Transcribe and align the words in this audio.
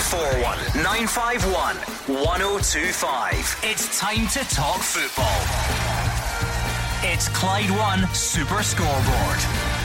0141 0.00 0.82
951 0.82 1.76
1025. 2.24 3.60
It's 3.62 4.00
time 4.00 4.26
to 4.28 4.38
talk 4.48 4.80
football. 4.80 5.40
It's 7.02 7.28
Clyde 7.28 7.70
One 7.70 8.08
Super 8.14 8.62
Scoreboard. 8.62 9.79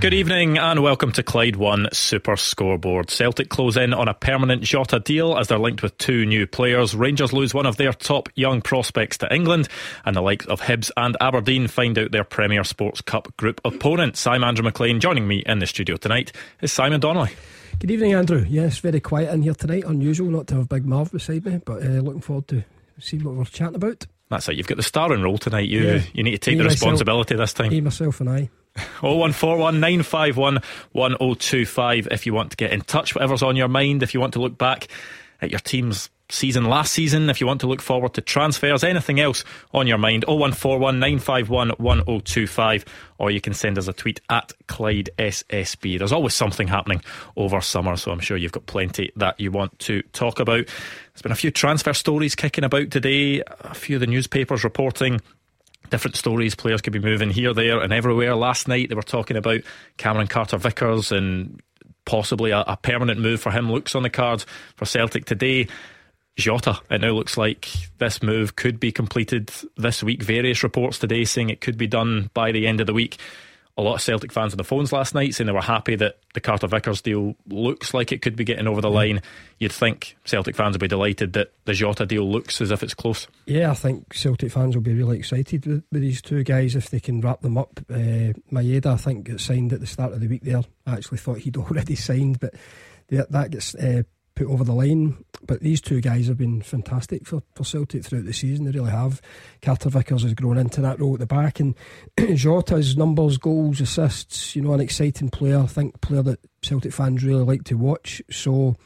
Good 0.00 0.14
evening 0.14 0.58
and 0.58 0.80
welcome 0.80 1.10
to 1.12 1.24
Clyde 1.24 1.56
One 1.56 1.88
Super 1.92 2.36
Scoreboard. 2.36 3.10
Celtic 3.10 3.48
close 3.48 3.76
in 3.76 3.92
on 3.92 4.06
a 4.06 4.14
permanent 4.14 4.62
Jota 4.62 5.00
deal 5.00 5.36
as 5.36 5.48
they're 5.48 5.58
linked 5.58 5.82
with 5.82 5.98
two 5.98 6.24
new 6.24 6.46
players. 6.46 6.94
Rangers 6.94 7.32
lose 7.32 7.52
one 7.52 7.66
of 7.66 7.78
their 7.78 7.92
top 7.92 8.28
young 8.36 8.62
prospects 8.62 9.18
to 9.18 9.34
England, 9.34 9.68
and 10.04 10.14
the 10.14 10.20
likes 10.20 10.46
of 10.46 10.60
Hibs 10.60 10.92
and 10.96 11.16
Aberdeen 11.20 11.66
find 11.66 11.98
out 11.98 12.12
their 12.12 12.22
Premier 12.22 12.62
Sports 12.62 13.00
Cup 13.00 13.36
group 13.38 13.60
opponents. 13.64 14.24
I'm 14.24 14.44
Andrew 14.44 14.62
Maclean. 14.62 15.00
Joining 15.00 15.26
me 15.26 15.42
in 15.44 15.58
the 15.58 15.66
studio 15.66 15.96
tonight 15.96 16.30
is 16.62 16.72
Simon 16.72 17.00
Donnelly. 17.00 17.32
Good 17.80 17.90
evening, 17.90 18.12
Andrew. 18.12 18.46
Yes, 18.48 18.78
very 18.78 19.00
quiet 19.00 19.34
in 19.34 19.42
here 19.42 19.54
tonight. 19.54 19.82
Unusual 19.84 20.30
not 20.30 20.46
to 20.46 20.54
have 20.54 20.68
Big 20.68 20.86
Marv 20.86 21.10
beside 21.10 21.44
me, 21.44 21.60
but 21.64 21.82
uh, 21.82 21.86
looking 21.86 22.20
forward 22.20 22.46
to 22.48 22.64
seeing 23.00 23.24
what 23.24 23.34
we're 23.34 23.44
chatting 23.46 23.74
about. 23.74 24.06
That's 24.28 24.48
it. 24.48 24.56
You've 24.56 24.68
got 24.68 24.76
the 24.76 24.84
starring 24.84 25.22
role 25.22 25.38
tonight. 25.38 25.68
You 25.68 25.82
yeah. 25.82 26.02
you 26.12 26.22
need 26.22 26.32
to 26.32 26.38
take 26.38 26.56
me, 26.56 26.62
the 26.62 26.68
responsibility 26.68 27.34
myself, 27.34 27.48
this 27.48 27.52
time. 27.54 27.70
Me, 27.70 27.80
myself, 27.80 28.20
and 28.20 28.30
I. 28.30 28.50
0141 29.00 29.80
951 29.80 30.58
1025 30.92 32.08
if 32.10 32.26
you 32.26 32.34
want 32.34 32.50
to 32.50 32.56
get 32.56 32.72
in 32.72 32.80
touch, 32.80 33.14
whatever's 33.14 33.42
on 33.42 33.56
your 33.56 33.68
mind. 33.68 34.02
If 34.02 34.14
you 34.14 34.20
want 34.20 34.32
to 34.34 34.40
look 34.40 34.58
back 34.58 34.88
at 35.40 35.50
your 35.50 35.60
team's 35.60 36.10
season 36.30 36.64
last 36.64 36.92
season, 36.92 37.30
if 37.30 37.40
you 37.40 37.46
want 37.46 37.60
to 37.60 37.66
look 37.66 37.80
forward 37.80 38.14
to 38.14 38.20
transfers, 38.20 38.84
anything 38.84 39.18
else 39.18 39.44
on 39.72 39.86
your 39.86 39.98
mind, 39.98 40.24
0141 40.26 40.98
951 40.98 41.70
1025, 41.70 42.84
or 43.18 43.30
you 43.30 43.40
can 43.40 43.54
send 43.54 43.78
us 43.78 43.88
a 43.88 43.92
tweet 43.92 44.20
at 44.28 44.52
Clyde 44.66 45.10
SSB. 45.18 45.98
There's 45.98 46.12
always 46.12 46.34
something 46.34 46.68
happening 46.68 47.02
over 47.36 47.60
summer, 47.60 47.96
so 47.96 48.12
I'm 48.12 48.20
sure 48.20 48.36
you've 48.36 48.52
got 48.52 48.66
plenty 48.66 49.10
that 49.16 49.40
you 49.40 49.50
want 49.50 49.78
to 49.80 50.02
talk 50.12 50.38
about. 50.38 50.66
There's 50.66 51.22
been 51.22 51.32
a 51.32 51.36
few 51.36 51.50
transfer 51.50 51.94
stories 51.94 52.34
kicking 52.34 52.64
about 52.64 52.90
today, 52.90 53.42
a 53.60 53.74
few 53.74 53.96
of 53.96 54.00
the 54.00 54.06
newspapers 54.06 54.64
reporting 54.64 55.20
different 55.90 56.16
stories. 56.16 56.54
Players 56.54 56.80
could 56.80 56.92
be 56.92 56.98
moving 56.98 57.30
here, 57.30 57.54
there, 57.54 57.80
and 57.80 57.92
everywhere. 57.92 58.34
Last 58.34 58.68
night 58.68 58.88
they 58.88 58.94
were 58.94 59.02
talking 59.02 59.36
about 59.36 59.60
Cameron 59.96 60.26
Carter 60.26 60.58
Vickers 60.58 61.12
and 61.12 61.60
possibly 62.04 62.50
a, 62.50 62.60
a 62.60 62.76
permanent 62.76 63.20
move 63.20 63.40
for 63.40 63.50
him 63.50 63.70
looks 63.70 63.94
on 63.94 64.02
the 64.02 64.10
cards 64.10 64.46
for 64.76 64.84
Celtic 64.84 65.24
today. 65.24 65.68
Jota, 66.36 66.80
it 66.88 67.00
now 67.00 67.10
looks 67.10 67.36
like 67.36 67.68
this 67.98 68.22
move 68.22 68.54
could 68.54 68.78
be 68.78 68.92
completed 68.92 69.50
this 69.76 70.02
week. 70.02 70.22
Various 70.22 70.62
reports 70.62 70.98
today 70.98 71.24
saying 71.24 71.50
it 71.50 71.60
could 71.60 71.76
be 71.76 71.88
done 71.88 72.30
by 72.32 72.52
the 72.52 72.66
end 72.66 72.80
of 72.80 72.86
the 72.86 72.94
week 72.94 73.18
a 73.78 73.82
lot 73.82 73.94
of 73.94 74.02
Celtic 74.02 74.32
fans 74.32 74.52
on 74.52 74.56
the 74.56 74.64
phones 74.64 74.92
last 74.92 75.14
night 75.14 75.34
saying 75.34 75.46
they 75.46 75.52
were 75.52 75.62
happy 75.62 75.94
that 75.94 76.18
the 76.34 76.40
Carter 76.40 76.66
Vickers 76.66 77.00
deal 77.00 77.36
looks 77.46 77.94
like 77.94 78.10
it 78.10 78.20
could 78.22 78.34
be 78.34 78.42
getting 78.42 78.66
over 78.66 78.80
the 78.80 78.90
line. 78.90 79.22
You'd 79.60 79.72
think 79.72 80.16
Celtic 80.24 80.56
fans 80.56 80.74
would 80.74 80.80
be 80.80 80.88
delighted 80.88 81.34
that 81.34 81.52
the 81.64 81.74
Jota 81.74 82.04
deal 82.04 82.28
looks 82.28 82.60
as 82.60 82.72
if 82.72 82.82
it's 82.82 82.92
close. 82.92 83.28
Yeah, 83.46 83.70
I 83.70 83.74
think 83.74 84.12
Celtic 84.14 84.50
fans 84.50 84.74
will 84.74 84.82
be 84.82 84.94
really 84.94 85.16
excited 85.16 85.64
with, 85.64 85.84
with 85.92 86.02
these 86.02 86.20
two 86.20 86.42
guys 86.42 86.74
if 86.74 86.90
they 86.90 86.98
can 86.98 87.20
wrap 87.20 87.40
them 87.40 87.56
up. 87.56 87.78
Uh, 87.88 88.34
Maeda, 88.50 88.86
I 88.86 88.96
think, 88.96 89.28
got 89.28 89.40
signed 89.40 89.72
at 89.72 89.78
the 89.78 89.86
start 89.86 90.12
of 90.12 90.20
the 90.20 90.28
week 90.28 90.42
there. 90.42 90.62
I 90.84 90.94
actually 90.94 91.18
thought 91.18 91.38
he'd 91.38 91.56
already 91.56 91.94
signed, 91.94 92.40
but 92.40 92.54
that 93.08 93.50
gets 93.52 93.76
uh, 93.76 94.02
put 94.38 94.46
over 94.46 94.64
the 94.64 94.72
line. 94.72 95.24
But 95.46 95.60
these 95.60 95.80
two 95.80 96.00
guys 96.00 96.28
have 96.28 96.36
been 96.36 96.62
fantastic 96.62 97.26
for, 97.26 97.42
for 97.54 97.64
Celtic 97.64 98.04
throughout 98.04 98.24
the 98.24 98.32
season. 98.32 98.64
They 98.64 98.70
really 98.70 98.90
have. 98.90 99.20
Carter 99.62 99.88
Vickers 99.88 100.22
has 100.22 100.34
grown 100.34 100.58
into 100.58 100.80
that 100.80 101.00
role 101.00 101.14
at 101.14 101.20
the 101.20 101.26
back, 101.26 101.60
and 101.60 101.74
Jota's 102.16 102.96
numbers, 102.96 103.36
goals, 103.36 103.80
assists. 103.80 104.54
You 104.54 104.62
know, 104.62 104.74
an 104.74 104.80
exciting 104.80 105.30
player. 105.30 105.58
I 105.58 105.66
think 105.66 106.00
player 106.00 106.22
that 106.22 106.40
Celtic 106.62 106.92
fans 106.92 107.24
really 107.24 107.44
like 107.44 107.64
to 107.64 107.74
watch. 107.74 108.22
So, 108.30 108.76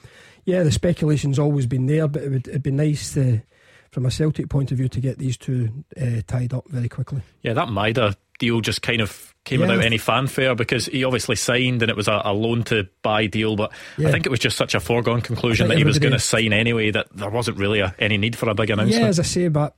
yeah, 0.44 0.62
the 0.62 0.72
speculation's 0.72 1.38
always 1.38 1.66
been 1.66 1.86
there, 1.86 2.08
but 2.08 2.22
it 2.22 2.30
would 2.30 2.48
it'd 2.48 2.62
be 2.62 2.70
nice 2.70 3.12
to, 3.14 3.42
from 3.90 4.06
a 4.06 4.10
Celtic 4.10 4.48
point 4.48 4.72
of 4.72 4.78
view, 4.78 4.88
to 4.88 5.00
get 5.00 5.18
these 5.18 5.36
two 5.36 5.84
uh, 6.00 6.22
tied 6.26 6.54
up 6.54 6.68
very 6.68 6.88
quickly. 6.88 7.22
Yeah, 7.42 7.52
that 7.54 7.68
Maeda 7.68 8.16
deal 8.38 8.60
just 8.60 8.82
kind 8.82 9.00
of 9.00 9.34
came 9.44 9.60
yeah. 9.60 9.66
without 9.66 9.84
any 9.84 9.98
fanfare 9.98 10.54
because 10.54 10.86
he 10.86 11.02
obviously 11.02 11.34
signed 11.34 11.82
and 11.82 11.90
it 11.90 11.96
was 11.96 12.06
a, 12.06 12.22
a 12.24 12.32
loan 12.32 12.62
to 12.62 12.88
buy 13.02 13.26
deal. 13.26 13.56
But 13.56 13.72
yeah. 13.98 14.08
I 14.08 14.12
think 14.12 14.24
it 14.24 14.28
was 14.28 14.38
just 14.38 14.56
such 14.56 14.74
a 14.74 14.80
foregone 14.80 15.20
conclusion 15.20 15.68
that 15.68 15.78
he 15.78 15.84
was 15.84 15.98
going 15.98 16.12
to 16.12 16.18
sign 16.18 16.52
anyway 16.52 16.90
that 16.92 17.08
there 17.14 17.30
wasn't 17.30 17.58
really 17.58 17.80
a, 17.80 17.94
any 17.98 18.18
need 18.18 18.36
for 18.36 18.48
a 18.48 18.54
big 18.54 18.70
announcement. 18.70 19.02
Yeah, 19.02 19.08
as 19.08 19.18
I 19.18 19.24
say, 19.24 19.48
but 19.48 19.74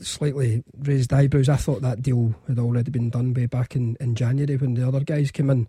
slightly 0.00 0.64
raised 0.78 1.12
eyebrows. 1.12 1.48
I 1.48 1.56
thought 1.56 1.80
that 1.82 2.02
deal 2.02 2.34
had 2.46 2.58
already 2.58 2.90
been 2.90 3.10
done 3.10 3.32
way 3.32 3.46
back 3.46 3.74
in, 3.74 3.96
in 4.00 4.14
January 4.14 4.56
when 4.56 4.74
the 4.74 4.86
other 4.86 5.00
guys 5.00 5.30
came 5.30 5.50
in. 5.50 5.68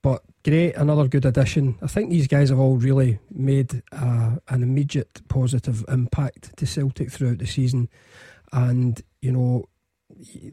But 0.00 0.22
great, 0.44 0.76
another 0.76 1.08
good 1.08 1.24
addition. 1.24 1.76
I 1.82 1.88
think 1.88 2.10
these 2.10 2.28
guys 2.28 2.50
have 2.50 2.60
all 2.60 2.76
really 2.76 3.18
made 3.32 3.82
uh, 3.90 4.36
an 4.48 4.62
immediate 4.62 5.26
positive 5.28 5.84
impact 5.88 6.56
to 6.58 6.66
Celtic 6.66 7.10
throughout 7.10 7.38
the 7.38 7.46
season. 7.48 7.88
And, 8.52 9.02
you 9.20 9.32
know, 9.32 9.68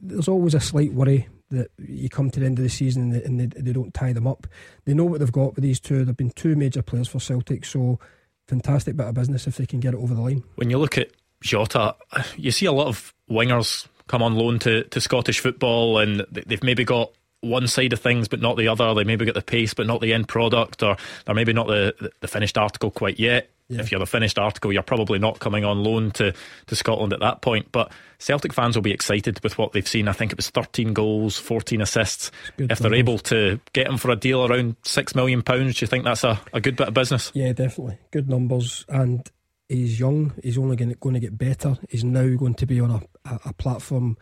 there's 0.02 0.28
always 0.28 0.54
a 0.54 0.60
slight 0.60 0.94
worry 0.94 1.28
that 1.52 1.70
you 1.78 2.10
come 2.10 2.30
to 2.32 2.40
the 2.40 2.46
end 2.46 2.58
of 2.58 2.64
the 2.64 2.70
season 2.70 3.14
and, 3.14 3.40
they, 3.40 3.46
they, 3.46 3.72
don't 3.72 3.94
tie 3.94 4.14
them 4.14 4.28
up. 4.28 4.48
They 4.86 4.94
know 4.94 5.06
what 5.06 5.20
they've 5.20 5.32
got 5.32 5.56
with 5.56 5.64
these 5.64 5.80
two. 5.80 6.04
They've 6.04 6.18
been 6.18 6.32
two 6.32 6.56
major 6.56 6.82
players 6.82 7.08
for 7.08 7.20
Celtic, 7.20 7.66
so 7.66 8.00
fantastic 8.48 8.96
bit 8.96 9.08
of 9.08 9.14
business 9.14 9.48
if 9.48 9.58
they 9.58 9.66
can 9.66 9.80
get 9.80 9.94
it 9.94 9.98
over 10.00 10.14
the 10.14 10.22
line. 10.22 10.44
When 10.56 10.70
you 10.70 10.78
look 10.78 10.98
at 10.98 11.12
Jota, 11.42 11.96
you 12.36 12.52
see 12.52 12.66
a 12.66 12.72
lot 12.72 12.88
of 12.88 13.14
wingers 13.30 13.88
come 14.08 14.22
on 14.22 14.36
loan 14.36 14.60
to, 14.60 14.84
to 14.86 15.02
Scottish 15.02 15.40
football, 15.40 16.00
and 16.00 16.26
they've 16.32 16.64
maybe 16.64 16.84
got 16.84 17.12
one 17.42 17.68
side 17.68 17.94
of 17.94 18.00
things 18.00 18.28
but 18.28 18.42
not 18.42 18.58
the 18.58 18.68
other. 18.68 18.94
They 18.94 19.04
maybe 19.04 19.26
get 19.26 19.36
the 19.36 19.42
pace 19.42 19.74
but 19.74 19.88
not 19.88 20.02
the 20.02 20.14
end 20.14 20.28
product, 20.28 20.84
or 20.84 20.98
they're 21.26 21.36
maybe 21.36 21.54
not 21.54 21.68
the, 21.68 22.12
the 22.22 22.28
finished 22.28 22.58
article 22.58 22.92
quite 22.92 23.20
yet. 23.20 23.50
Yeah. 23.68 23.80
If 23.82 23.92
you're 23.92 24.00
the 24.00 24.06
finished 24.06 24.38
article, 24.38 24.72
you're 24.72 24.84
probably 24.84 25.18
not 25.18 25.40
coming 25.40 25.66
on 25.66 25.84
loan 25.84 26.12
to, 26.12 26.34
to 26.68 26.76
Scotland 26.76 27.14
at 27.14 27.20
that 27.22 27.42
point. 27.42 27.72
But 27.72 27.92
Celtic 28.20 28.54
fans 28.54 28.76
will 28.76 28.84
be 28.84 28.92
excited 28.92 29.40
with 29.44 29.58
what 29.58 29.72
they've 29.72 29.88
seen. 29.88 30.08
I 30.08 30.12
think 30.12 30.32
it 30.32 30.38
was 30.38 30.52
13 30.52 30.94
goals, 30.94 31.38
14 31.40 31.82
assists. 31.82 32.30
If 32.60 32.80
they're 32.80 32.94
able 32.94 33.18
to 33.20 33.60
get 33.74 33.88
him 33.88 33.98
for 33.98 34.12
a 34.12 34.16
deal 34.16 34.46
around 34.46 34.80
£6 34.84 35.16
million, 35.16 35.42
do 35.42 35.66
you 35.66 35.88
think 35.88 36.04
that's 36.04 36.24
a, 36.24 36.40
a 36.54 36.62
good 36.62 36.76
bit 36.76 36.90
of 36.90 36.94
business? 36.94 37.32
Yeah, 37.34 37.54
definitely. 37.54 37.98
Good 38.12 38.30
numbers. 38.30 38.86
And 38.88 39.28
he's 39.68 40.00
young. 40.00 40.34
He's 40.44 40.60
only 40.60 40.76
going 40.76 40.90
to, 40.90 40.96
going 40.96 41.16
to 41.16 41.20
get 41.20 41.38
better. 41.38 41.78
He's 41.90 42.04
now 42.04 42.36
going 42.36 42.56
to 42.56 42.66
be 42.68 42.80
on 42.80 42.92
a, 42.92 43.02
a, 43.30 43.40
a 43.46 43.54
platform 43.54 44.18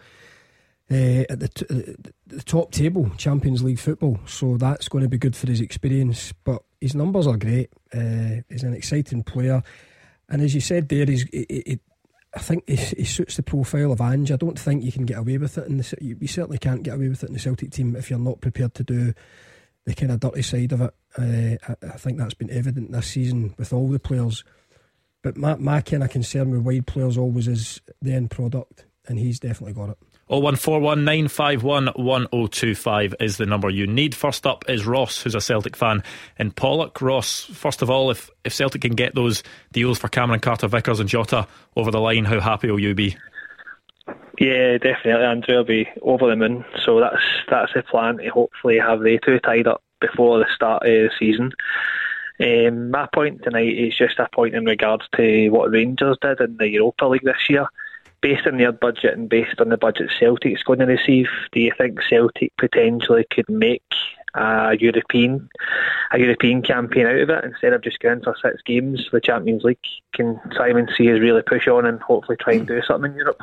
uh, 0.92 1.24
at 1.30 1.40
the, 1.40 1.48
t- 1.48 1.66
uh, 1.70 1.94
the 2.28 2.44
top 2.44 2.72
table, 2.72 3.10
Champions 3.18 3.64
League 3.64 3.80
football. 3.80 4.20
So 4.26 4.58
that's 4.58 4.90
going 4.90 5.04
to 5.04 5.10
be 5.10 5.18
good 5.18 5.36
for 5.36 5.48
his 5.48 5.62
experience. 5.62 6.34
But 6.44 6.64
his 6.82 6.96
numbers 6.96 7.28
are 7.28 7.38
great. 7.38 7.70
Uh, 7.94 8.42
he's 8.50 8.64
an 8.64 8.74
exciting 8.74 9.24
player, 9.24 9.64
and 10.30 10.42
as 10.42 10.54
you 10.54 10.62
said 10.62 10.90
there, 10.90 11.06
he's. 11.06 11.24
He, 11.24 11.46
he, 11.50 11.80
I 12.36 12.40
think 12.40 12.68
he, 12.68 12.76
he, 12.76 13.04
suits 13.04 13.36
the 13.36 13.44
profile 13.44 13.92
of 13.92 14.02
Ange. 14.02 14.32
I 14.32 14.38
don't 14.38 14.58
think 14.58 14.84
you 14.84 14.92
can 14.92 15.06
get 15.06 15.20
away 15.20 15.38
with 15.38 15.56
it 15.60 15.68
in 15.68 15.78
the. 15.78 15.98
You, 16.02 16.18
you 16.20 16.28
certainly 16.28 16.58
can't 16.58 16.82
get 16.82 16.96
away 16.96 17.08
with 17.08 17.24
it 17.24 17.28
in 17.28 17.34
the 17.34 17.40
Celtic 17.40 17.72
team 17.72 17.96
if 17.96 18.10
you're 18.10 18.18
not 18.18 18.42
prepared 18.42 18.74
to 18.76 18.84
do 18.84 19.14
the 19.86 19.94
kind 19.94 20.12
of 20.12 20.20
dirty 20.20 20.42
side 20.42 20.72
of 20.72 20.82
it. 20.82 20.94
Uh, 21.18 21.74
I, 21.84 21.94
I, 21.94 21.98
think 21.98 22.18
that's 22.18 22.34
been 22.34 22.50
evident 22.50 22.92
this 22.92 23.08
season 23.08 23.54
with 23.58 23.72
all 23.72 23.88
the 23.88 24.00
players. 24.00 24.44
But 25.22 25.38
my, 25.38 25.56
my 25.56 25.82
kind 25.82 26.04
of 26.04 26.10
concern 26.10 26.52
with 26.52 26.62
wide 26.62 26.88
players 26.88 27.18
always 27.18 27.48
is 27.48 27.82
the 28.02 28.14
end 28.14 28.32
product, 28.32 28.86
and 29.08 29.20
he's 29.20 29.40
definitely 29.40 29.74
got 29.74 29.90
it. 29.90 29.98
01419511025 30.30 33.14
is 33.20 33.36
the 33.38 33.46
number 33.46 33.70
you 33.70 33.86
need. 33.86 34.16
First 34.16 34.48
up 34.48 34.64
is 34.70 34.86
Ross, 34.86 35.22
who's 35.22 35.36
a 35.36 35.42
Celtic 35.42 35.76
fan 35.76 36.02
in 36.40 36.52
Pollok. 36.52 37.02
Ross, 37.02 37.44
first 37.46 37.82
of 37.82 37.90
all, 37.90 38.10
if, 38.10 38.30
if 38.46 38.54
Celtic 38.54 38.84
can 38.84 38.96
get 38.96 39.16
those 39.16 39.44
deals 39.74 40.00
for 40.00 40.08
Cameron 40.08 40.40
Carter 40.40 40.68
Vickers 40.68 41.02
and 41.02 41.10
Jota 41.10 41.46
over 41.76 41.92
the 41.92 42.00
line, 42.00 42.24
how 42.26 42.40
happy 42.40 42.72
will 42.72 42.80
you 42.80 42.96
be? 42.96 43.18
Yeah, 44.40 44.78
definitely, 44.78 45.26
Andrew 45.26 45.58
will 45.58 45.66
be 45.66 45.90
over 46.02 46.30
the 46.30 46.36
moon. 46.36 46.66
So 46.86 47.00
that's 47.00 47.22
that's 47.50 47.72
the 47.74 47.82
plan 47.84 48.18
to 48.18 48.28
hopefully 48.30 48.80
have 48.80 49.02
the 49.02 49.20
two 49.24 49.40
tied 49.40 49.68
up 49.68 49.84
before 50.02 50.40
the 50.40 50.48
start 50.56 50.82
of 50.84 50.90
the 50.90 51.12
season. 51.20 51.52
Um, 52.40 52.90
my 52.90 53.08
point 53.14 53.44
tonight 53.44 53.78
is 53.78 53.96
just 53.96 54.18
a 54.18 54.28
point 54.34 54.56
in 54.56 54.66
regards 54.66 55.06
to 55.18 55.50
what 55.50 55.70
Rangers 55.70 56.18
did 56.20 56.42
in 56.42 56.58
the 56.58 56.68
Europa 56.68 57.06
League 57.06 57.22
this 57.24 57.48
year 57.48 57.68
based 58.24 58.48
on 58.48 58.58
their 58.58 58.72
budget 58.72 59.16
and 59.16 59.30
based 59.30 59.60
on 59.60 59.70
the 59.70 59.78
budget 59.78 60.10
Celtic's 60.18 60.64
going 60.64 60.80
to 60.80 60.86
receive, 60.86 61.28
do 61.52 61.60
you 61.60 61.74
think 61.78 62.00
Celtic 62.10 62.54
potentially 62.58 63.26
could 63.30 63.50
make 63.50 63.84
a 64.34 64.76
European 64.80 65.50
a 66.12 66.20
European 66.20 66.62
campaign 66.62 67.06
out 67.06 67.18
of 67.18 67.30
it 67.30 67.44
instead 67.44 67.74
of 67.74 67.84
just 67.84 68.00
going 68.00 68.22
for 68.22 68.36
six 68.42 68.62
games 68.66 69.08
the 69.12 69.20
Champions 69.20 69.64
League? 69.64 69.78
Can 70.14 70.40
Simon 70.58 70.88
see 70.98 71.12
us 71.12 71.20
really 71.20 71.44
push 71.44 71.68
on 71.68 71.86
and 71.86 72.02
hopefully 72.02 72.38
try 72.40 72.54
and 72.54 72.66
do 72.68 72.82
something 72.88 73.12
in 73.12 73.18
Europe? 73.18 73.42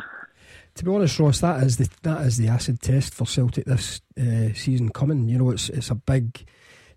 To 0.77 0.85
be 0.85 0.91
honest, 0.91 1.19
Ross, 1.19 1.41
that 1.41 1.63
is 1.63 1.77
the 1.77 1.89
that 2.03 2.23
is 2.23 2.39
the 2.39 2.49
acid 2.49 2.81
test 2.81 3.15
for 3.15 3.27
Celtic 3.27 3.67
this 3.67 4.01
uh, 4.19 4.55
season 4.55 4.89
coming. 4.89 5.29
You 5.29 5.39
know, 5.39 5.51
it's 5.51 5.69
it's 5.69 5.91
a 5.91 5.95
big 5.95 6.43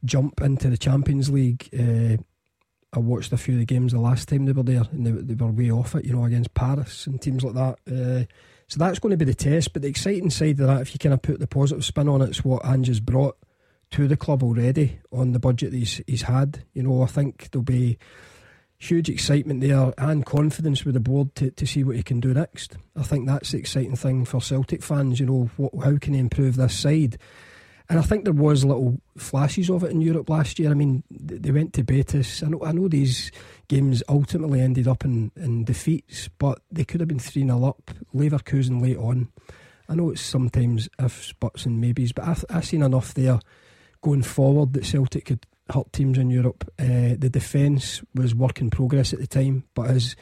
jump 0.06 0.42
into 0.42 0.70
the 0.70 0.78
Champions 0.78 1.30
League. 1.30 1.70
Uh, 1.78 2.18
I 2.94 3.00
watched 3.00 3.34
a 3.34 3.38
few 3.38 3.56
of 3.56 3.60
the 3.60 3.66
games 3.66 3.92
the 3.92 4.00
last 4.00 4.30
time 4.30 4.46
they 4.46 4.52
were 4.52 4.64
there, 4.64 4.84
and 4.92 5.06
they, 5.06 5.12
they 5.12 5.34
were 5.34 5.52
way 5.52 5.72
off 5.72 5.96
it. 5.96 6.06
You 6.06 6.14
know, 6.14 6.26
against 6.26 6.54
Paris 6.54 7.08
and 7.08 7.22
teams 7.22 7.44
like 7.44 7.56
that. 7.56 7.78
Uh, 7.92 8.26
So 8.68 8.80
that's 8.80 9.00
going 9.00 9.12
to 9.12 9.18
be 9.18 9.26
the 9.26 9.36
test. 9.36 9.74
But 9.74 9.82
the 9.82 9.90
exciting 9.90 10.30
side 10.30 10.60
of 10.60 10.68
that, 10.68 10.82
if 10.82 10.94
you 10.94 11.00
kind 11.00 11.14
of 11.14 11.22
put 11.22 11.40
the 11.40 11.48
positive 11.48 11.84
spin 11.86 12.08
on 12.08 12.22
it, 12.22 12.30
it's 12.30 12.46
what 12.46 12.66
Ange 12.66 12.88
has 12.88 13.00
brought 13.00 13.38
to 13.92 14.08
the 14.08 14.18
club 14.18 14.42
already 14.42 15.00
on 15.12 15.34
the 15.34 15.40
budget 15.40 15.72
that 15.72 15.78
he's, 15.78 16.02
he's 16.08 16.24
had. 16.24 16.64
You 16.74 16.84
know, 16.84 17.04
I 17.04 17.08
think 17.08 17.52
there'll 17.52 17.64
be 17.64 18.00
huge 18.78 19.10
excitement 19.10 19.62
there 19.62 19.94
and 19.98 20.26
confidence 20.26 20.86
with 20.86 20.94
the 20.94 21.00
board 21.00 21.36
to, 21.36 21.52
to 21.52 21.66
see 21.68 21.84
what 21.84 21.98
he 21.98 22.04
can 22.04 22.20
do 22.20 22.34
next. 22.34 22.78
I 22.96 23.04
think 23.04 23.28
that's 23.28 23.52
the 23.52 23.60
exciting 23.60 23.96
thing 23.96 24.26
for 24.26 24.42
Celtic 24.42 24.82
fans. 24.82 25.20
You 25.20 25.26
know, 25.28 25.50
what, 25.58 25.86
how 25.86 25.98
can 25.98 26.14
he 26.14 26.20
improve 26.20 26.56
this 26.56 26.78
side? 26.78 27.18
And 27.90 28.00
I 28.00 28.02
think 28.02 28.24
there 28.24 28.34
was 28.34 28.64
little 28.64 29.02
flashes 29.18 29.70
of 29.70 29.84
it 29.84 29.92
in 29.92 30.02
Europe 30.02 30.30
last 30.30 30.58
year. 30.58 30.72
I 30.72 30.74
mean, 30.74 31.04
they 31.12 31.52
went 31.52 31.74
to 31.74 31.84
Betis. 31.84 32.42
I 32.42 32.48
know, 32.48 32.64
I 32.64 32.72
know 32.72 32.88
these 32.88 33.32
games 33.68 34.02
ultimately 34.08 34.62
ended 34.62 34.88
up 34.88 35.04
in, 35.04 35.32
in 35.36 35.66
defeats, 35.66 36.30
but 36.38 36.62
they 36.72 36.86
could 36.86 37.02
have 37.02 37.10
been 37.10 37.20
3 37.20 37.44
0 37.44 37.66
up. 37.66 37.92
Leverkusen 38.14 38.82
late 38.82 38.98
on. 38.98 39.30
I 39.90 39.96
know 39.96 40.12
it's 40.12 40.22
sometimes 40.22 40.88
ifs, 41.04 41.34
buts, 41.34 41.66
and 41.66 41.82
maybes, 41.82 42.14
but 42.14 42.26
I've, 42.26 42.46
I've 42.50 42.66
seen 42.66 42.84
enough 42.84 43.14
there 43.14 43.40
going 44.02 44.24
forward 44.24 44.74
that 44.74 44.86
Celtic 44.86 45.26
could 45.26 45.46
hurt 45.70 45.92
teams 45.92 46.18
in 46.18 46.30
Europe. 46.30 46.70
Uh, 46.80 47.16
the 47.18 47.30
defence 47.32 48.02
was 48.16 48.34
work 48.34 48.62
in 48.62 48.70
progress 48.70 49.14
at 49.14 49.20
the 49.20 49.28
time, 49.28 49.66
but 49.74 49.90
has 49.90 50.16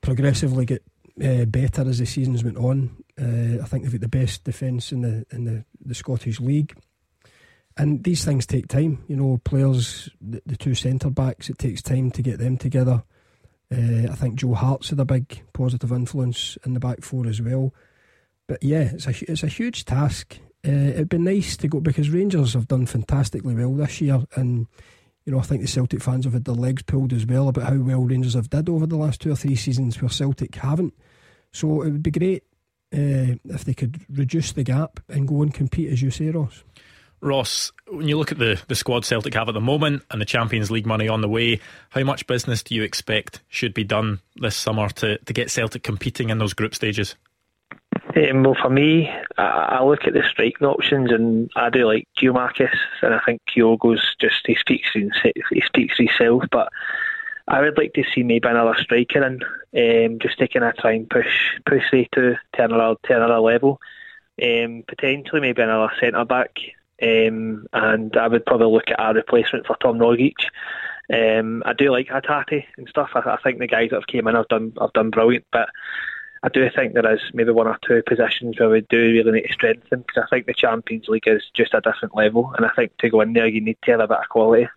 progressively 0.00 0.64
get 0.64 0.82
uh, 1.22 1.44
better 1.46 1.82
as 1.82 1.98
the 1.98 2.06
seasons 2.06 2.44
went 2.44 2.58
on. 2.58 2.96
Uh, 3.20 3.62
I 3.62 3.66
think 3.66 3.82
they've 3.82 3.92
got 3.92 4.00
the 4.00 4.08
best 4.08 4.44
defence 4.44 4.92
in 4.92 5.00
the 5.00 5.26
in 5.30 5.44
the, 5.44 5.64
the 5.84 5.94
Scottish 5.94 6.40
League. 6.40 6.74
And 7.78 8.02
these 8.04 8.24
things 8.24 8.46
take 8.46 8.68
time. 8.68 9.04
You 9.06 9.16
know, 9.16 9.40
players, 9.44 10.08
the, 10.20 10.42
the 10.46 10.56
two 10.56 10.74
centre 10.74 11.10
backs, 11.10 11.50
it 11.50 11.58
takes 11.58 11.82
time 11.82 12.10
to 12.12 12.22
get 12.22 12.38
them 12.38 12.56
together. 12.56 13.02
Uh, 13.70 14.08
I 14.10 14.14
think 14.14 14.36
Joe 14.36 14.54
Hart's 14.54 14.90
had 14.90 15.00
a 15.00 15.04
big 15.04 15.42
positive 15.52 15.92
influence 15.92 16.56
in 16.64 16.74
the 16.74 16.80
back 16.80 17.02
four 17.02 17.26
as 17.26 17.42
well. 17.42 17.74
But 18.46 18.62
yeah, 18.62 18.90
it's 18.94 19.06
a 19.06 19.30
it's 19.30 19.42
a 19.42 19.48
huge 19.48 19.84
task. 19.84 20.38
Uh, 20.66 20.70
it'd 20.70 21.08
be 21.08 21.18
nice 21.18 21.56
to 21.58 21.68
go 21.68 21.80
because 21.80 22.10
Rangers 22.10 22.54
have 22.54 22.68
done 22.68 22.86
fantastically 22.86 23.54
well 23.54 23.74
this 23.74 24.00
year, 24.00 24.24
and 24.36 24.66
you 25.24 25.32
know 25.32 25.40
I 25.40 25.42
think 25.42 25.62
the 25.62 25.68
Celtic 25.68 26.00
fans 26.00 26.24
have 26.24 26.34
had 26.34 26.44
their 26.44 26.54
legs 26.54 26.82
pulled 26.82 27.12
as 27.12 27.26
well 27.26 27.48
about 27.48 27.68
how 27.68 27.76
well 27.76 28.04
Rangers 28.04 28.34
have 28.34 28.50
did 28.50 28.68
over 28.68 28.86
the 28.86 28.96
last 28.96 29.20
two 29.20 29.32
or 29.32 29.36
three 29.36 29.56
seasons 29.56 30.00
where 30.00 30.08
Celtic 30.08 30.54
haven't. 30.54 30.94
So 31.52 31.82
it 31.82 31.90
would 31.90 32.02
be 32.02 32.10
great 32.12 32.44
uh, 32.94 33.34
if 33.44 33.64
they 33.64 33.74
could 33.74 34.00
reduce 34.08 34.52
the 34.52 34.62
gap 34.62 35.00
and 35.08 35.26
go 35.26 35.42
and 35.42 35.52
compete, 35.52 35.90
as 35.92 36.02
you 36.02 36.10
say, 36.10 36.30
Ross. 36.30 36.62
Ross, 37.26 37.72
when 37.88 38.08
you 38.08 38.16
look 38.16 38.32
at 38.32 38.38
the, 38.38 38.60
the 38.68 38.74
squad 38.74 39.04
Celtic 39.04 39.34
have 39.34 39.48
at 39.48 39.54
the 39.54 39.60
moment 39.60 40.04
and 40.10 40.20
the 40.20 40.24
Champions 40.24 40.70
League 40.70 40.86
money 40.86 41.08
on 41.08 41.20
the 41.20 41.28
way, 41.28 41.60
how 41.90 42.04
much 42.04 42.26
business 42.26 42.62
do 42.62 42.74
you 42.74 42.82
expect 42.82 43.42
should 43.48 43.74
be 43.74 43.84
done 43.84 44.20
this 44.36 44.56
summer 44.56 44.88
to, 44.88 45.18
to 45.18 45.32
get 45.32 45.50
Celtic 45.50 45.82
competing 45.82 46.30
in 46.30 46.38
those 46.38 46.54
group 46.54 46.74
stages? 46.74 47.16
Um, 48.16 48.44
well, 48.44 48.56
for 48.60 48.70
me, 48.70 49.10
I, 49.36 49.42
I, 49.78 49.84
look 49.84 50.06
at 50.06 50.14
the 50.14 50.22
striking 50.30 50.66
options, 50.66 51.12
and 51.12 51.50
I 51.54 51.68
do 51.68 51.86
like 51.86 52.08
Giakoumakis, 52.18 52.74
and 53.02 53.14
I 53.14 53.20
think 53.26 53.42
Kyogo's 53.46 54.14
just 54.18 54.46
he 54.46 54.54
speaks 54.54 54.88
he 54.94 55.62
speaks 55.66 55.98
himself. 55.98 56.44
But 56.50 56.70
I 57.46 57.60
would 57.60 57.76
like 57.76 57.92
to 57.94 58.04
see 58.14 58.22
maybe 58.22 58.48
another 58.48 58.74
striker 58.78 59.22
and 59.22 59.44
um, 59.76 60.18
just 60.18 60.38
taking 60.38 60.62
a 60.62 60.72
try 60.72 60.92
and 60.92 61.10
push 61.10 61.26
push 61.66 61.82
they 61.92 62.08
to 62.14 62.36
to 62.54 62.64
another 62.64 62.96
to 63.04 63.16
another 63.16 63.40
level. 63.40 63.80
Um, 64.42 64.84
potentially 64.86 65.40
maybe 65.40 65.62
another 65.62 65.92
centre 66.00 66.24
back, 66.24 66.58
um, 67.02 67.66
and 67.72 68.16
I 68.16 68.28
would 68.28 68.46
probably 68.46 68.72
look 68.72 68.90
at 68.90 69.00
a 69.00 69.14
replacement 69.14 69.66
for 69.66 69.76
Tom 69.76 69.98
Rogic. 69.98 70.34
Um, 71.12 71.62
I 71.64 71.72
do 71.72 71.90
like 71.90 72.08
Hatate 72.08 72.64
and 72.76 72.88
stuff. 72.88 73.10
I, 73.14 73.20
I, 73.20 73.38
think 73.42 73.58
the 73.58 73.66
guys 73.66 73.90
that 73.90 73.96
have 73.96 74.06
came 74.06 74.26
in 74.26 74.34
have 74.34 74.48
done 74.48 74.72
have 74.80 74.92
done 74.92 75.10
brilliant, 75.10 75.44
but 75.52 75.68
I 76.42 76.48
do 76.48 76.68
think 76.74 76.94
there 76.94 77.12
is 77.12 77.20
maybe 77.32 77.52
one 77.52 77.68
or 77.68 77.78
two 77.86 78.02
positions 78.06 78.58
where 78.58 78.70
we 78.70 78.80
do 78.88 78.98
really 78.98 79.32
need 79.32 79.46
to 79.46 79.52
strengthen 79.52 80.00
because 80.00 80.24
I 80.24 80.28
think 80.28 80.46
the 80.46 80.54
Champions 80.54 81.06
League 81.08 81.28
is 81.28 81.42
just 81.54 81.74
a 81.74 81.80
different 81.80 82.16
level, 82.16 82.52
and 82.56 82.66
I 82.66 82.70
think 82.74 82.96
to 82.98 83.10
go 83.10 83.20
in 83.20 83.34
there 83.34 83.46
you 83.46 83.60
need 83.60 83.78
to 83.84 83.90
have 83.92 84.00
a 84.00 84.08
bit 84.08 84.18
of 84.18 84.28
quality. 84.28 84.68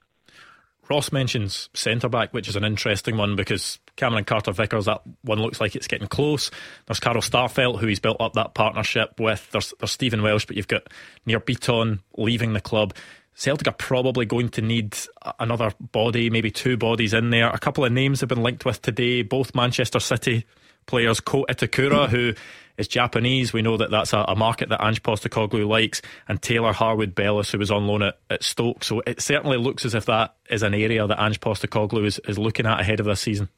Ross 0.89 1.11
mentions 1.11 1.69
centre 1.73 2.09
back, 2.09 2.33
which 2.33 2.47
is 2.47 2.55
an 2.55 2.63
interesting 2.63 3.15
one 3.15 3.35
because 3.35 3.79
Cameron 3.99 4.23
Carter 4.23 4.53
Vickers, 4.53 4.85
that 4.85 5.01
one 5.23 5.39
looks 5.39 5.59
like 5.59 5.75
it's 5.75 5.87
getting 5.87 6.07
close. 6.07 6.49
There's 6.87 7.01
Carl 7.01 7.17
Starfelt, 7.17 7.79
who 7.79 7.87
he's 7.87 7.99
built 7.99 8.21
up 8.21 8.33
that 8.33 8.53
partnership 8.53 9.19
with. 9.19 9.49
There's, 9.51 9.73
there's 9.79 9.91
Stephen 9.91 10.23
Welsh, 10.23 10.45
but 10.45 10.55
you've 10.55 10.69
got 10.69 10.87
Nir 11.25 11.41
Bitton 11.41 11.99
leaving 12.17 12.53
the 12.53 12.61
club. 12.61 12.93
Celtic 13.35 13.67
are 13.67 13.73
probably 13.73 14.25
going 14.25 14.49
to 14.49 14.61
need 14.61 14.97
another 15.39 15.73
body, 15.79 16.29
maybe 16.29 16.49
two 16.49 16.77
bodies 16.77 17.13
in 17.13 17.29
there. 17.29 17.49
A 17.49 17.59
couple 17.59 17.83
of 17.83 17.91
names 17.91 18.21
have 18.21 18.29
been 18.29 18.43
linked 18.43 18.65
with 18.65 18.81
today, 18.81 19.21
both 19.21 19.53
Manchester 19.53 19.99
City 19.99 20.45
players, 20.85 21.19
Ko 21.19 21.45
Itakura, 21.49 22.07
who 22.09 22.33
is 22.77 22.87
Japanese. 22.87 23.51
We 23.51 23.61
know 23.61 23.77
that 23.77 23.91
that's 23.91 24.13
a, 24.13 24.19
a, 24.29 24.35
market 24.35 24.69
that 24.69 24.83
Ange 24.83 25.03
Postecoglou 25.03 25.67
likes, 25.67 26.01
and 26.27 26.41
Taylor 26.41 26.73
Harwood 26.73 27.13
Bellis, 27.15 27.51
who 27.51 27.59
was 27.59 27.69
on 27.69 27.85
loan 27.85 28.03
at, 28.03 28.17
at 28.29 28.43
Stoke. 28.43 28.83
So 28.83 29.01
it 29.05 29.21
certainly 29.21 29.57
looks 29.57 29.85
as 29.85 29.93
if 29.93 30.05
that 30.05 30.35
is 30.49 30.63
an 30.63 30.73
area 30.73 31.05
that 31.05 31.21
Ange 31.21 31.39
Postecoglou 31.39 32.05
is, 32.05 32.19
is 32.19 32.39
looking 32.39 32.65
at 32.65 32.79
ahead 32.79 32.99
of 32.99 33.05
this 33.05 33.21
season. 33.21 33.49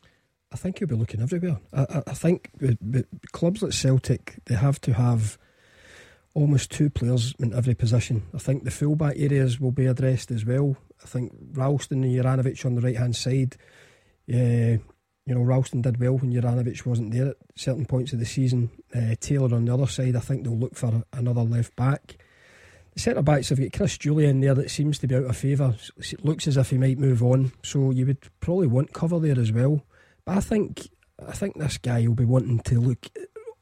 I 0.51 0.57
think 0.57 0.79
he'll 0.79 0.87
be 0.87 0.95
looking 0.95 1.21
everywhere. 1.21 1.59
I, 1.73 1.81
I, 1.81 2.03
I 2.07 2.13
think 2.13 2.51
with, 2.59 2.77
with 2.81 3.05
clubs 3.31 3.61
like 3.61 3.73
Celtic, 3.73 4.39
they 4.45 4.55
have 4.55 4.81
to 4.81 4.93
have 4.93 5.37
almost 6.33 6.71
two 6.71 6.89
players 6.89 7.33
in 7.39 7.53
every 7.53 7.73
position. 7.73 8.23
I 8.33 8.37
think 8.37 8.63
the 8.63 8.71
fullback 8.71 9.15
areas 9.17 9.59
will 9.59 9.71
be 9.71 9.85
addressed 9.85 10.31
as 10.31 10.45
well. 10.45 10.77
I 11.03 11.07
think 11.07 11.33
Ralston 11.53 12.03
and 12.03 12.13
Juranovic 12.13 12.65
on 12.65 12.75
the 12.75 12.81
right 12.81 12.97
hand 12.97 13.15
side. 13.15 13.57
Yeah, 14.27 14.77
you 15.25 15.35
know, 15.35 15.41
Ralston 15.41 15.81
did 15.81 15.99
well 15.99 16.17
when 16.17 16.33
Juranovic 16.33 16.85
wasn't 16.85 17.11
there 17.11 17.29
at 17.29 17.37
certain 17.55 17.85
points 17.85 18.13
of 18.13 18.19
the 18.19 18.25
season. 18.25 18.71
Uh, 18.95 19.15
Taylor 19.19 19.55
on 19.55 19.65
the 19.65 19.73
other 19.73 19.87
side, 19.87 20.15
I 20.15 20.19
think 20.19 20.43
they'll 20.43 20.57
look 20.57 20.75
for 20.75 21.03
another 21.13 21.41
left 21.41 21.75
back. 21.75 22.17
The 22.93 22.99
centre 22.99 23.21
backs 23.21 23.49
have 23.49 23.59
got 23.59 23.71
Chris 23.71 23.97
Jullien 23.97 24.41
there 24.41 24.55
that 24.55 24.69
seems 24.69 24.99
to 24.99 25.07
be 25.07 25.15
out 25.15 25.23
of 25.23 25.37
favour. 25.37 25.75
It 25.97 26.25
looks 26.25 26.47
as 26.47 26.57
if 26.57 26.71
he 26.71 26.77
might 26.77 26.97
move 26.97 27.23
on, 27.23 27.53
so 27.63 27.91
you 27.91 28.05
would 28.05 28.27
probably 28.41 28.67
want 28.67 28.93
cover 28.93 29.19
there 29.19 29.39
as 29.39 29.51
well. 29.51 29.85
But 30.25 30.37
I 30.37 30.41
think 30.41 30.89
I 31.27 31.33
think 31.33 31.57
this 31.57 31.77
guy 31.77 32.07
will 32.07 32.15
be 32.15 32.25
wanting 32.25 32.59
to 32.59 32.79
look 32.79 33.05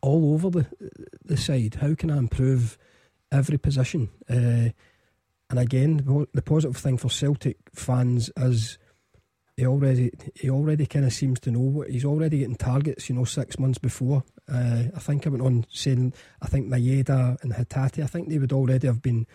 all 0.02 0.34
over 0.34 0.50
the 0.50 0.68
the 1.24 1.38
side. 1.38 1.76
How 1.76 1.96
can 1.96 2.12
I 2.12 2.18
improve 2.18 2.78
every 3.32 3.58
position? 3.58 4.10
Uh, 4.30 4.70
and 5.50 5.58
again, 5.58 6.28
the 6.34 6.42
positive 6.42 6.78
thing 6.78 6.98
for 6.98 7.10
Celtic 7.10 7.58
fans 7.74 8.30
is 8.38 8.78
he 9.60 9.66
already 9.66 10.12
he 10.36 10.50
already 10.50 10.86
kind 10.86 11.06
of 11.06 11.14
seems 11.14 11.40
to 11.42 11.52
know 11.52 11.60
what 11.60 11.90
he's 11.90 12.06
already 12.06 12.40
getting 12.40 12.56
targets. 12.56 13.10
You 13.10 13.16
know, 13.16 13.26
six 13.26 13.60
months 13.60 13.78
before. 13.78 14.24
Uh, 14.48 14.84
I 14.96 15.00
think 15.00 15.26
I 15.26 15.30
went 15.30 15.44
on 15.44 15.66
saying 15.70 16.14
I 16.42 16.48
think 16.48 16.68
Maeda 16.68 17.42
and 17.42 17.54
Hatate. 17.54 18.04
I 18.04 18.08
think 18.08 18.30
they 18.30 18.38
would 18.38 18.54
already 18.54 18.88
have 18.88 19.02
been. 19.02 19.28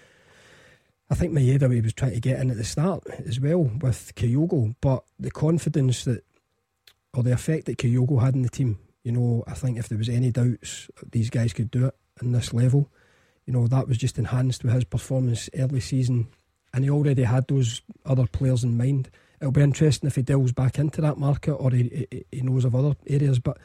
I 1.11 1.15
think 1.15 1.33
Maeda 1.33 1.73
he 1.73 1.81
was 1.81 1.93
trying 1.93 2.15
to 2.15 2.21
get 2.21 2.41
in 2.41 2.51
at 2.51 2.57
the 2.57 2.65
start 2.65 3.05
as 3.27 3.39
well 3.39 3.65
with 3.65 4.15
Kyogo, 4.15 4.75
but 4.81 5.05
the 5.19 5.31
confidence 5.31 6.05
that 6.05 6.25
or 7.15 7.23
the 7.23 7.33
effect 7.33 7.67
that 7.67 7.79
Kyogo 7.79 8.21
had 8.21 8.35
in 8.35 8.43
the 8.43 8.49
team. 8.49 8.79
You 9.03 9.13
know, 9.13 9.45
I 9.47 9.55
think 9.55 9.79
if 9.79 9.89
there 9.89 9.99
was 9.99 10.09
any 10.09 10.31
doubts 10.31 10.91
these 11.11 11.31
guys 11.31 11.53
could 11.53 11.71
do 11.71 11.87
it 11.87 11.97
in 12.23 12.33
this 12.33 12.53
level, 12.55 12.91
you 13.47 13.53
know 13.53 13.67
that 13.67 13.89
was 13.89 13.99
just 13.99 14.19
enhanced 14.19 14.65
with 14.65 14.73
his 14.73 14.85
performance 14.85 15.51
early 15.57 15.81
season, 15.81 16.29
and 16.73 16.85
he 16.85 16.91
already 16.91 17.25
had 17.25 17.47
those 17.49 17.83
other 18.07 18.27
players 18.27 18.65
in 18.65 18.77
mind 18.77 19.11
it'll 19.45 19.53
be 19.53 19.61
interesting 19.61 20.07
if 20.07 20.17
he 20.17 20.23
delves 20.23 20.53
back 20.53 20.79
into 20.79 21.03
that 21.03 21.19
market 21.19 21.53
or 21.53 21.71
he, 21.71 22.25
he, 22.31 22.41
knows 22.41 22.65
of 22.65 22.75
other 22.75 22.95
areas. 23.07 23.39
But 23.39 23.59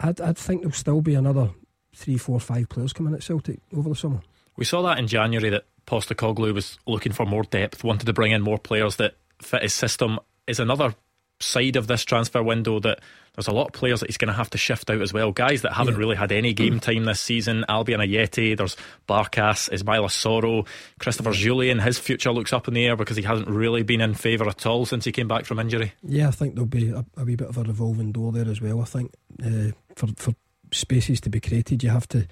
I'd, 0.00 0.20
I'd 0.20 0.38
think 0.38 0.62
there'll 0.62 0.72
still 0.72 1.02
be 1.02 1.14
another 1.14 1.50
three, 1.94 2.16
four, 2.16 2.40
five 2.40 2.68
players 2.70 2.94
coming 2.94 3.12
at 3.12 3.22
Celtic 3.22 3.60
over 3.76 3.90
the 3.90 3.94
summer. 3.94 4.22
We 4.56 4.64
saw 4.64 4.80
that 4.82 4.98
in 4.98 5.06
January 5.06 5.50
that 5.50 5.66
Postecoglou 5.86 6.54
was 6.54 6.78
looking 6.86 7.12
for 7.12 7.26
more 7.26 7.42
depth, 7.42 7.84
wanted 7.84 8.06
to 8.06 8.12
bring 8.14 8.32
in 8.32 8.40
more 8.40 8.58
players 8.58 8.96
that 8.96 9.16
fit 9.42 9.62
his 9.62 9.74
system. 9.74 10.18
Is 10.46 10.60
another 10.60 10.94
side 11.40 11.76
of 11.76 11.86
this 11.86 12.04
transfer 12.04 12.42
window 12.42 12.80
that 12.80 13.00
there's 13.34 13.48
a 13.48 13.52
lot 13.52 13.68
of 13.68 13.72
players 13.72 14.00
that 14.00 14.08
he's 14.08 14.18
going 14.18 14.28
to 14.28 14.34
have 14.34 14.50
to 14.50 14.58
shift 14.58 14.90
out 14.90 15.00
as 15.00 15.12
well. 15.12 15.32
Guys 15.32 15.62
that 15.62 15.72
haven't 15.72 15.94
yeah. 15.94 16.00
really 16.00 16.16
had 16.16 16.32
any 16.32 16.52
game 16.52 16.80
time 16.80 17.04
this 17.04 17.20
season. 17.20 17.64
Albian 17.68 18.04
Ajeti, 18.04 18.56
there's 18.56 18.76
Barkas, 19.08 19.70
Ismaila 19.70 20.08
Soro, 20.08 20.66
Christopher 20.98 21.30
Jullien. 21.30 21.80
His 21.80 21.98
future 21.98 22.32
looks 22.32 22.52
up 22.52 22.68
in 22.68 22.74
the 22.74 22.86
air 22.86 22.96
because 22.96 23.16
he 23.16 23.22
hasn't 23.22 23.48
really 23.48 23.82
been 23.82 24.00
in 24.00 24.14
favour 24.14 24.48
at 24.48 24.66
all 24.66 24.84
since 24.84 25.04
he 25.04 25.12
came 25.12 25.28
back 25.28 25.44
from 25.44 25.58
injury. 25.58 25.92
Yeah, 26.02 26.28
I 26.28 26.32
think 26.32 26.54
there'll 26.54 26.66
be 26.66 26.90
a, 26.90 27.04
a 27.16 27.24
wee 27.24 27.36
bit 27.36 27.48
of 27.48 27.56
a 27.56 27.62
revolving 27.62 28.12
door 28.12 28.32
there 28.32 28.48
as 28.48 28.60
well. 28.60 28.80
I 28.80 28.84
think 28.84 29.14
uh, 29.42 29.72
for 29.96 30.08
for 30.16 30.34
spaces 30.72 31.20
to 31.22 31.30
be 31.30 31.40
created, 31.40 31.82
you 31.82 31.90
have 31.90 32.08
to. 32.08 32.26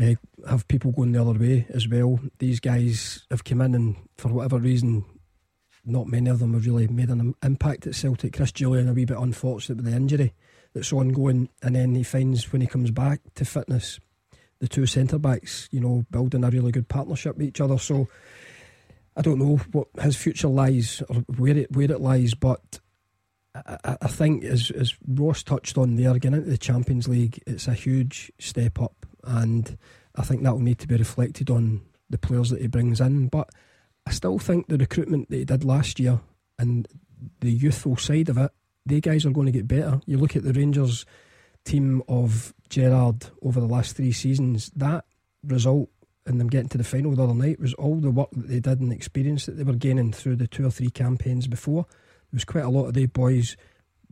Uh, 0.00 0.14
have 0.48 0.68
people 0.68 0.92
going 0.92 1.10
the 1.10 1.20
other 1.20 1.36
way 1.36 1.66
as 1.70 1.88
well. 1.88 2.20
These 2.38 2.60
guys 2.60 3.26
have 3.32 3.42
come 3.42 3.60
in 3.62 3.74
and 3.74 3.96
for 4.16 4.28
whatever 4.28 4.56
reason 4.56 5.04
not 5.84 6.06
many 6.06 6.30
of 6.30 6.38
them 6.38 6.54
have 6.54 6.66
really 6.66 6.86
made 6.86 7.08
an 7.08 7.34
impact 7.42 7.86
at 7.86 7.94
Celtic. 7.94 8.34
Chris 8.34 8.52
Jullien 8.52 8.88
a 8.88 8.92
wee 8.92 9.04
bit 9.04 9.16
unfortunate 9.16 9.76
with 9.76 9.86
the 9.86 9.96
injury 9.96 10.34
that's 10.74 10.92
ongoing, 10.92 11.48
and 11.62 11.76
then 11.76 11.94
he 11.94 12.02
finds 12.02 12.52
when 12.52 12.60
he 12.60 12.66
comes 12.66 12.90
back 12.90 13.20
to 13.34 13.44
fitness, 13.44 14.00
the 14.60 14.68
two 14.68 14.86
centre 14.86 15.18
backs, 15.18 15.68
you 15.70 15.80
know, 15.80 16.04
building 16.10 16.44
a 16.44 16.50
really 16.50 16.72
good 16.72 16.88
partnership 16.88 17.36
with 17.36 17.46
each 17.46 17.60
other. 17.60 17.78
So 17.78 18.08
I 19.16 19.22
don't 19.22 19.38
know 19.38 19.56
what 19.72 19.88
his 20.00 20.16
future 20.16 20.48
lies 20.48 21.02
or 21.08 21.16
where 21.36 21.56
it 21.56 21.72
where 21.72 21.90
it 21.90 22.00
lies, 22.00 22.34
but 22.34 22.80
I, 23.54 23.96
I 24.02 24.08
think, 24.08 24.44
as, 24.44 24.70
as 24.70 24.94
Ross 25.06 25.42
touched 25.42 25.78
on 25.78 25.96
there, 25.96 26.12
getting 26.14 26.38
into 26.38 26.50
the 26.50 26.58
Champions 26.58 27.08
League, 27.08 27.42
it's 27.46 27.66
a 27.66 27.74
huge 27.74 28.30
step 28.38 28.80
up, 28.80 29.06
and 29.24 29.76
I 30.14 30.22
think 30.22 30.42
that 30.42 30.52
will 30.52 30.60
need 30.60 30.78
to 30.80 30.88
be 30.88 30.96
reflected 30.96 31.50
on 31.50 31.82
the 32.10 32.18
players 32.18 32.50
that 32.50 32.60
he 32.60 32.66
brings 32.66 33.00
in. 33.00 33.28
But 33.28 33.50
I 34.08 34.10
still 34.10 34.38
think 34.38 34.68
the 34.68 34.78
recruitment 34.78 35.28
they 35.28 35.44
did 35.44 35.64
last 35.64 36.00
year 36.00 36.18
and 36.58 36.88
the 37.40 37.50
youthful 37.50 37.98
side 37.98 38.30
of 38.30 38.38
it, 38.38 38.50
the 38.86 39.02
guys 39.02 39.26
are 39.26 39.30
going 39.30 39.44
to 39.44 39.52
get 39.52 39.68
better. 39.68 40.00
You 40.06 40.16
look 40.16 40.34
at 40.34 40.44
the 40.44 40.54
Rangers 40.54 41.04
team 41.66 42.02
of 42.08 42.54
Gerrard 42.70 43.26
over 43.42 43.60
the 43.60 43.66
last 43.66 43.96
three 43.96 44.12
seasons, 44.12 44.70
that 44.74 45.04
result 45.44 45.90
and 46.24 46.40
them 46.40 46.48
getting 46.48 46.70
to 46.70 46.78
the 46.78 46.84
final 46.84 47.14
the 47.14 47.22
other 47.22 47.34
night 47.34 47.60
was 47.60 47.74
all 47.74 47.96
the 47.96 48.10
work 48.10 48.30
that 48.32 48.48
they 48.48 48.60
did 48.60 48.80
and 48.80 48.90
the 48.90 48.96
experience 48.96 49.44
that 49.44 49.58
they 49.58 49.62
were 49.62 49.74
gaining 49.74 50.10
through 50.10 50.36
the 50.36 50.46
two 50.46 50.64
or 50.64 50.70
three 50.70 50.88
campaigns 50.88 51.46
before. 51.46 51.84
There 51.86 52.36
was 52.36 52.46
quite 52.46 52.64
a 52.64 52.70
lot 52.70 52.86
of 52.86 52.94
the 52.94 53.04
boys 53.06 53.58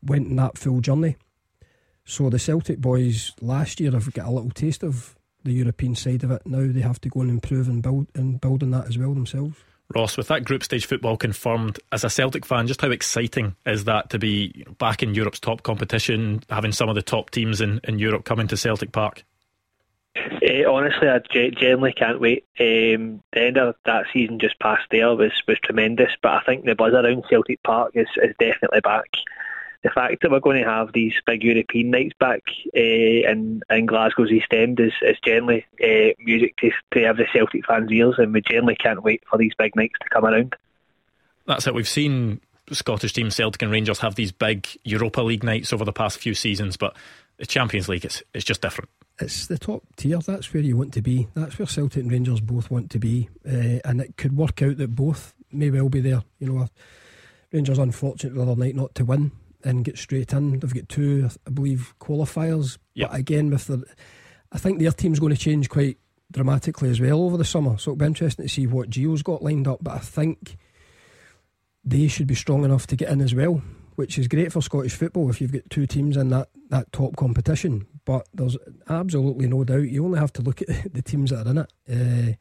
went 0.03 0.29
in 0.29 0.37
that 0.37 0.59
full 0.59 0.83
journey. 0.83 1.17
So 2.05 2.29
the 2.29 2.39
Celtic 2.39 2.83
boys 2.83 3.33
last 3.41 3.81
year 3.81 3.93
have 3.93 4.13
got 4.13 4.27
a 4.27 4.31
little 4.31 4.51
taste 4.51 4.83
of 4.83 5.17
the 5.43 5.53
European 5.53 5.95
side 5.95 6.23
of 6.23 6.31
it. 6.33 6.43
Now 6.45 6.71
they 6.71 6.83
have 6.83 7.01
to 7.01 7.09
go 7.09 7.23
and 7.23 7.31
improve 7.31 7.67
and 7.67 7.83
build 7.83 8.09
and 8.15 8.39
build 8.39 8.63
on 8.63 8.73
that 8.73 8.89
as 8.89 8.99
well 8.99 9.15
themselves. 9.15 9.57
Ross, 9.95 10.17
with 10.17 10.29
that 10.29 10.45
group 10.45 10.65
stage 10.65 10.87
football 10.87 11.17
confirmed, 11.17 11.79
as 11.93 12.05
a 12.05 12.11
Celtic 12.11 12.45
fan, 12.45 12.67
just 12.67 12.81
how 12.81 12.91
exciting 12.91 13.55
is 13.65 13.85
that 13.85 14.11
to 14.11 14.19
be 14.19 14.65
back 14.79 15.03
in 15.03 15.15
Europe's 15.15 15.41
top 15.41 15.63
competition, 15.63 16.43
having 16.51 16.73
some 16.73 16.89
of 16.89 16.95
the 16.95 17.03
top 17.03 17.31
teams 17.31 17.61
in, 17.61 17.81
in 17.85 17.99
Europe 17.99 18.25
coming 18.25 18.49
to 18.49 18.57
Celtic 18.57 18.93
Park? 18.93 19.25
Uh, 20.17 20.71
honestly, 20.71 21.09
I 21.09 21.19
generally 21.51 21.93
can't 21.93 22.21
wait. 22.21 22.45
Um, 22.59 23.23
the 23.33 23.43
end 23.43 23.59
of 23.59 23.77
that 23.85 24.07
season 24.13 24.39
just 24.39 24.59
past 24.59 24.83
there 24.91 25.15
was, 25.15 25.33
was 25.47 25.59
tremendous, 25.61 26.13
but 26.23 26.33
I 26.33 26.41
think 26.45 26.65
the 26.65 26.75
buzz 26.75 26.95
around 26.95 27.25
Celtic 27.29 27.63
Park 27.63 27.93
is, 27.95 28.09
is 28.23 28.35
definitely 28.39 28.81
back. 28.81 29.09
The 29.87 29.93
fact 29.93 30.23
that 30.23 30.33
we're 30.33 30.41
going 30.41 30.61
to 30.61 30.69
have 30.69 30.93
these 30.93 31.15
big 31.27 31.45
European 31.45 31.93
nights 31.93 32.17
back 32.19 32.43
uh, 32.77 32.81
in, 32.81 33.63
in 33.71 33.87
Glasgow's 33.87 34.33
East 34.33 34.53
End 34.53 34.81
is, 34.81 34.93
is 35.01 35.17
generally 35.25 35.65
uh, 35.81 36.13
music 36.19 36.57
to, 36.57 36.73
to 36.91 37.05
every 37.05 37.29
Celtic 37.33 37.65
fan's 37.65 37.93
ears, 37.93 38.17
and 38.19 38.35
we 38.35 38.41
generally 38.41 38.75
can't 38.75 39.05
wait 39.05 39.23
for 39.31 39.39
these 39.39 39.53
big 39.57 39.77
nights 39.77 39.95
to 40.03 40.09
come 40.09 40.25
around. 40.25 40.57
That's 41.47 41.69
it. 41.69 41.75
We've 41.75 41.87
seen 41.87 42.41
Scottish 42.73 43.13
teams, 43.13 43.37
Celtic 43.37 43.63
and 43.63 43.71
Rangers, 43.71 44.01
have 44.01 44.17
these 44.17 44.33
big 44.33 44.67
Europa 44.83 45.21
League 45.21 45.45
nights 45.45 45.73
over 45.73 45.85
the 45.85 45.93
past 45.93 46.19
few 46.19 46.35
seasons, 46.35 46.77
but 46.77 46.97
the 47.37 47.47
Champions 47.47 47.89
League, 47.89 48.05
it's, 48.05 48.25
it's 48.35 48.45
just 48.45 48.63
different 48.63 48.91
it's 49.21 49.47
the 49.47 49.57
top 49.57 49.85
tier. 49.97 50.19
That's 50.19 50.53
where 50.53 50.65
you 50.65 50.77
want 50.77 50.93
to 50.95 51.01
be. 51.01 51.29
That's 51.35 51.61
where 51.61 51.67
Celtic 51.67 52.03
and 52.03 52.11
Rangers 52.11 52.41
both 52.41 52.73
want 52.73 52.91
to 52.91 52.99
be, 52.99 53.31
uh, 53.47 53.79
and 53.85 54.01
it 54.01 54.17
could 54.17 54.37
work 54.37 54.61
out 54.63 54.77
that 54.79 54.97
both 54.97 55.33
may 55.53 55.71
well 55.71 55.89
be 55.89 56.01
there. 56.01 56.23
You 56.39 56.53
know, 56.53 56.69
Rangers 57.53 57.79
unfortunate 57.79 58.35
the 58.35 58.43
other 58.43 58.57
night 58.57 58.75
not 58.75 58.95
to 58.97 59.05
win 59.07 59.31
and 59.65 59.85
get 59.85 59.99
straight 59.99 60.33
in. 60.33 60.59
They've 60.59 60.75
got 60.75 60.89
two, 60.89 61.29
I 61.47 61.51
believe, 61.51 61.95
qualifiers. 62.01 62.79
Yep. 62.95 63.11
But 63.11 63.21
again, 63.21 63.51
with 63.51 63.67
the, 63.67 63.85
I 64.53 64.59
think 64.59 64.79
their 64.79 64.93
team's 64.93 65.21
going 65.21 65.35
to 65.35 65.41
change 65.41 65.69
quite 65.69 65.99
dramatically 66.33 66.91
as 66.91 67.01
well 67.01 67.23
over 67.23 67.37
the 67.37 67.45
summer. 67.45 67.79
So 67.79 67.93
it'll 67.93 67.99
be 67.99 68.07
interesting 68.07 68.47
to 68.47 68.53
see 68.53 68.67
what 68.67 68.91
Gio's 68.91 69.23
got 69.23 69.43
lined 69.43 69.69
up. 69.69 69.79
But 69.83 69.95
I 69.95 69.99
think 69.99 70.57
they 71.85 72.09
should 72.09 72.27
be 72.27 72.35
strong 72.35 72.65
enough 72.65 72.87
to 72.89 72.97
get 72.97 73.11
in 73.11 73.21
as 73.21 73.35
well 73.35 73.63
which 73.97 74.19
is 74.19 74.29
great 74.29 74.53
for 74.53 74.63
Scottish 74.63 74.95
football 74.95 75.29
if 75.29 75.41
you've 75.41 75.53
got 75.53 75.69
two 75.71 75.87
teams 75.87 76.17
in 76.17 76.29
that, 76.29 76.49
that 76.69 76.93
top 76.93 77.17
competition. 77.17 77.87
But 78.05 78.29
there's 78.33 78.57
absolutely 78.89 79.49
no 79.49 79.65
doubt 79.65 79.89
you 79.89 80.05
only 80.05 80.21
have 80.21 80.33
to 80.35 80.43
look 80.43 80.63
at 80.63 80.69
the 80.95 81.03
teams 81.03 81.31
that 81.31 81.47
are 81.47 81.51
in 81.51 81.59
it. 81.59 81.73
Uh, 81.91 82.37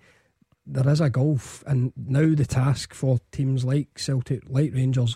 there 0.67 0.91
is 0.91 0.99
a 0.99 1.09
gulf, 1.09 1.63
and 1.67 1.93
now 1.95 2.33
the 2.35 2.45
task 2.45 2.93
for 2.93 3.19
teams 3.31 3.63
like 3.63 3.97
Celtic, 3.97 4.43
like 4.47 4.73
Rangers, 4.73 5.15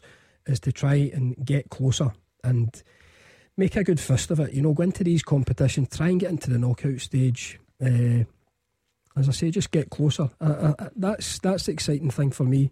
is 0.49 0.59
to 0.61 0.71
try 0.71 1.11
and 1.13 1.35
get 1.45 1.69
closer 1.69 2.11
and 2.43 2.83
make 3.57 3.75
a 3.75 3.83
good 3.83 3.99
fist 3.99 4.31
of 4.31 4.39
it. 4.39 4.53
You 4.53 4.61
know, 4.61 4.73
go 4.73 4.83
into 4.83 5.03
these 5.03 5.23
competitions, 5.23 5.95
try 5.95 6.09
and 6.09 6.19
get 6.19 6.31
into 6.31 6.49
the 6.49 6.57
knockout 6.57 6.99
stage. 6.99 7.59
Uh, 7.81 8.23
as 9.15 9.27
I 9.27 9.31
say, 9.31 9.51
just 9.51 9.71
get 9.71 9.89
closer. 9.89 10.29
Uh, 10.39 10.73
that's 10.95 11.39
that's 11.39 11.65
the 11.65 11.71
exciting 11.71 12.09
thing 12.09 12.31
for 12.31 12.43
me 12.43 12.71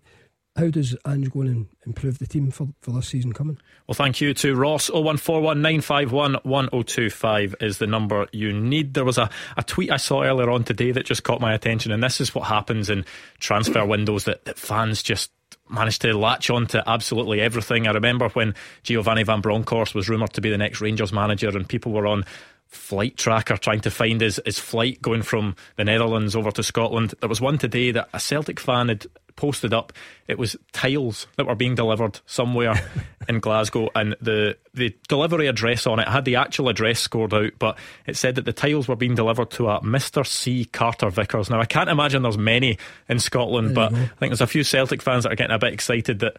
how 0.57 0.69
does 0.69 0.95
Ange 1.05 1.29
go 1.31 1.41
and 1.41 1.67
improve 1.85 2.17
the 2.19 2.27
team 2.27 2.51
for, 2.51 2.67
for 2.81 2.91
this 2.91 3.07
season 3.07 3.31
coming? 3.33 3.57
Well, 3.85 3.95
thank 3.95 4.21
you 4.21 4.33
to 4.35 4.55
Ross. 4.55 4.89
01419511025 4.89 7.61
is 7.61 7.77
the 7.77 7.87
number 7.87 8.27
you 8.31 8.51
need. 8.51 8.95
There 8.95 9.05
was 9.05 9.17
a, 9.17 9.29
a 9.55 9.63
tweet 9.63 9.91
I 9.91 9.97
saw 9.97 10.23
earlier 10.23 10.49
on 10.49 10.63
today 10.63 10.91
that 10.91 11.05
just 11.05 11.23
caught 11.23 11.41
my 11.41 11.53
attention, 11.53 11.91
and 11.91 12.03
this 12.03 12.19
is 12.19 12.33
what 12.33 12.47
happens 12.47 12.89
in 12.89 13.05
transfer 13.39 13.85
windows 13.85 14.23
that, 14.23 14.45
that 14.45 14.57
fans 14.57 15.03
just 15.03 15.29
managed 15.69 16.01
to 16.03 16.17
latch 16.17 16.49
on 16.49 16.67
to 16.67 16.83
absolutely 16.87 17.41
everything. 17.41 17.87
I 17.87 17.91
remember 17.91 18.29
when 18.29 18.55
Giovanni 18.83 19.23
Van 19.23 19.41
Bronckhorst 19.41 19.95
was 19.95 20.09
rumoured 20.09 20.33
to 20.33 20.41
be 20.41 20.49
the 20.49 20.57
next 20.57 20.81
Rangers 20.81 21.13
manager, 21.13 21.49
and 21.49 21.67
people 21.67 21.91
were 21.91 22.07
on 22.07 22.25
flight 22.67 23.17
tracker 23.17 23.57
trying 23.57 23.81
to 23.81 23.91
find 23.91 24.21
his, 24.21 24.39
his 24.45 24.59
flight 24.59 25.01
going 25.01 25.21
from 25.21 25.55
the 25.75 25.85
Netherlands 25.85 26.35
over 26.35 26.51
to 26.51 26.63
Scotland. 26.63 27.13
There 27.19 27.29
was 27.29 27.41
one 27.41 27.57
today 27.57 27.91
that 27.91 28.09
a 28.13 28.19
Celtic 28.19 28.59
fan 28.59 28.89
had 28.89 29.05
posted 29.37 29.73
up. 29.73 29.93
It 30.27 30.37
was 30.37 30.57
tiles 30.73 31.27
that 31.37 31.45
were 31.45 31.55
being 31.55 31.75
delivered 31.75 32.19
somewhere 32.25 32.73
in 33.29 33.39
Glasgow, 33.39 33.89
and 33.95 34.15
the 34.19 34.57
the 34.73 34.93
delivery 35.07 35.47
address 35.47 35.87
on 35.87 35.99
it 35.99 36.07
had 36.07 36.25
the 36.25 36.35
actual 36.35 36.67
address 36.67 36.99
scored 36.99 37.33
out, 37.33 37.53
but 37.57 37.77
it 38.05 38.17
said 38.17 38.35
that 38.35 38.45
the 38.45 38.53
tiles 38.53 38.89
were 38.89 38.95
being 38.95 39.15
delivered 39.15 39.51
to 39.51 39.69
a 39.69 39.79
Mr. 39.81 40.27
C. 40.27 40.65
Carter 40.65 41.09
Vickers. 41.09 41.49
Now 41.49 41.61
I 41.61 41.65
can't 41.65 41.89
imagine 41.89 42.23
there's 42.23 42.37
many 42.37 42.77
in 43.07 43.19
Scotland, 43.19 43.73
but 43.73 43.93
mm-hmm. 43.93 44.03
I 44.03 44.15
think 44.17 44.31
there's 44.31 44.41
a 44.41 44.47
few 44.47 44.63
Celtic 44.63 45.01
fans 45.01 45.23
that 45.23 45.31
are 45.31 45.37
getting 45.37 45.55
a 45.55 45.59
bit 45.59 45.73
excited 45.73 46.19
that 46.19 46.37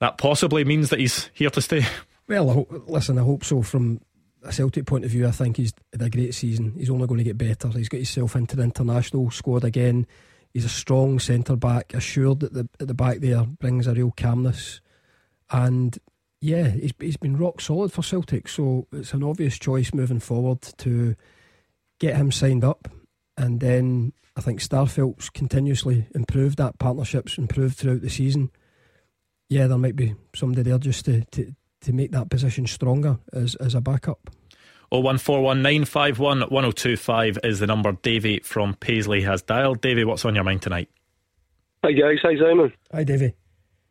that 0.00 0.18
possibly 0.18 0.64
means 0.64 0.90
that 0.90 1.00
he's 1.00 1.30
here 1.34 1.50
to 1.50 1.62
stay. 1.62 1.84
Well, 2.28 2.66
listen, 2.86 3.18
I 3.18 3.22
hope 3.22 3.42
so. 3.42 3.62
From 3.62 4.00
a 4.42 4.52
Celtic 4.52 4.86
point 4.86 5.04
of 5.04 5.10
view, 5.10 5.26
I 5.26 5.30
think 5.30 5.56
he's 5.56 5.72
had 5.92 6.02
a 6.02 6.10
great 6.10 6.34
season. 6.34 6.74
He's 6.76 6.90
only 6.90 7.06
going 7.06 7.18
to 7.18 7.24
get 7.24 7.38
better. 7.38 7.68
He's 7.68 7.88
got 7.88 7.98
himself 7.98 8.36
into 8.36 8.56
the 8.56 8.62
international 8.62 9.30
squad 9.30 9.64
again. 9.64 10.06
He's 10.54 10.64
a 10.64 10.70
strong 10.70 11.18
centre 11.18 11.56
back, 11.56 11.94
assured 11.94 12.42
at 12.42 12.52
the 12.52 12.68
at 12.80 12.88
the 12.88 12.94
back 12.94 13.18
there, 13.18 13.44
brings 13.44 13.86
a 13.86 13.94
real 13.94 14.12
calmness, 14.16 14.80
and 15.50 15.98
yeah, 16.40 16.68
he's 16.68 16.92
he's 16.98 17.16
been 17.16 17.36
rock 17.36 17.60
solid 17.60 17.92
for 17.92 18.02
Celtic. 18.02 18.48
So 18.48 18.86
it's 18.92 19.12
an 19.12 19.22
obvious 19.22 19.58
choice 19.58 19.92
moving 19.92 20.20
forward 20.20 20.62
to 20.78 21.16
get 22.00 22.16
him 22.16 22.32
signed 22.32 22.64
up, 22.64 22.88
and 23.36 23.60
then 23.60 24.12
I 24.36 24.40
think 24.40 24.60
Starfelt's 24.60 25.30
continuously 25.30 26.06
improved 26.14 26.58
that 26.58 26.78
partnership's 26.78 27.38
improved 27.38 27.76
throughout 27.76 28.02
the 28.02 28.10
season. 28.10 28.50
Yeah, 29.50 29.66
there 29.66 29.78
might 29.78 29.96
be 29.96 30.14
somebody 30.34 30.62
there 30.62 30.78
just 30.78 31.06
to, 31.06 31.24
to, 31.32 31.54
to 31.82 31.92
make 31.92 32.12
that 32.12 32.30
position 32.30 32.66
stronger 32.66 33.18
as 33.32 33.54
as 33.56 33.74
a 33.74 33.80
backup. 33.80 34.30
01419511025 34.92 37.44
is 37.44 37.58
the 37.60 37.66
number 37.66 37.92
Davy 37.92 38.38
from 38.40 38.72
Paisley 38.74 39.20
has 39.20 39.42
dialed. 39.42 39.82
Davy, 39.82 40.04
what's 40.04 40.24
on 40.24 40.34
your 40.34 40.44
mind 40.44 40.62
tonight? 40.62 40.88
Hi 41.84 41.92
guys, 41.92 42.18
hi 42.22 42.38
Simon. 42.38 42.72
Hi 42.92 43.04
Davy. 43.04 43.34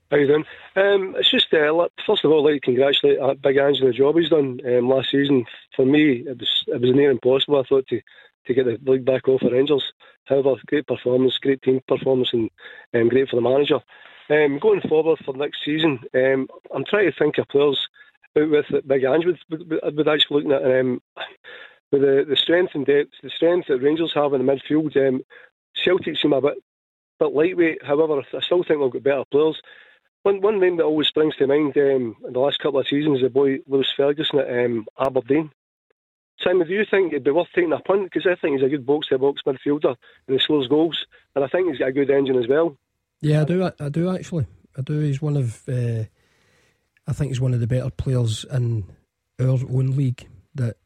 How 0.09 0.17
you 0.17 0.27
doing? 0.27 0.45
Um, 0.77 1.15
it's 1.17 1.29
just 1.29 1.53
uh, 1.53 1.87
first 2.05 2.23
of 2.23 2.31
all, 2.31 2.47
I'd 2.47 2.53
like 2.53 2.61
to 2.61 2.65
congratulate 2.65 3.19
uh, 3.19 3.33
Big 3.33 3.57
Ange 3.57 3.81
on 3.81 3.87
the 3.87 3.93
job 3.93 4.15
he's 4.15 4.29
done 4.29 4.61
um, 4.65 4.87
last 4.87 5.11
season. 5.11 5.45
For 5.75 5.85
me, 5.85 6.23
it 6.25 6.39
was 6.39 6.63
it 6.67 6.79
was 6.79 6.95
near 6.95 7.11
impossible. 7.11 7.59
I 7.59 7.63
thought 7.67 7.87
to 7.87 7.99
to 8.47 8.53
get 8.53 8.65
the 8.65 8.79
league 8.91 9.05
back 9.05 9.27
off 9.27 9.41
for 9.41 9.51
Rangers. 9.51 9.83
However, 10.25 10.55
great 10.67 10.87
performance, 10.87 11.37
great 11.37 11.61
team 11.61 11.81
performance, 11.87 12.33
and 12.33 12.49
um, 12.93 13.09
great 13.09 13.29
for 13.29 13.35
the 13.35 13.41
manager. 13.41 13.79
Um, 14.29 14.59
going 14.59 14.81
forward 14.81 15.19
for 15.23 15.35
next 15.35 15.63
season, 15.63 15.99
um, 16.13 16.47
I'm 16.73 16.83
trying 16.85 17.09
to 17.09 17.17
think 17.17 17.37
of 17.37 17.47
players 17.47 17.87
out 18.37 18.49
with 18.49 18.87
Big 18.87 19.03
Ange 19.03 19.25
would, 19.25 19.39
would, 19.49 19.95
would 19.95 20.07
actually 20.07 20.43
looking 20.43 20.51
at 20.51 20.79
um, 20.79 21.01
with 21.91 22.01
the, 22.01 22.25
the 22.27 22.35
strength 22.35 22.75
and 22.75 22.85
depth, 22.85 23.11
the 23.23 23.29
strength 23.29 23.67
that 23.67 23.79
Rangers 23.79 24.13
have 24.13 24.33
in 24.33 24.45
the 24.45 24.51
midfield. 24.51 24.95
Um, 24.97 25.21
Celtic 25.75 26.17
seem 26.17 26.33
a 26.33 26.41
bit 26.41 26.55
bit 27.19 27.33
lightweight. 27.33 27.83
However, 27.83 28.21
I 28.33 28.41
still 28.41 28.63
think 28.63 28.79
they've 28.79 28.91
got 28.91 29.03
better 29.03 29.23
players. 29.31 29.59
One 30.23 30.41
one 30.41 30.59
name 30.59 30.77
that 30.77 30.83
always 30.83 31.07
springs 31.07 31.35
to 31.37 31.47
mind 31.47 31.77
um, 31.77 32.15
in 32.25 32.33
the 32.33 32.39
last 32.39 32.59
couple 32.59 32.79
of 32.79 32.87
seasons 32.87 33.17
is 33.17 33.23
the 33.23 33.29
boy 33.29 33.59
Lewis 33.67 33.91
Ferguson 33.95 34.39
at 34.39 34.65
um, 34.65 34.85
Aberdeen. 34.99 35.51
Simon, 36.43 36.67
do 36.67 36.73
you 36.73 36.85
think 36.89 37.11
it'd 37.11 37.23
be 37.23 37.31
worth 37.31 37.47
taking 37.53 37.73
a 37.73 37.79
punt? 37.79 38.03
Because 38.03 38.27
I 38.27 38.35
think 38.35 38.57
he's 38.57 38.65
a 38.65 38.69
good 38.69 38.85
box 38.85 39.07
to 39.07 39.17
box 39.17 39.41
midfielder 39.45 39.95
and 40.27 40.37
he 40.37 40.39
scores 40.39 40.67
goals, 40.67 41.05
and 41.35 41.43
I 41.43 41.47
think 41.47 41.69
he's 41.69 41.79
got 41.79 41.89
a 41.89 41.93
good 41.93 42.09
engine 42.11 42.37
as 42.37 42.47
well. 42.47 42.77
Yeah, 43.21 43.41
I 43.41 43.45
do. 43.45 43.71
I 43.79 43.89
do 43.89 44.13
actually. 44.13 44.45
I 44.77 44.81
do. 44.81 44.99
He's 44.99 45.21
one 45.21 45.37
of. 45.37 45.67
Uh, 45.67 46.03
I 47.07 47.13
think 47.13 47.31
he's 47.31 47.41
one 47.41 47.53
of 47.53 47.59
the 47.59 47.67
better 47.67 47.89
players 47.89 48.45
in 48.51 48.85
our 49.39 49.47
own 49.47 49.95
league 49.95 50.27
that 50.55 50.77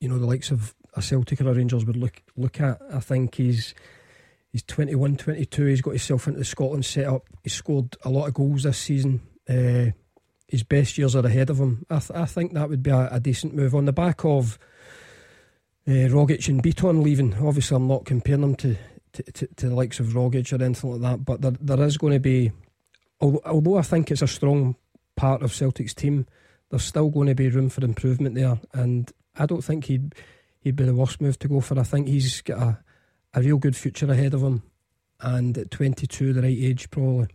you 0.00 0.08
know 0.08 0.18
the 0.18 0.26
likes 0.26 0.50
of 0.50 0.74
a 0.94 1.02
Celtic 1.02 1.40
or 1.40 1.50
a 1.50 1.54
Rangers 1.54 1.84
would 1.84 1.96
look 1.96 2.22
look 2.36 2.60
at. 2.60 2.80
I 2.92 3.00
think 3.00 3.36
he's 3.36 3.74
he's 4.50 4.62
21, 4.64 5.16
22. 5.16 5.66
He's 5.66 5.82
got 5.82 5.90
himself 5.90 6.26
into 6.26 6.40
the 6.40 6.44
Scotland 6.44 6.84
setup. 6.84 7.28
He's 7.42 7.52
scored 7.52 7.96
a 8.02 8.08
lot 8.08 8.26
of 8.26 8.34
goals 8.34 8.64
this 8.64 8.78
season. 8.78 9.20
Uh, 9.48 9.92
his 10.48 10.62
best 10.62 10.96
years 10.98 11.14
are 11.14 11.26
ahead 11.26 11.50
of 11.50 11.58
him. 11.58 11.84
I, 11.90 11.98
th- 11.98 12.18
I 12.18 12.24
think 12.24 12.54
that 12.54 12.68
would 12.68 12.82
be 12.82 12.90
a, 12.90 13.08
a, 13.12 13.20
decent 13.20 13.54
move 13.54 13.74
on 13.74 13.84
the 13.84 13.92
back 13.92 14.24
of 14.24 14.58
uh, 15.88 16.08
Rogic 16.10 16.48
and 16.48 16.62
Bitton 16.62 17.02
leaving. 17.02 17.34
Obviously, 17.34 17.76
I'm 17.76 17.86
not 17.86 18.04
comparing 18.04 18.40
them 18.40 18.54
to, 18.56 18.76
to, 19.12 19.22
to, 19.22 19.46
to 19.56 19.68
the 19.68 19.74
likes 19.74 20.00
of 20.00 20.08
Rogic 20.08 20.52
or 20.52 20.62
anything 20.62 20.92
like 20.92 21.00
that, 21.00 21.24
but 21.24 21.40
there, 21.42 21.52
there 21.60 21.86
is 21.86 21.96
going 21.96 22.12
to 22.12 22.20
be, 22.20 22.52
although, 23.20 23.42
although 23.44 23.78
I 23.78 23.82
think 23.82 24.10
it's 24.10 24.22
a 24.22 24.26
strong 24.26 24.76
part 25.16 25.42
of 25.42 25.52
Celtic's 25.52 25.94
team. 25.94 26.26
there's 26.70 26.84
still 26.84 27.08
going 27.10 27.28
to 27.28 27.34
be 27.34 27.48
room 27.48 27.68
for 27.68 27.84
improvement 27.84 28.34
there, 28.34 28.58
and 28.72 29.10
I 29.36 29.46
don't 29.46 29.64
think 29.64 29.86
he'd 29.86 30.14
he'd 30.60 30.76
be 30.76 30.84
the 30.84 30.94
worst 30.94 31.20
move 31.20 31.38
to 31.40 31.48
go 31.48 31.60
for. 31.60 31.78
I 31.78 31.84
think 31.84 32.08
he's 32.08 32.40
got 32.40 32.58
a, 32.60 32.78
a 33.34 33.40
real 33.40 33.56
good 33.56 33.76
future 33.76 34.10
ahead 34.10 34.34
of 34.34 34.42
him, 34.42 34.62
and 35.20 35.56
at 35.56 35.70
22, 35.70 36.32
the 36.32 36.42
right 36.42 36.58
age 36.58 36.90
probably. 36.90 37.28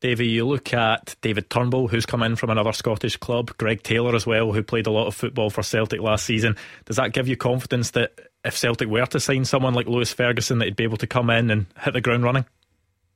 Davy, 0.00 0.28
you 0.28 0.46
look 0.46 0.72
at 0.72 1.16
David 1.22 1.50
Turnbull, 1.50 1.88
who's 1.88 2.06
come 2.06 2.22
in 2.22 2.36
from 2.36 2.50
another 2.50 2.72
Scottish 2.72 3.16
club, 3.16 3.56
Greg 3.58 3.82
Taylor 3.82 4.14
as 4.14 4.26
well, 4.26 4.52
who 4.52 4.62
played 4.62 4.86
a 4.86 4.92
lot 4.92 5.08
of 5.08 5.14
football 5.14 5.50
for 5.50 5.62
Celtic 5.62 6.00
last 6.00 6.24
season. 6.24 6.56
Does 6.84 6.96
that 6.96 7.12
give 7.12 7.26
you 7.26 7.36
confidence 7.36 7.90
that 7.90 8.12
if 8.44 8.56
Celtic 8.56 8.88
were 8.88 9.06
to 9.06 9.18
sign 9.18 9.44
someone 9.44 9.74
like 9.74 9.88
Lewis 9.88 10.12
Ferguson, 10.12 10.58
that 10.58 10.66
he'd 10.66 10.76
be 10.76 10.84
able 10.84 10.98
to 10.98 11.08
come 11.08 11.30
in 11.30 11.50
and 11.50 11.66
hit 11.80 11.94
the 11.94 12.00
ground 12.00 12.22
running? 12.22 12.44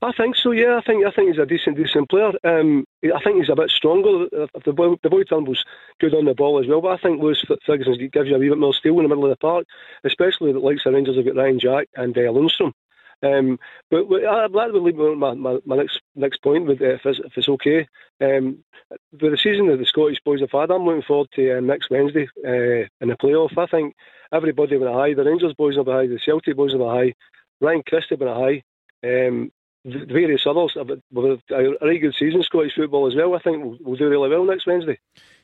I 0.02 0.10
think 0.10 0.34
so. 0.34 0.50
Yeah, 0.50 0.78
I 0.78 0.80
think 0.84 1.06
I 1.06 1.12
think 1.12 1.28
he's 1.28 1.38
a 1.38 1.46
decent, 1.46 1.76
decent 1.76 2.10
player. 2.10 2.32
Um, 2.42 2.84
I 3.04 3.22
think 3.22 3.38
he's 3.38 3.48
a 3.48 3.54
bit 3.54 3.70
stronger. 3.70 4.26
The 4.64 4.72
boy, 4.72 4.96
the 5.00 5.08
boy 5.08 5.22
Turnbull's 5.22 5.64
good 6.00 6.12
on 6.14 6.24
the 6.24 6.34
ball 6.34 6.58
as 6.58 6.66
well, 6.66 6.80
but 6.80 6.88
I 6.88 6.96
think 6.96 7.22
Lewis 7.22 7.44
Ferguson 7.64 8.10
gives 8.12 8.28
you 8.28 8.34
a 8.34 8.38
wee 8.40 8.48
bit 8.48 8.58
more 8.58 8.74
steel 8.74 8.96
in 8.96 9.04
the 9.04 9.08
middle 9.08 9.24
of 9.24 9.30
the 9.30 9.36
park, 9.36 9.64
especially 10.02 10.52
the 10.52 10.58
likes 10.58 10.84
of 10.84 10.94
Rangers 10.94 11.14
have 11.14 11.24
got 11.24 11.36
Ryan 11.36 11.60
Jack 11.60 11.88
and 11.94 12.18
uh, 12.18 12.22
Lundstram. 12.22 12.72
Um, 13.22 13.58
but, 13.90 14.06
I'd 14.10 14.50
like 14.50 14.72
to 14.72 14.78
leave 14.78 14.96
my, 14.96 15.34
my, 15.34 15.58
my 15.64 15.76
next 15.76 16.00
next 16.16 16.42
point 16.42 16.66
with 16.66 16.80
uh, 16.80 16.94
if, 16.94 17.06
it's, 17.06 17.20
if 17.20 17.32
it's 17.36 17.48
okay. 17.48 17.86
Um, 18.20 18.64
with 19.12 19.32
the 19.32 19.38
season 19.38 19.68
that 19.68 19.78
the 19.78 19.86
Scottish 19.86 20.20
boys 20.24 20.40
have 20.40 20.50
had, 20.50 20.70
I'm 20.70 20.84
looking 20.84 21.02
forward 21.02 21.28
to 21.34 21.58
uh, 21.58 21.60
next 21.60 21.90
Wednesday 21.90 22.28
uh, 22.44 22.88
in 23.00 23.08
the 23.08 23.16
playoff. 23.16 23.56
I 23.56 23.66
think 23.66 23.94
everybody 24.32 24.78
be 24.78 24.84
high. 24.84 25.14
The 25.14 25.24
Rangers 25.24 25.54
boys 25.54 25.76
be 25.76 25.90
high. 25.90 26.06
The 26.06 26.18
Celtic 26.24 26.56
boys 26.56 26.72
be 26.72 26.80
high. 26.80 27.14
Ryan 27.60 27.82
Christie 27.86 28.16
be 28.16 28.26
high. 28.26 28.62
Um, 29.04 29.52
various 29.84 30.46
others 30.46 30.76
with 31.12 31.40
a 31.50 31.76
really 31.80 31.98
good 31.98 32.14
season 32.14 32.42
Scottish 32.42 32.74
football 32.74 33.06
as 33.06 33.16
well. 33.16 33.34
I 33.34 33.40
think 33.40 33.64
we'll, 33.64 33.78
we'll 33.80 33.96
do 33.96 34.08
really 34.08 34.28
well 34.28 34.44
next 34.44 34.66
Wednesday. 34.66 34.98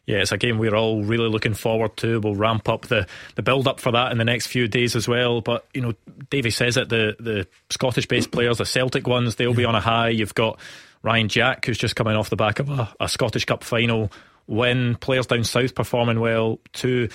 Yeah, 0.08 0.20
it's 0.20 0.32
a 0.32 0.38
game 0.38 0.56
we're 0.56 0.74
all 0.74 1.02
really 1.02 1.28
looking 1.28 1.52
forward 1.52 1.94
to. 1.98 2.18
We'll 2.18 2.34
ramp 2.34 2.66
up 2.66 2.86
the, 2.86 3.06
the 3.34 3.42
build 3.42 3.68
up 3.68 3.78
for 3.78 3.92
that 3.92 4.10
in 4.10 4.16
the 4.16 4.24
next 4.24 4.46
few 4.46 4.66
days 4.66 4.96
as 4.96 5.06
well. 5.06 5.42
But, 5.42 5.66
you 5.74 5.82
know, 5.82 5.92
Davy 6.30 6.48
says 6.48 6.78
it, 6.78 6.88
the, 6.88 7.14
the 7.20 7.46
Scottish 7.68 8.06
based 8.06 8.30
players, 8.30 8.56
the 8.56 8.64
Celtic 8.64 9.06
ones, 9.06 9.36
they'll 9.36 9.52
be 9.52 9.66
on 9.66 9.74
a 9.74 9.80
high. 9.80 10.08
You've 10.08 10.32
got 10.32 10.58
Ryan 11.02 11.28
Jack, 11.28 11.66
who's 11.66 11.76
just 11.76 11.94
coming 11.94 12.16
off 12.16 12.30
the 12.30 12.36
back 12.36 12.58
of 12.58 12.70
a, 12.70 12.88
a 12.98 13.06
Scottish 13.06 13.44
Cup 13.44 13.62
final 13.62 14.10
when 14.48 14.94
players 14.96 15.26
down 15.26 15.44
south 15.44 15.74
performing 15.74 16.20
well 16.20 16.58
to 16.72 17.06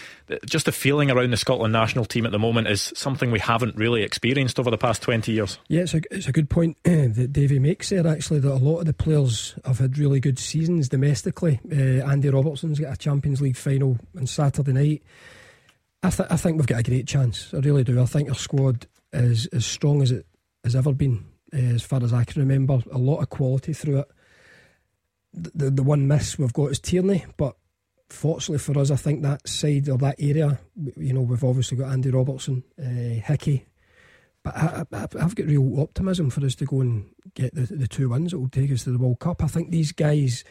Just 0.45 0.67
the 0.67 0.71
feeling 0.71 1.09
around 1.09 1.31
the 1.31 1.37
Scotland 1.37 1.73
national 1.73 2.05
team 2.05 2.27
at 2.27 2.31
the 2.31 2.37
moment 2.37 2.67
is 2.67 2.93
something 2.95 3.31
we 3.31 3.39
haven't 3.39 3.75
really 3.75 4.03
experienced 4.03 4.59
over 4.59 4.69
the 4.69 4.77
past 4.77 5.01
20 5.01 5.31
years. 5.31 5.57
Yeah, 5.67 5.81
it's 5.81 5.95
a, 5.95 6.01
it's 6.11 6.27
a 6.27 6.31
good 6.31 6.47
point 6.47 6.77
that 6.83 7.33
Davy 7.33 7.57
makes 7.57 7.89
there, 7.89 8.05
actually, 8.05 8.39
that 8.41 8.51
a 8.51 8.55
lot 8.55 8.79
of 8.79 8.85
the 8.85 8.93
players 8.93 9.55
have 9.65 9.79
had 9.79 9.97
really 9.97 10.19
good 10.19 10.37
seasons 10.37 10.89
domestically. 10.89 11.59
Uh, 11.71 12.07
Andy 12.07 12.29
Robertson's 12.29 12.79
got 12.79 12.93
a 12.93 12.97
Champions 12.97 13.41
League 13.41 13.57
final 13.57 13.97
on 14.15 14.27
Saturday 14.27 14.71
night. 14.71 15.03
I, 16.03 16.11
th- 16.11 16.29
I 16.29 16.37
think 16.37 16.57
we've 16.57 16.67
got 16.67 16.81
a 16.81 16.83
great 16.83 17.07
chance. 17.07 17.51
I 17.51 17.57
really 17.57 17.83
do. 17.83 17.99
I 17.99 18.05
think 18.05 18.29
our 18.29 18.35
squad 18.35 18.85
is 19.11 19.47
as 19.47 19.65
strong 19.65 20.03
as 20.03 20.11
it 20.11 20.27
has 20.63 20.75
ever 20.75 20.93
been, 20.93 21.25
uh, 21.51 21.57
as 21.57 21.81
far 21.81 22.03
as 22.03 22.13
I 22.13 22.25
can 22.25 22.41
remember. 22.41 22.79
A 22.91 22.97
lot 22.99 23.21
of 23.21 23.29
quality 23.31 23.73
through 23.73 24.01
it 24.01 24.11
the 25.33 25.71
the 25.71 25.83
one 25.83 26.07
miss 26.07 26.37
we've 26.37 26.53
got 26.53 26.71
is 26.71 26.79
Tierney, 26.79 27.25
but 27.37 27.55
fortunately 28.09 28.59
for 28.59 28.79
us, 28.79 28.91
I 28.91 28.95
think 28.95 29.23
that 29.23 29.47
side 29.47 29.89
or 29.89 29.97
that 29.97 30.15
area, 30.19 30.59
you 30.95 31.13
know, 31.13 31.21
we've 31.21 31.43
obviously 31.43 31.77
got 31.77 31.91
Andy 31.91 32.11
Robertson, 32.11 32.63
uh, 32.79 33.21
Hickey, 33.25 33.65
but 34.43 34.55
I, 34.55 34.85
have 34.91 35.35
got 35.35 35.47
real 35.47 35.81
optimism 35.81 36.29
for 36.29 36.45
us 36.45 36.55
to 36.55 36.65
go 36.65 36.81
and 36.81 37.09
get 37.33 37.55
the, 37.55 37.61
the 37.61 37.87
two 37.87 38.09
wins 38.09 38.31
that 38.31 38.39
will 38.39 38.49
take 38.49 38.71
us 38.71 38.83
to 38.83 38.91
the 38.91 38.97
World 38.97 39.19
Cup. 39.19 39.43
I 39.43 39.47
think 39.47 39.71
these 39.71 39.91
guys, 39.91 40.43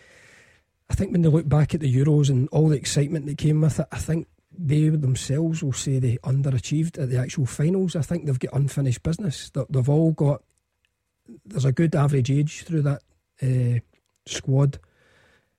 I 0.90 0.94
think 0.94 1.12
when 1.12 1.22
they 1.22 1.28
look 1.28 1.48
back 1.48 1.74
at 1.74 1.80
the 1.80 1.94
Euros 1.94 2.30
and 2.30 2.48
all 2.48 2.68
the 2.68 2.76
excitement 2.76 3.26
that 3.26 3.38
came 3.38 3.60
with 3.60 3.80
it, 3.80 3.86
I 3.92 3.98
think 3.98 4.28
they 4.50 4.88
themselves 4.88 5.62
will 5.62 5.72
say 5.72 5.98
they 5.98 6.16
underachieved 6.18 7.00
at 7.00 7.10
the 7.10 7.18
actual 7.18 7.46
finals. 7.46 7.94
I 7.96 8.02
think 8.02 8.26
they've 8.26 8.38
got 8.38 8.54
unfinished 8.54 9.02
business. 9.02 9.50
They've 9.50 9.88
all 9.88 10.12
got, 10.12 10.42
there's 11.44 11.64
a 11.64 11.72
good 11.72 11.94
average 11.94 12.30
age 12.30 12.64
through 12.64 12.82
that. 12.82 13.02
Uh, 13.42 13.80
squad. 14.26 14.78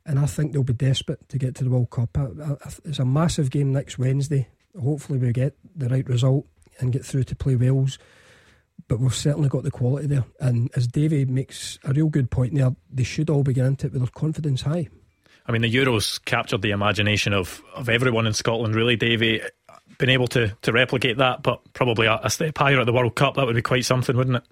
And 0.06 0.20
I 0.20 0.26
think 0.26 0.52
they'll 0.52 0.64
be 0.64 0.74
desperate 0.74 1.30
to 1.30 1.38
get 1.38 1.56
to 1.56 1.64
the 1.64 1.70
World 1.70 1.90
Cup. 1.90 2.18
It's 2.84 3.00
a 3.00 3.06
massive 3.06 3.50
game 3.50 3.72
next 3.72 3.98
Wednesday. 3.98 4.48
Hopefully, 4.82 5.18
we 5.18 5.32
get 5.32 5.56
the 5.76 5.88
right 5.88 6.08
result 6.08 6.46
and 6.80 6.92
get 6.92 7.06
through 7.06 7.24
to 7.24 7.36
play 7.36 7.56
Wales. 7.56 8.00
But 8.88 9.00
we've 9.00 9.16
certainly 9.16 9.48
got 9.48 9.64
the 9.64 9.72
quality 9.72 10.08
there. 10.08 10.26
And 10.42 10.70
as 10.76 10.88
Davey 10.88 11.24
makes 11.26 11.80
a 11.86 11.94
real 11.94 12.10
good 12.10 12.30
point 12.30 12.54
there, 12.54 12.76
they 12.92 13.04
should 13.04 13.30
all 13.30 13.44
be 13.44 13.54
getting 13.54 13.72
into 13.72 13.88
it 13.88 13.94
with 13.94 14.02
their 14.02 14.10
confidence 14.10 14.64
high. 14.64 14.90
I 15.46 15.52
mean, 15.52 15.62
the 15.62 15.74
Euros 15.74 16.24
captured 16.26 16.62
the 16.62 16.72
imagination 16.72 17.34
of, 17.34 17.62
of 17.76 17.88
everyone 17.88 18.28
in 18.28 18.34
Scotland, 18.34 18.76
really, 18.76 18.96
Davey. 18.96 19.42
Been 20.00 20.10
able 20.10 20.28
to, 20.30 20.56
to 20.64 20.72
replicate 20.72 21.18
that, 21.18 21.44
but 21.44 21.62
probably 21.74 22.08
a, 22.08 22.20
a 22.24 22.30
step 22.30 22.58
higher 22.58 22.80
at 22.80 22.86
the 22.86 22.94
World 22.94 23.16
Cup, 23.16 23.36
that 23.36 23.46
would 23.46 23.56
be 23.56 23.62
quite 23.62 23.86
something, 23.86 24.18
wouldn't 24.18 24.38
it? 24.38 24.44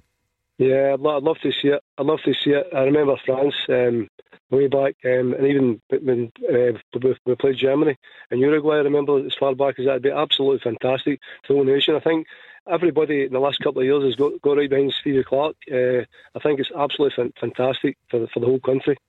Yeah, 0.61 0.93
I'd, 0.93 1.07
I'd 1.07 1.23
love 1.23 1.39
to 1.39 1.51
see 1.51 1.69
it. 1.69 1.81
I'd 1.97 2.05
love 2.05 2.21
to 2.23 2.35
see 2.35 2.51
it. 2.51 2.67
I 2.71 2.81
remember 2.81 3.15
France 3.25 3.55
um, 3.67 4.07
way 4.51 4.67
back, 4.67 4.95
um, 5.03 5.33
and 5.33 5.47
even 5.47 5.81
when 5.89 6.31
uh, 6.47 6.77
we 7.25 7.35
played 7.35 7.57
Germany 7.57 7.97
and 8.29 8.39
Uruguay. 8.39 8.75
I 8.75 8.81
remember 8.81 9.25
as 9.25 9.33
far 9.33 9.55
back 9.55 9.79
as 9.79 9.85
that. 9.85 9.93
It'd 9.93 10.03
be 10.03 10.11
absolutely 10.11 10.59
fantastic 10.59 11.19
for 11.47 11.53
the 11.53 11.57
whole 11.57 11.65
nation. 11.65 11.95
I 11.95 11.99
think 11.99 12.27
everybody 12.71 13.23
in 13.23 13.33
the 13.33 13.39
last 13.39 13.57
couple 13.57 13.81
of 13.81 13.87
years 13.87 14.03
has 14.03 14.15
got, 14.15 14.39
got 14.43 14.57
right 14.57 14.69
behind 14.69 14.93
Stevie 14.93 15.23
Clarke. 15.23 15.57
Uh, 15.71 16.05
I 16.35 16.39
think 16.43 16.59
it's 16.59 16.71
absolutely 16.77 17.31
fantastic 17.39 17.97
for 18.11 18.19
the, 18.19 18.27
for 18.27 18.39
the 18.39 18.45
whole 18.45 18.59
country. 18.59 18.99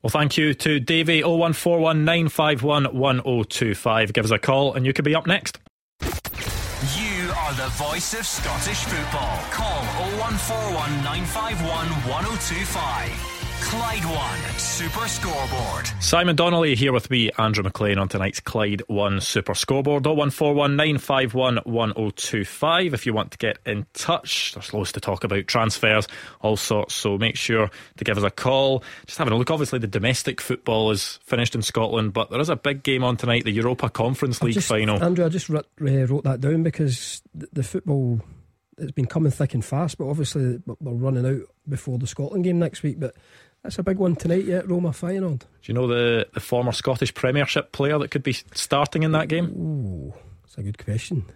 Well, 0.00 0.10
thank 0.10 0.38
you 0.38 0.54
to 0.54 0.80
Davey 0.80 1.22
0141 1.22 2.06
951 2.06 2.84
1025. 2.96 4.14
Give 4.14 4.24
us 4.24 4.30
a 4.30 4.38
call 4.38 4.72
and 4.72 4.86
you 4.86 4.94
could 4.94 5.04
be 5.04 5.14
up 5.14 5.26
next 5.26 5.58
are 7.36 7.54
the 7.54 7.68
voice 7.70 8.14
of 8.14 8.26
Scottish 8.26 8.84
football. 8.84 9.38
Call 9.50 9.82
0141 10.18 11.04
951 11.04 11.88
1025. 12.08 13.39
Clyde 13.60 14.04
One 14.04 14.58
Super 14.58 15.06
Scoreboard. 15.06 15.86
Simon 16.00 16.34
Donnelly 16.34 16.74
here 16.74 16.92
with 16.92 17.10
me, 17.10 17.30
Andrew 17.38 17.62
McLean, 17.62 17.98
on 17.98 18.08
tonight's 18.08 18.40
Clyde 18.40 18.82
One 18.88 19.20
Super 19.20 19.54
Scoreboard. 19.54 20.02
01419511025. 20.04 22.94
If 22.94 23.06
you 23.06 23.12
want 23.12 23.32
to 23.32 23.38
get 23.38 23.58
in 23.66 23.86
touch, 23.92 24.54
there's 24.54 24.72
loads 24.72 24.92
to 24.92 25.00
talk 25.00 25.24
about, 25.24 25.46
transfers, 25.46 26.08
all 26.40 26.56
sorts. 26.56 26.94
So 26.94 27.18
make 27.18 27.36
sure 27.36 27.70
to 27.98 28.04
give 28.04 28.16
us 28.16 28.24
a 28.24 28.30
call. 28.30 28.82
Just 29.06 29.18
having 29.18 29.32
a 29.32 29.36
look. 29.36 29.50
Obviously, 29.50 29.78
the 29.78 29.86
domestic 29.86 30.40
football 30.40 30.90
is 30.90 31.18
finished 31.22 31.54
in 31.54 31.62
Scotland, 31.62 32.12
but 32.12 32.30
there 32.30 32.40
is 32.40 32.48
a 32.48 32.56
big 32.56 32.82
game 32.82 33.04
on 33.04 33.16
tonight, 33.16 33.44
the 33.44 33.52
Europa 33.52 33.90
Conference 33.90 34.42
League 34.42 34.54
just, 34.54 34.68
final. 34.68 35.02
Andrew, 35.02 35.26
I 35.26 35.28
just 35.28 35.48
wrote, 35.48 35.66
uh, 35.80 36.06
wrote 36.06 36.24
that 36.24 36.40
down 36.40 36.62
because 36.62 37.22
the 37.34 37.62
football 37.62 38.20
it's 38.80 38.92
been 38.92 39.06
coming 39.06 39.30
thick 39.30 39.54
and 39.54 39.64
fast, 39.64 39.98
but 39.98 40.08
obviously 40.08 40.60
we're 40.66 40.92
running 40.92 41.26
out 41.26 41.48
before 41.68 41.98
the 41.98 42.06
Scotland 42.06 42.44
game 42.44 42.58
next 42.58 42.82
week. 42.82 42.98
But 42.98 43.14
that's 43.62 43.78
a 43.78 43.82
big 43.82 43.98
one 43.98 44.16
tonight, 44.16 44.44
yeah, 44.44 44.62
Roma 44.64 44.90
Feyenoord. 44.90 45.40
Do 45.40 45.46
you 45.64 45.74
know 45.74 45.86
the, 45.86 46.26
the 46.32 46.40
former 46.40 46.72
Scottish 46.72 47.12
Premiership 47.14 47.72
player 47.72 47.98
that 47.98 48.10
could 48.10 48.22
be 48.22 48.32
starting 48.32 49.02
in 49.02 49.12
that 49.12 49.28
game? 49.28 49.44
Ooh, 49.46 50.14
that's 50.42 50.56
a 50.58 50.62
good 50.62 50.82
question. 50.82 51.26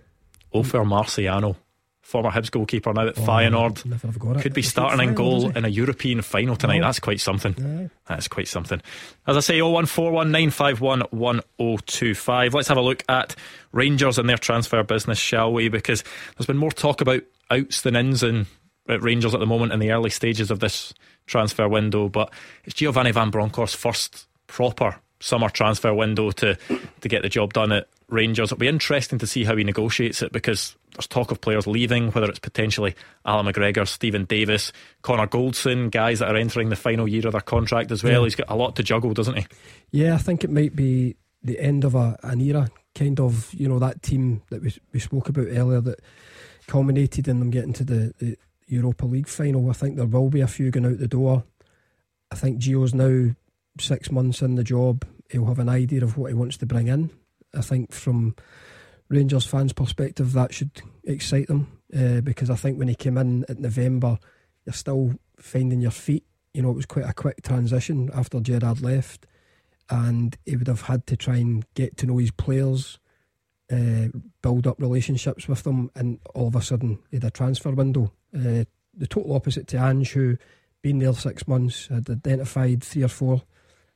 Ofer 0.52 0.84
Marciano, 0.84 1.56
former 2.00 2.30
Hibs 2.30 2.50
goalkeeper 2.50 2.94
now 2.94 3.08
at 3.08 3.18
oh, 3.18 3.22
Feyenoord, 3.22 4.40
could 4.40 4.54
be 4.54 4.62
starting 4.62 5.06
in 5.06 5.14
goal 5.14 5.50
in 5.50 5.66
a 5.66 5.68
European 5.68 6.22
final 6.22 6.56
tonight. 6.56 6.80
That's 6.80 7.00
quite 7.00 7.20
something. 7.20 7.90
That's 8.06 8.28
quite 8.28 8.48
something. 8.48 8.80
As 9.26 9.37
I 9.37 9.40
say, 9.40 9.58
01419511025. 9.58 12.54
Let's 12.54 12.68
have 12.68 12.78
a 12.78 12.82
look 12.82 13.02
at 13.08 13.37
Rangers 13.72 14.18
and 14.18 14.28
their 14.28 14.38
transfer 14.38 14.82
business, 14.82 15.18
shall 15.18 15.52
we? 15.52 15.68
Because 15.68 16.02
there's 16.37 16.46
been 16.46 16.56
more 16.56 16.72
talk 16.72 17.02
about 17.02 17.22
outs 17.50 17.82
than 17.82 17.96
ins 17.96 18.22
and 18.22 18.46
at 18.88 19.02
Rangers 19.02 19.34
at 19.34 19.40
the 19.40 19.46
moment 19.46 19.72
in 19.72 19.80
the 19.80 19.92
early 19.92 20.10
stages 20.10 20.50
of 20.50 20.60
this 20.60 20.92
transfer 21.26 21.68
window. 21.68 22.08
But 22.08 22.32
it's 22.64 22.74
Giovanni 22.74 23.12
Van 23.12 23.30
Bronckhorst's 23.30 23.76
first 23.76 24.26
proper 24.46 24.96
summer 25.20 25.48
transfer 25.48 25.94
window 25.94 26.30
to 26.32 26.56
to 27.00 27.08
get 27.08 27.22
the 27.22 27.28
job 27.28 27.52
done 27.52 27.72
at 27.72 27.88
Rangers. 28.08 28.52
It'll 28.52 28.58
be 28.58 28.68
interesting 28.68 29.18
to 29.18 29.26
see 29.26 29.44
how 29.44 29.56
he 29.56 29.64
negotiates 29.64 30.22
it 30.22 30.32
because 30.32 30.76
there's 30.92 31.06
talk 31.06 31.30
of 31.30 31.40
players 31.40 31.66
leaving, 31.66 32.10
whether 32.12 32.28
it's 32.28 32.38
potentially 32.38 32.94
Allan 33.24 33.46
McGregor, 33.46 33.88
Steven 33.88 34.24
Davis, 34.26 34.72
Connor 35.02 35.26
Goldson, 35.26 35.90
guys 35.90 36.18
that 36.18 36.30
are 36.30 36.36
entering 36.36 36.68
the 36.68 36.76
final 36.76 37.08
year 37.08 37.26
of 37.26 37.32
their 37.32 37.40
contract 37.40 37.90
as 37.90 38.04
well. 38.04 38.20
Yeah. 38.20 38.24
He's 38.24 38.34
got 38.36 38.50
a 38.50 38.54
lot 38.54 38.76
to 38.76 38.82
juggle, 38.82 39.14
doesn't 39.14 39.36
he? 39.36 39.46
Yeah, 39.90 40.14
I 40.14 40.18
think 40.18 40.44
it 40.44 40.50
might 40.50 40.76
be 40.76 41.16
the 41.42 41.58
end 41.58 41.84
of 41.84 41.94
a, 41.94 42.18
an 42.22 42.40
era, 42.40 42.68
kind 42.94 43.18
of, 43.18 43.52
you 43.54 43.68
know, 43.68 43.78
that 43.78 44.02
team 44.02 44.42
that 44.50 44.62
we, 44.62 44.74
we 44.92 45.00
spoke 45.00 45.28
about 45.28 45.46
earlier 45.50 45.80
that 45.80 46.00
culminated 46.66 47.28
in 47.28 47.40
them 47.40 47.50
getting 47.50 47.72
to 47.74 47.84
the, 47.84 48.14
the 48.18 48.36
Europa 48.66 49.07
League 49.07 49.29
final. 49.29 49.70
I 49.70 49.74
think 49.74 49.96
there 49.96 50.07
will 50.07 50.31
be 50.31 50.40
a 50.40 50.46
few 50.46 50.70
going 50.70 50.87
out 50.87 50.98
the 50.98 51.09
door. 51.09 51.44
I 52.31 52.37
think 52.37 52.59
Gio's 52.59 52.94
now 52.94 53.35
six 53.79 54.11
months 54.11 54.42
in 54.42 54.55
the 54.55 54.64
job. 54.64 55.05
He'll 55.31 55.46
have 55.46 55.59
an 55.59 55.68
idea 55.68 56.03
of 56.03 56.16
what 56.16 56.29
he 56.29 56.35
wants 56.35 56.57
to 56.59 56.66
bring 56.66 56.88
in. 56.88 57.11
I 57.55 57.61
think 57.61 57.92
from 57.92 58.35
Rangers 59.09 59.46
fans' 59.46 59.72
perspective, 59.72 60.33
that 60.33 60.53
should 60.53 60.83
excite 61.05 61.48
them 61.48 61.81
uh, 61.96 62.20
because 62.20 62.50
I 62.50 62.57
think 62.57 62.79
when 62.79 62.88
he 62.88 62.94
came 62.94 63.18
in 63.18 63.44
at 63.48 63.59
November, 63.59 64.18
you're 64.64 64.72
still 64.72 65.14
finding 65.38 65.81
your 65.81 65.90
feet. 65.90 66.24
You 66.53 66.62
know, 66.62 66.70
it 66.70 66.77
was 66.77 66.87
quite 66.87 67.07
a 67.07 67.12
quick 67.12 67.42
transition 67.42 68.11
after 68.14 68.40
Gerrard 68.40 68.81
left, 68.81 69.27
and 69.90 70.37
he 70.44 70.57
would 70.57 70.68
have 70.68 70.83
had 70.83 71.07
to 71.09 71.16
try 71.16 71.37
and 71.37 71.64
get 71.74 71.96
to 71.98 72.07
know 72.07 72.18
his 72.18 72.31
players, 72.31 72.98
uh, 73.74 74.18
build 74.42 74.66
up 74.66 74.80
relationships 74.80 75.48
with 75.48 75.62
them, 75.62 75.90
and 75.94 76.20
all 76.34 76.48
of 76.48 76.56
a 76.56 76.62
sudden 76.62 76.98
he 77.10 77.16
had 77.16 77.24
a 77.24 77.30
transfer 77.30 77.70
window. 77.70 78.12
Uh, 78.34 78.64
the 78.96 79.06
total 79.08 79.34
opposite 79.34 79.66
to 79.68 79.76
Ange, 79.78 80.12
who 80.12 80.37
been 80.82 80.98
there 80.98 81.12
six 81.14 81.48
months, 81.48 81.88
had 81.88 82.08
identified 82.08 82.82
three 82.82 83.02
or 83.02 83.08
four. 83.08 83.42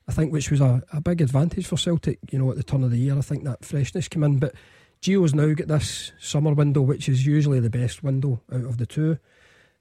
I 0.07 0.11
think 0.11 0.33
which 0.33 0.49
was 0.49 0.59
a, 0.59 0.81
a 0.91 1.01
big 1.01 1.21
advantage 1.21 1.67
for 1.67 1.77
Celtic, 1.77 2.19
you 2.31 2.39
know, 2.39 2.49
at 2.49 2.57
the 2.57 2.63
turn 2.63 2.83
of 2.83 2.91
the 2.91 2.97
year. 2.97 3.17
I 3.17 3.21
think 3.21 3.43
that 3.43 3.63
freshness 3.63 4.07
came 4.07 4.23
in. 4.23 4.39
But 4.39 4.55
Gio's 5.01 5.35
now 5.35 5.53
got 5.53 5.67
this 5.67 6.11
summer 6.19 6.53
window, 6.53 6.81
which 6.81 7.07
is 7.07 7.25
usually 7.25 7.59
the 7.59 7.69
best 7.69 8.03
window 8.03 8.41
out 8.51 8.65
of 8.65 8.77
the 8.77 8.87
two. 8.87 9.19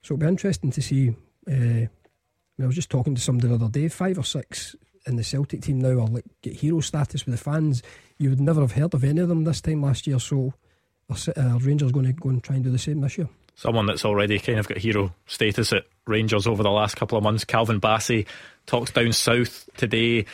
So 0.02 0.14
it'll 0.14 0.18
be 0.18 0.26
interesting 0.26 0.70
to 0.72 0.82
see. 0.82 1.16
Uh, 1.50 1.86
I 2.60 2.66
was 2.66 2.74
just 2.74 2.90
talking 2.90 3.14
to 3.14 3.20
somebody 3.20 3.48
the 3.48 3.54
other 3.54 3.68
day, 3.68 3.88
five 3.88 4.18
or 4.18 4.24
six 4.24 4.76
in 5.08 5.16
the 5.16 5.24
Celtic 5.24 5.62
team 5.62 5.80
now 5.80 6.00
are 6.00 6.06
like 6.06 6.24
get 6.42 6.54
hero 6.54 6.80
status 6.80 7.24
with 7.26 7.34
the 7.34 7.42
fans. 7.42 7.82
You 8.18 8.30
would 8.30 8.40
never 8.40 8.60
have 8.60 8.72
heard 8.72 8.94
of 8.94 9.04
any 9.04 9.20
of 9.20 9.28
them 9.28 9.44
this 9.44 9.60
time 9.60 9.82
last 9.82 10.06
year. 10.06 10.18
So 10.20 10.54
are, 11.10 11.16
uh, 11.36 11.58
Rangers 11.58 11.92
going 11.92 12.06
to 12.06 12.12
go 12.12 12.28
and 12.28 12.42
try 12.42 12.56
and 12.56 12.64
do 12.64 12.70
the 12.70 12.78
same 12.78 13.00
this 13.00 13.18
year? 13.18 13.28
Someone 13.54 13.86
that's 13.86 14.04
already 14.04 14.38
kind 14.38 14.58
of 14.58 14.68
got 14.68 14.78
hero 14.78 15.12
status 15.26 15.72
at 15.72 15.84
Rangers 16.06 16.46
over 16.46 16.62
the 16.62 16.70
last 16.70 16.96
couple 16.96 17.18
of 17.18 17.24
months, 17.24 17.44
Calvin 17.44 17.80
Bassey, 17.80 18.26
talks 18.66 18.92
down 18.92 19.12
south 19.12 19.68
today. 19.76 20.26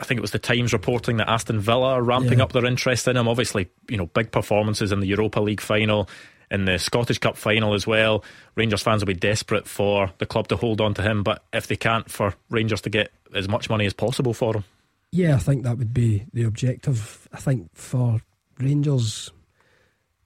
I 0.00 0.04
think 0.04 0.18
it 0.18 0.22
was 0.22 0.30
the 0.30 0.38
Times 0.38 0.72
reporting 0.72 1.18
that 1.18 1.28
Aston 1.28 1.60
Villa 1.60 1.94
are 1.94 2.02
ramping 2.02 2.38
yeah. 2.38 2.44
up 2.44 2.52
their 2.52 2.64
interest 2.64 3.06
in 3.08 3.16
him. 3.16 3.28
Obviously, 3.28 3.68
you 3.88 3.96
know, 3.96 4.06
big 4.06 4.30
performances 4.30 4.92
in 4.92 5.00
the 5.00 5.06
Europa 5.06 5.40
League 5.40 5.60
final, 5.60 6.08
in 6.50 6.64
the 6.64 6.78
Scottish 6.78 7.18
Cup 7.18 7.36
final 7.36 7.74
as 7.74 7.86
well. 7.86 8.24
Rangers 8.54 8.82
fans 8.82 9.02
will 9.02 9.08
be 9.08 9.14
desperate 9.14 9.66
for 9.66 10.10
the 10.18 10.26
club 10.26 10.48
to 10.48 10.56
hold 10.56 10.80
on 10.80 10.94
to 10.94 11.02
him, 11.02 11.22
but 11.22 11.44
if 11.52 11.66
they 11.66 11.76
can't, 11.76 12.10
for 12.10 12.34
Rangers 12.50 12.80
to 12.82 12.90
get 12.90 13.12
as 13.34 13.48
much 13.48 13.68
money 13.68 13.86
as 13.86 13.92
possible 13.92 14.34
for 14.34 14.56
him. 14.56 14.64
Yeah, 15.10 15.36
I 15.36 15.38
think 15.38 15.64
that 15.64 15.78
would 15.78 15.94
be 15.94 16.26
the 16.32 16.44
objective. 16.44 17.28
I 17.32 17.38
think 17.38 17.70
for 17.74 18.20
Rangers 18.58 19.30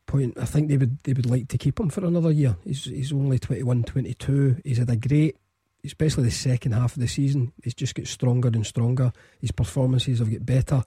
point, 0.07 0.37
I 0.39 0.45
think 0.45 0.69
they 0.69 0.77
would 0.77 1.03
they 1.05 1.13
would 1.13 1.31
like 1.31 1.49
to 1.49 1.59
keep 1.59 1.79
him 1.79 1.91
for 1.91 2.05
another 2.05 2.33
year. 2.33 2.57
He's 2.65 2.85
he's 2.85 3.13
only 3.13 3.39
21, 3.39 3.85
22. 3.85 4.57
He's 4.65 4.79
had 4.79 4.91
a 4.91 4.97
great 4.97 5.37
especially 5.85 6.25
the 6.25 6.31
second 6.31 6.73
half 6.73 6.95
of 6.95 7.01
the 7.01 7.09
season, 7.09 7.53
he's 7.63 7.75
just 7.75 7.95
got 7.95 8.07
stronger 8.07 8.49
and 8.49 8.67
stronger. 8.67 9.13
His 9.41 9.51
performances 9.51 10.21
have 10.21 10.31
got 10.31 10.47
better. 10.47 10.85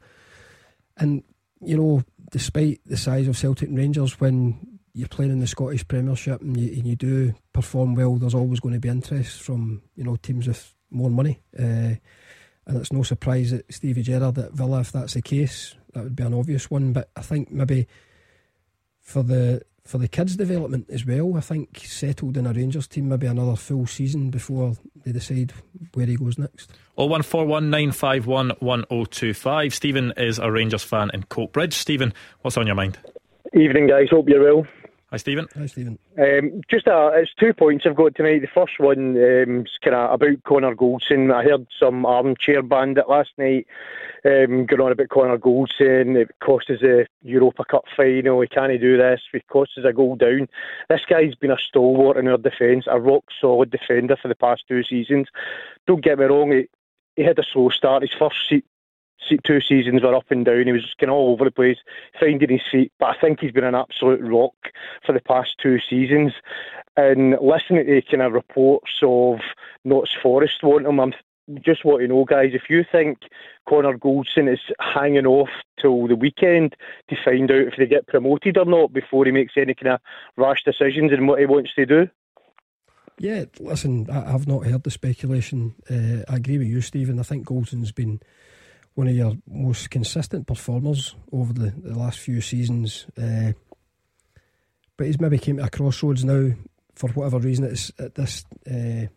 And, 0.98 1.24
you 1.62 1.78
know, 1.78 2.04
despite 2.32 2.82
the 2.86 2.98
size 2.98 3.28
of 3.28 3.38
Celtic 3.38 3.70
and 3.70 3.78
Rangers, 3.78 4.20
when 4.20 4.75
you're 4.96 5.10
playing 5.10 5.32
in 5.32 5.40
the 5.40 5.48
Scottish 5.48 5.86
Premiership 5.86 6.42
and 6.42 6.58
you, 6.58 6.70
and 6.70 6.88
you 6.88 6.96
do 6.96 7.34
perform 7.52 7.96
well, 7.96 8.16
there's 8.16 8.34
always 8.34 8.62
going 8.62 8.74
to 8.74 8.80
be 8.80 8.88
interest 8.88 9.42
from, 9.42 9.82
you 9.96 10.06
know, 10.06 10.16
teams 10.16 10.48
with 10.48 10.74
more 10.90 11.10
money. 11.10 11.42
Uh, 11.58 11.96
and 12.66 12.78
it's 12.78 12.94
no 12.94 13.04
surprise 13.04 13.52
that 13.52 13.72
Stevie 13.72 14.04
Gerrard 14.04 14.38
at 14.38 14.54
Villa, 14.54 14.80
if 14.80 14.94
that's 14.94 15.14
the 15.14 15.22
case, 15.22 15.76
that 15.94 16.04
would 16.04 16.16
be 16.16 16.24
an 16.24 16.34
obvious 16.34 16.72
one. 16.72 16.94
But 16.94 17.10
I 17.16 17.22
think 17.22 17.52
maybe 17.52 17.88
for 19.02 19.22
the 19.22 19.62
for 19.84 20.00
the 20.00 20.08
kids' 20.08 20.36
development 20.36 20.90
as 20.90 21.06
well. 21.06 21.36
I 21.38 21.42
think 21.42 21.78
settled 21.86 22.38
in 22.38 22.48
a 22.48 22.54
Rangers 22.54 22.88
team, 22.88 23.10
maybe 23.10 23.28
another 23.28 23.56
full 23.56 23.86
season 23.86 24.32
before 24.32 24.74
they 25.04 25.12
decide 25.12 25.54
where 25.94 26.08
he 26.08 26.16
goes 26.16 26.40
next. 26.40 26.72
Oh 26.98 27.06
one 27.06 27.22
four 27.22 27.46
one 27.46 27.70
nine 27.70 27.92
five 27.92 28.26
one 28.26 28.52
one 28.60 28.86
zero 28.90 29.02
oh 29.02 29.06
two 29.06 29.34
five. 29.34 29.76
Stephen 29.76 30.14
is 30.18 30.40
a 30.40 30.50
Rangers 30.50 30.84
fan 30.84 31.12
in 31.14 31.24
Coatbridge. 31.24 31.74
Stephen, 31.74 32.14
what's 32.42 32.58
on 32.58 32.66
your 32.66 32.76
mind? 32.76 32.98
Evening, 33.54 33.88
guys. 33.88 34.08
Hope 34.10 34.28
you're 34.28 34.42
well. 34.42 34.66
Hi, 35.12 35.18
Stephen. 35.18 35.48
Hi, 35.56 35.68
Stephen. 35.68 36.00
Um, 36.18 36.62
just 36.70 36.88
uh, 36.88 37.12
it's 37.14 37.34
two 37.40 37.54
points 37.54 37.86
I've 37.86 37.96
got 37.96 38.16
tonight. 38.16 38.42
The 38.42 38.48
first 38.48 38.80
one 38.80 39.16
um, 39.16 39.62
is 39.62 39.78
kind 39.84 39.96
of 39.96 40.14
about 40.14 40.44
Connor 40.46 40.76
Goldson. 40.76 41.32
I 41.32 41.44
heard 41.44 41.68
some 41.80 42.08
armchair 42.08 42.64
bandit 42.64 43.08
last 43.08 43.30
night 43.38 43.68
um, 44.26 44.66
going 44.66 44.82
on 44.82 44.92
about 44.92 45.10
Connor 45.10 45.38
Goldson. 45.38 46.16
It 46.16 46.32
cost 46.44 46.72
us 46.72 46.82
a 46.82 47.06
Europa 47.22 47.64
Cup 47.70 47.86
final. 47.96 48.40
We 48.40 48.48
can't 48.48 48.82
do 48.82 48.98
this. 48.98 49.22
It 49.32 49.48
cost 49.48 49.78
us 49.78 49.86
a 49.88 49.94
goal 49.94 50.16
down. 50.16 50.48
This 50.90 51.06
guy's 51.08 51.36
been 51.36 51.52
a 51.52 51.58
stalwart 51.58 52.18
in 52.18 52.28
our 52.28 52.40
defence, 52.40 52.86
a 52.90 53.00
rock 53.00 53.26
solid 53.40 53.70
defender 53.70 54.18
for 54.20 54.28
the 54.28 54.36
past 54.36 54.64
two 54.68 54.84
seasons. 54.84 55.28
Don't 55.86 56.04
get 56.04 56.18
me 56.18 56.26
wrong. 56.26 56.52
He, 56.52 56.68
he 57.16 57.24
had 57.24 57.38
a 57.38 57.44
slow 57.44 57.70
start. 57.70 58.02
His 58.02 58.12
first 58.18 58.38
two 59.44 59.62
seasons 59.62 60.04
were 60.04 60.16
up 60.16 60.30
and 60.30 60.46
down. 60.46 60.66
He 60.66 60.72
was 60.72 60.94
kind 61.00 61.10
of 61.10 61.16
all 61.16 61.34
over 61.34 61.46
the 61.46 61.52
place, 61.52 61.78
finding 62.20 62.50
his 62.50 62.62
feet. 62.72 62.92
But 63.00 63.16
I 63.16 63.20
think 63.20 63.40
he's 63.40 63.52
been 63.52 63.64
an 63.64 63.76
absolute 63.76 64.22
rock 64.22 64.56
for 65.06 65.14
the 65.14 65.22
past 65.22 65.58
two 65.62 65.80
seasons. 65.80 66.34
And 66.98 67.36
listening 67.42 67.86
to 67.86 68.02
kind 68.04 68.22
of 68.22 68.34
reports 68.34 69.00
of 69.02 69.40
Notts 69.84 70.16
Forest 70.22 70.64
wanting 70.64 70.90
him, 70.90 71.00
I'm 71.00 71.14
just 71.62 71.86
want 71.86 72.02
to 72.02 72.08
know, 72.08 72.26
guys, 72.26 72.52
if 72.54 72.70
you 72.70 72.84
think 72.90 73.20
Connor 73.68 73.98
Goldson 73.98 74.52
is 74.52 74.60
hanging 74.80 75.26
off 75.26 75.50
till 75.80 76.08
the 76.08 76.16
weekend 76.16 76.76
to 77.10 77.16
find 77.24 77.52
out 77.52 77.68
if 77.68 77.76
they 77.78 77.86
get 77.86 78.08
promoted 78.08 78.58
or 78.58 78.66
not 78.66 78.94
before 78.94 79.26
he 79.26 79.32
makes 79.32 79.54
any 79.58 79.76
kind 79.76 79.94
of 79.94 80.00
rash 80.38 80.64
decisions 80.64 81.12
in 81.12 81.28
what 81.28 81.40
he 81.40 81.46
wants 81.46 81.74
to 81.76 81.86
do. 81.86 82.10
Yeah, 83.18 83.46
listen, 83.60 84.08
I, 84.10 84.32
have 84.32 84.48
not 84.48 84.66
heard 84.66 84.84
the 84.84 84.92
speculation. 84.92 85.76
Uh, 85.90 86.30
I 86.32 86.38
agree 86.38 86.58
with 86.58 86.68
you, 86.68 86.82
Stephen. 86.82 87.20
I 87.20 87.24
think 87.24 87.46
Goldson's 87.46 87.92
been 87.92 88.20
one 88.96 89.08
of 89.08 89.16
your 89.16 89.34
most 89.48 89.90
consistent 89.92 90.48
performers 90.48 91.16
over 91.32 91.54
the, 91.54 91.74
the 91.84 91.98
last 91.98 92.20
few 92.20 92.42
seasons. 92.42 93.06
Uh, 93.18 93.52
but 94.98 95.08
he's 95.08 95.20
maybe 95.20 95.38
came 95.38 95.58
to 95.58 95.64
a 95.64 95.70
crossroads 95.70 96.24
now 96.24 96.52
for 96.96 97.10
whatever 97.10 97.40
reason 97.40 97.66
it's 97.66 97.92
at 98.00 98.16
this 98.16 98.46
uh, 98.72 99.08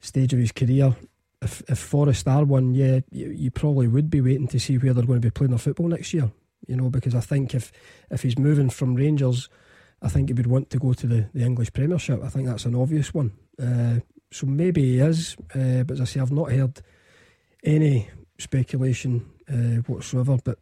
stage 0.00 0.32
of 0.32 0.38
his 0.38 0.52
career. 0.52 0.96
If, 1.42 1.62
if 1.68 1.78
Forest 1.78 2.26
are 2.26 2.44
one, 2.44 2.74
yeah, 2.74 3.00
you, 3.10 3.30
you, 3.30 3.50
probably 3.50 3.86
would 3.86 4.10
be 4.10 4.20
waiting 4.20 4.48
to 4.48 4.60
see 4.60 4.76
where 4.78 4.92
they're 4.92 5.06
going 5.06 5.20
to 5.20 5.26
be 5.26 5.30
playing 5.30 5.50
their 5.50 5.58
football 5.58 5.88
next 5.88 6.12
year. 6.12 6.30
You 6.66 6.76
know, 6.76 6.90
because 6.90 7.14
I 7.14 7.20
think 7.20 7.54
if 7.54 7.72
if 8.10 8.22
he's 8.22 8.38
moving 8.38 8.68
from 8.68 8.94
Rangers, 8.94 9.48
I 10.02 10.08
think 10.08 10.28
he 10.28 10.34
would 10.34 10.46
want 10.46 10.70
to 10.70 10.78
go 10.78 10.92
to 10.92 11.06
the, 11.06 11.28
the 11.32 11.42
English 11.42 11.72
Premiership. 11.72 12.22
I 12.22 12.28
think 12.28 12.46
that's 12.46 12.66
an 12.66 12.74
obvious 12.74 13.14
one. 13.14 13.32
Uh, 13.60 14.00
so 14.30 14.46
maybe 14.46 14.82
he 14.82 14.98
is, 14.98 15.36
uh, 15.54 15.82
but 15.84 15.94
as 15.94 16.00
I 16.02 16.04
say, 16.04 16.20
I've 16.20 16.30
not 16.30 16.52
heard 16.52 16.80
any 17.64 18.08
speculation 18.40 19.28
uh, 19.48 19.82
whatsoever. 19.86 20.38
But 20.42 20.58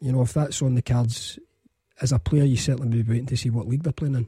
you 0.00 0.12
know, 0.12 0.22
if 0.22 0.32
that's 0.32 0.62
on 0.62 0.74
the 0.74 0.82
cards 0.82 1.38
as 2.00 2.12
a 2.12 2.18
player, 2.18 2.44
you 2.44 2.56
certainly 2.56 3.02
be 3.02 3.12
waiting 3.12 3.26
to 3.26 3.36
see 3.36 3.50
what 3.50 3.68
league 3.68 3.82
they're 3.82 3.92
playing 3.92 4.14
in. 4.14 4.26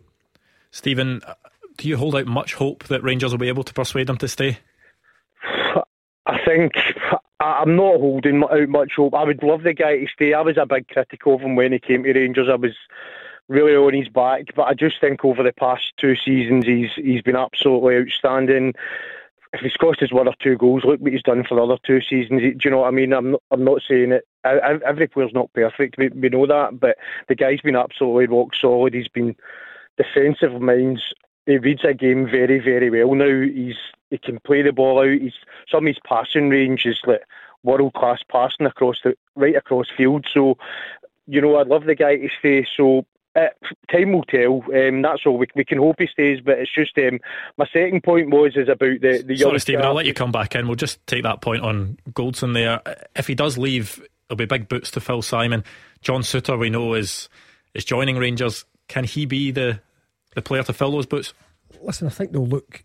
Stephen, 0.70 1.20
uh, 1.26 1.34
do 1.76 1.88
you 1.88 1.96
hold 1.96 2.16
out 2.16 2.26
much 2.26 2.54
hope 2.54 2.84
that 2.84 3.02
Rangers 3.02 3.32
will 3.32 3.38
be 3.38 3.48
able 3.48 3.64
to 3.64 3.74
persuade 3.74 4.06
them 4.06 4.18
to 4.18 4.28
stay? 4.28 4.58
I 6.26 6.38
think 6.44 6.72
I'm 7.40 7.76
not 7.76 8.00
holding 8.00 8.42
out 8.44 8.68
much 8.68 8.92
hope. 8.96 9.14
I 9.14 9.24
would 9.24 9.42
love 9.42 9.62
the 9.62 9.74
guy 9.74 9.98
to 9.98 10.06
stay. 10.06 10.32
I 10.32 10.40
was 10.40 10.56
a 10.56 10.66
big 10.66 10.88
critic 10.88 11.26
of 11.26 11.40
him 11.40 11.56
when 11.56 11.72
he 11.72 11.78
came 11.78 12.04
to 12.04 12.12
Rangers. 12.12 12.48
I 12.48 12.54
was 12.54 12.74
really 13.48 13.74
on 13.74 13.92
his 13.92 14.08
back, 14.08 14.54
but 14.54 14.62
I 14.62 14.74
just 14.74 15.00
think 15.00 15.24
over 15.24 15.42
the 15.42 15.52
past 15.52 15.92
two 15.98 16.16
seasons 16.16 16.64
he's 16.64 16.90
he's 16.94 17.22
been 17.22 17.36
absolutely 17.36 17.96
outstanding 17.96 18.74
if 19.54 19.60
he's 19.60 19.76
cost 19.76 20.02
us 20.02 20.12
one 20.12 20.26
or 20.26 20.34
two 20.42 20.56
goals, 20.56 20.84
look 20.84 21.00
what 21.00 21.12
he's 21.12 21.22
done 21.22 21.44
for 21.44 21.54
the 21.54 21.62
other 21.62 21.78
two 21.86 22.00
seasons. 22.00 22.40
Do 22.40 22.56
you 22.64 22.70
know 22.70 22.80
what 22.80 22.88
I 22.88 22.90
mean? 22.90 23.12
I'm 23.12 23.30
not, 23.30 23.42
I'm 23.52 23.62
not 23.62 23.82
saying 23.88 24.10
it. 24.10 24.24
Every 24.44 25.06
player's 25.06 25.32
not 25.32 25.52
perfect. 25.52 25.96
We, 25.96 26.08
we 26.08 26.28
know 26.28 26.46
that, 26.46 26.80
but 26.80 26.96
the 27.28 27.36
guy's 27.36 27.60
been 27.60 27.76
absolutely 27.76 28.26
rock 28.26 28.54
solid. 28.60 28.94
He's 28.94 29.08
been 29.08 29.36
defensive 29.96 30.60
minds. 30.60 31.14
He 31.46 31.58
reads 31.58 31.84
a 31.84 31.94
game 31.94 32.26
very, 32.26 32.58
very 32.58 32.90
well 32.90 33.14
now. 33.14 33.42
He's 33.42 33.76
he 34.10 34.18
can 34.18 34.40
play 34.40 34.62
the 34.62 34.72
ball 34.72 35.00
out. 35.00 35.20
He's 35.20 35.34
some 35.70 35.84
of 35.84 35.88
his 35.88 36.00
passing 36.04 36.48
range 36.48 36.84
is 36.84 37.00
like 37.06 37.22
world 37.62 37.94
class 37.94 38.20
passing 38.28 38.66
across 38.66 39.00
the 39.04 39.16
right 39.36 39.54
across 39.54 39.86
field. 39.96 40.26
So, 40.32 40.58
you 41.26 41.40
know, 41.40 41.58
I'd 41.58 41.68
love 41.68 41.84
the 41.84 41.94
guy 41.94 42.16
to 42.16 42.28
stay. 42.38 42.66
So 42.76 43.06
uh, 43.36 43.48
time 43.90 44.12
will 44.12 44.24
tell. 44.24 44.62
Um, 44.74 45.02
that's 45.02 45.22
all. 45.26 45.38
We, 45.38 45.46
we 45.54 45.64
can 45.64 45.78
hope 45.78 45.96
he 45.98 46.06
stays, 46.06 46.40
but 46.40 46.58
it's 46.58 46.74
just 46.74 46.96
um, 46.98 47.18
my 47.56 47.66
second 47.72 48.02
point 48.02 48.30
was 48.30 48.52
is 48.56 48.68
about 48.68 49.00
the 49.00 49.22
the. 49.26 49.36
Sorry, 49.36 49.60
Stephen. 49.60 49.84
I'll 49.84 49.94
let 49.94 50.06
you 50.06 50.14
come 50.14 50.32
back 50.32 50.54
in. 50.54 50.66
We'll 50.66 50.76
just 50.76 51.04
take 51.06 51.24
that 51.24 51.40
point 51.40 51.62
on 51.62 51.98
Goldson 52.10 52.54
there. 52.54 52.80
If 53.16 53.26
he 53.26 53.34
does 53.34 53.58
leave, 53.58 54.00
it'll 54.28 54.36
be 54.36 54.46
big 54.46 54.68
boots 54.68 54.90
to 54.92 55.00
fill 55.00 55.22
Simon. 55.22 55.64
John 56.00 56.22
Souttar, 56.22 56.58
we 56.58 56.70
know 56.70 56.94
is 56.94 57.28
is 57.74 57.84
joining 57.84 58.18
Rangers. 58.18 58.64
Can 58.88 59.04
he 59.04 59.26
be 59.26 59.50
the 59.50 59.80
the 60.34 60.42
player 60.42 60.62
to 60.62 60.72
fill 60.72 60.92
those 60.92 61.06
boots? 61.06 61.34
Listen, 61.82 62.06
I 62.06 62.10
think 62.10 62.32
they'll 62.32 62.46
look 62.46 62.84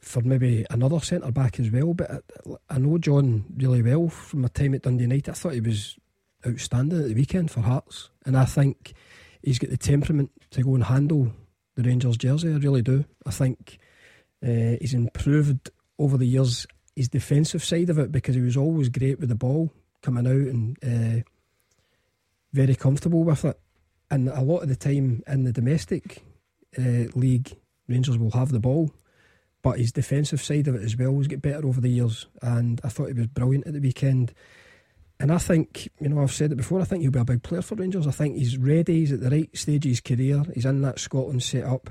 for 0.00 0.20
maybe 0.20 0.64
another 0.70 1.00
centre 1.00 1.32
back 1.32 1.58
as 1.58 1.70
well. 1.70 1.94
But 1.94 2.10
I, 2.10 2.74
I 2.74 2.78
know 2.78 2.98
John 2.98 3.46
really 3.56 3.82
well 3.82 4.08
from 4.08 4.42
my 4.42 4.48
time 4.48 4.74
at 4.74 4.82
Dundee 4.82 5.04
United. 5.04 5.30
I 5.30 5.34
thought 5.34 5.54
he 5.54 5.60
was 5.60 5.96
outstanding 6.46 7.00
at 7.00 7.08
the 7.08 7.14
weekend 7.14 7.50
for 7.50 7.60
Hearts, 7.62 8.10
and 8.24 8.36
I 8.36 8.44
think 8.44 8.94
he's 9.42 9.58
got 9.58 9.70
the 9.70 9.76
temperament 9.76 10.30
to 10.50 10.62
go 10.62 10.74
and 10.74 10.84
handle 10.84 11.32
the 11.74 11.82
Rangers 11.82 12.16
jersey. 12.16 12.52
I 12.52 12.56
really 12.56 12.82
do. 12.82 13.04
I 13.26 13.30
think 13.30 13.78
uh, 14.42 14.76
he's 14.80 14.94
improved 14.94 15.70
over 15.98 16.16
the 16.16 16.26
years 16.26 16.66
his 16.94 17.08
defensive 17.08 17.62
side 17.62 17.90
of 17.90 17.98
it 17.98 18.10
because 18.10 18.34
he 18.34 18.40
was 18.40 18.56
always 18.56 18.88
great 18.88 19.20
with 19.20 19.28
the 19.28 19.34
ball 19.34 19.70
coming 20.02 20.26
out 20.26 20.32
and 20.32 20.78
uh, 20.82 21.22
very 22.52 22.74
comfortable 22.74 23.22
with 23.22 23.44
it. 23.44 23.60
And 24.10 24.28
a 24.28 24.40
lot 24.40 24.62
of 24.62 24.68
the 24.68 24.76
time 24.76 25.22
in 25.26 25.44
the 25.44 25.52
domestic 25.52 26.22
uh, 26.78 27.10
league, 27.14 27.54
Rangers 27.88 28.16
will 28.16 28.30
have 28.30 28.50
the 28.50 28.60
ball, 28.60 28.90
but 29.62 29.78
his 29.78 29.92
defensive 29.92 30.42
side 30.42 30.68
of 30.68 30.74
it 30.74 30.82
as 30.82 30.96
well 30.96 31.16
has 31.16 31.26
got 31.26 31.42
better 31.42 31.66
over 31.66 31.80
the 31.80 31.90
years. 31.90 32.26
And 32.40 32.80
I 32.82 32.88
thought 32.88 33.08
he 33.08 33.12
was 33.12 33.26
brilliant 33.26 33.66
at 33.66 33.74
the 33.74 33.80
weekend. 33.80 34.32
And 35.18 35.32
I 35.32 35.38
think, 35.38 35.88
you 36.00 36.08
know, 36.08 36.22
I've 36.22 36.32
said 36.32 36.52
it 36.52 36.56
before, 36.56 36.80
I 36.80 36.84
think 36.84 37.02
he'll 37.02 37.10
be 37.10 37.18
a 37.18 37.24
big 37.24 37.42
player 37.42 37.62
for 37.62 37.74
Rangers. 37.74 38.06
I 38.06 38.10
think 38.10 38.36
he's 38.36 38.58
ready, 38.58 39.00
he's 39.00 39.12
at 39.12 39.20
the 39.20 39.30
right 39.30 39.56
stage 39.56 39.86
of 39.86 39.90
his 39.90 40.00
career, 40.00 40.42
he's 40.54 40.66
in 40.66 40.82
that 40.82 40.98
Scotland 40.98 41.42
set 41.42 41.64
up. 41.64 41.90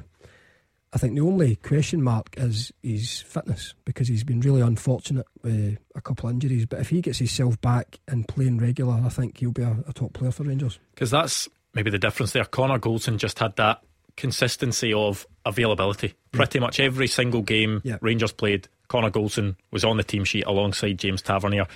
I 0.93 0.97
think 0.97 1.15
the 1.15 1.21
only 1.21 1.57
question 1.57 2.01
mark 2.01 2.35
is 2.37 2.71
his 2.81 3.19
fitness 3.19 3.73
because 3.83 4.07
he's 4.07 4.23
been 4.23 4.39
really 4.39 4.61
unfortunate 4.61 5.25
with 5.43 5.77
a 5.93 5.99
couple 5.99 6.29
of 6.29 6.35
injuries. 6.35 6.65
But 6.65 6.79
if 6.79 6.89
he 6.89 7.01
gets 7.01 7.17
himself 7.17 7.59
back 7.59 7.99
and 8.07 8.25
playing 8.25 8.59
regular, 8.59 9.01
I 9.03 9.09
think 9.09 9.39
he'll 9.39 9.51
be 9.51 9.63
a, 9.63 9.75
a 9.89 9.91
top 9.91 10.13
player 10.13 10.31
for 10.31 10.43
Rangers. 10.43 10.79
Because 10.93 11.11
that's 11.11 11.49
maybe 11.73 11.89
the 11.89 11.99
difference 11.99 12.31
there. 12.31 12.45
Connor 12.45 12.79
Goldson 12.79 13.17
just 13.17 13.39
had 13.39 13.57
that 13.57 13.81
consistency 14.15 14.93
of 14.93 15.27
availability. 15.45 16.13
Pretty 16.31 16.59
much 16.59 16.79
every 16.79 17.07
single 17.07 17.41
game 17.41 17.81
yeah. 17.83 17.97
Rangers 17.99 18.31
played, 18.31 18.69
Connor 18.87 19.11
Goldson 19.11 19.57
was 19.71 19.83
on 19.83 19.97
the 19.97 20.03
team 20.03 20.23
sheet 20.23 20.45
alongside 20.45 20.97
James 20.97 21.21
Tavernier. 21.21 21.67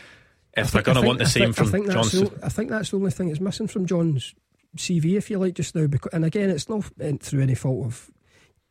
If 0.57 0.71
they're 0.71 0.81
going 0.81 0.99
to 0.99 1.05
want 1.05 1.19
the 1.19 1.25
same 1.25 1.53
from 1.53 1.89
Johnson, 1.89 2.25
the, 2.25 2.45
I 2.45 2.49
think 2.49 2.69
that's 2.69 2.89
the 2.89 2.97
only 2.97 3.11
thing 3.11 3.27
that's 3.27 3.39
missing 3.39 3.67
from 3.67 3.85
John's 3.85 4.33
CV, 4.75 5.15
if 5.15 5.29
you 5.29 5.37
like, 5.37 5.53
just 5.53 5.75
now. 5.75 5.87
Because, 5.87 6.11
and 6.13 6.25
again, 6.25 6.49
it's 6.49 6.69
not 6.69 6.83
through 7.21 7.41
any 7.41 7.55
fault 7.55 7.85
of 7.85 8.11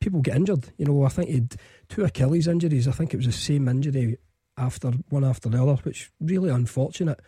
people 0.01 0.21
get 0.21 0.37
injured. 0.37 0.71
You 0.77 0.87
know, 0.87 1.05
I 1.05 1.09
think 1.09 1.29
he 1.29 1.35
had 1.37 1.57
two 1.89 2.05
Achilles 2.05 2.49
injuries. 2.49 2.89
I 2.89 2.93
think 2.93 3.15
it 3.15 3.19
was 3.19 3.27
the 3.27 3.33
same 3.33 3.69
injury 3.69 4.19
after 4.57 4.91
one 5.09 5.25
after 5.25 5.49
the 5.49 5.63
other, 5.63 5.77
which 5.83 6.11
really 6.21 6.51
unfortunate. 6.51 7.21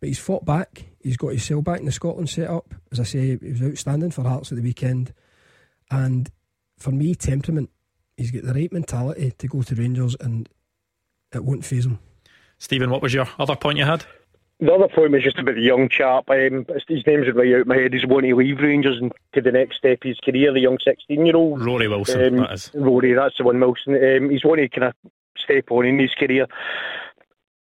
But 0.00 0.08
he's 0.08 0.18
fought 0.18 0.44
back. 0.44 0.84
He's 1.00 1.16
got 1.16 1.32
his 1.32 1.44
sail 1.44 1.60
back 1.60 1.80
in 1.80 1.86
the 1.86 1.92
Scotland 1.92 2.30
set 2.30 2.48
up. 2.48 2.72
As 2.92 3.00
I 3.00 3.04
say, 3.04 3.36
he 3.36 3.50
was 3.50 3.62
outstanding 3.62 4.12
for 4.12 4.22
Hearts 4.22 4.52
at 4.52 4.56
the 4.56 4.62
weekend. 4.62 5.12
And 5.90 6.30
for 6.78 6.92
me, 6.92 7.14
temperament, 7.14 7.70
he's 8.16 8.30
got 8.30 8.44
the 8.44 8.54
right 8.54 8.72
mentality 8.72 9.32
to 9.36 9.48
go 9.48 9.62
to 9.62 9.74
Rangers 9.74 10.16
and 10.20 10.48
it 11.34 11.44
won't 11.44 11.64
phase 11.64 11.86
him. 11.86 11.98
Stephen, 12.58 12.90
what 12.90 13.02
was 13.02 13.14
your 13.14 13.28
other 13.38 13.56
point 13.56 13.78
you 13.78 13.84
had? 13.84 14.04
The 14.60 14.74
other 14.74 14.88
point 14.88 15.12
was 15.12 15.22
just 15.22 15.38
about 15.38 15.54
the 15.54 15.60
young 15.60 15.88
chap. 15.88 16.28
Um, 16.28 16.66
his 16.88 17.06
name's 17.06 17.32
right 17.32 17.54
out 17.54 17.60
of 17.60 17.66
my 17.68 17.76
head. 17.76 17.92
He's 17.92 18.04
wanting 18.04 18.30
to 18.30 18.36
leave 18.36 18.58
Rangers 18.58 18.98
and 19.00 19.12
to 19.34 19.40
the 19.40 19.52
next 19.52 19.76
step 19.76 19.98
of 20.02 20.08
his 20.08 20.18
career, 20.18 20.52
the 20.52 20.60
young 20.60 20.78
16 20.82 21.24
year 21.24 21.36
old. 21.36 21.64
Rory 21.64 21.86
Wilson, 21.86 22.20
um, 22.20 22.36
that 22.38 22.52
is. 22.52 22.70
Rory, 22.74 23.14
that's 23.14 23.38
the 23.38 23.44
one, 23.44 23.60
Wilson. 23.60 23.94
Um, 23.94 24.30
he's 24.30 24.44
wanting 24.44 24.68
to 24.68 24.80
kind 24.80 24.92
of 24.92 25.12
step 25.36 25.70
on 25.70 25.86
in 25.86 26.00
his 26.00 26.12
career. 26.14 26.48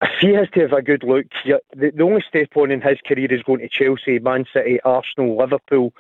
If 0.02 0.20
he 0.20 0.34
has 0.34 0.50
to 0.50 0.62
have 0.62 0.74
a 0.74 0.82
good 0.82 1.04
look, 1.04 1.28
the, 1.46 1.62
the 1.96 2.04
only 2.04 2.24
step 2.28 2.50
on 2.56 2.72
in 2.72 2.82
his 2.82 2.98
career 3.08 3.32
is 3.32 3.44
going 3.44 3.62
to 3.62 3.70
Chelsea, 3.70 4.20
Man 4.20 4.46
City, 4.52 4.82
Arsenal, 4.84 5.38
Liverpool, 5.38 5.94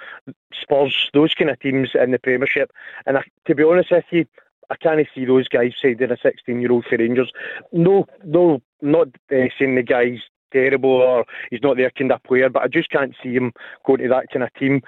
Spurs, 0.59 1.09
those 1.13 1.33
kind 1.35 1.51
of 1.51 1.59
teams 1.59 1.91
in 1.93 2.11
the 2.11 2.19
Premiership. 2.19 2.71
And 3.05 3.17
I, 3.17 3.23
to 3.45 3.55
be 3.55 3.63
honest 3.63 3.91
with 3.91 4.05
you, 4.11 4.25
I 4.71 4.75
can't 4.75 5.05
see 5.13 5.25
those 5.25 5.47
guys 5.47 5.73
signing 5.81 6.11
a 6.11 6.17
16 6.17 6.59
year 6.59 6.71
old 6.71 6.85
for 6.85 6.97
Rangers. 6.97 7.31
No, 7.71 8.07
no, 8.25 8.61
not 8.81 9.07
uh, 9.31 9.47
saying 9.57 9.75
the 9.75 9.83
guy's 9.83 10.19
terrible 10.51 10.89
or 10.89 11.25
he's 11.49 11.61
not 11.61 11.77
their 11.77 11.91
kind 11.91 12.11
of 12.11 12.23
player, 12.23 12.49
but 12.49 12.63
I 12.63 12.67
just 12.67 12.89
can't 12.89 13.15
see 13.23 13.33
him 13.33 13.53
going 13.85 14.01
to 14.01 14.09
that 14.09 14.27
kind 14.31 14.43
of 14.43 14.53
team. 14.53 14.81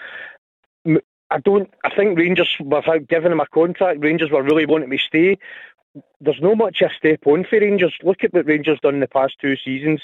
I 1.33 1.39
don't. 1.39 1.73
I 1.83 1.89
think 1.95 2.17
Rangers, 2.17 2.55
without 2.59 3.07
giving 3.07 3.31
him 3.31 3.39
a 3.39 3.47
contract, 3.47 4.03
Rangers 4.03 4.29
were 4.29 4.43
really 4.43 4.67
wanting 4.67 4.91
to 4.91 4.97
stay. 4.99 5.37
There's 6.21 6.41
no 6.41 6.55
much 6.55 6.81
a 6.81 6.89
step 6.95 7.21
on 7.25 7.45
for 7.45 7.59
Rangers. 7.59 7.93
Look 8.03 8.23
at 8.23 8.33
what 8.33 8.45
Rangers 8.45 8.79
done 8.81 8.95
in 8.95 8.99
the 8.99 9.07
past 9.07 9.35
two 9.39 9.55
seasons. 9.55 10.01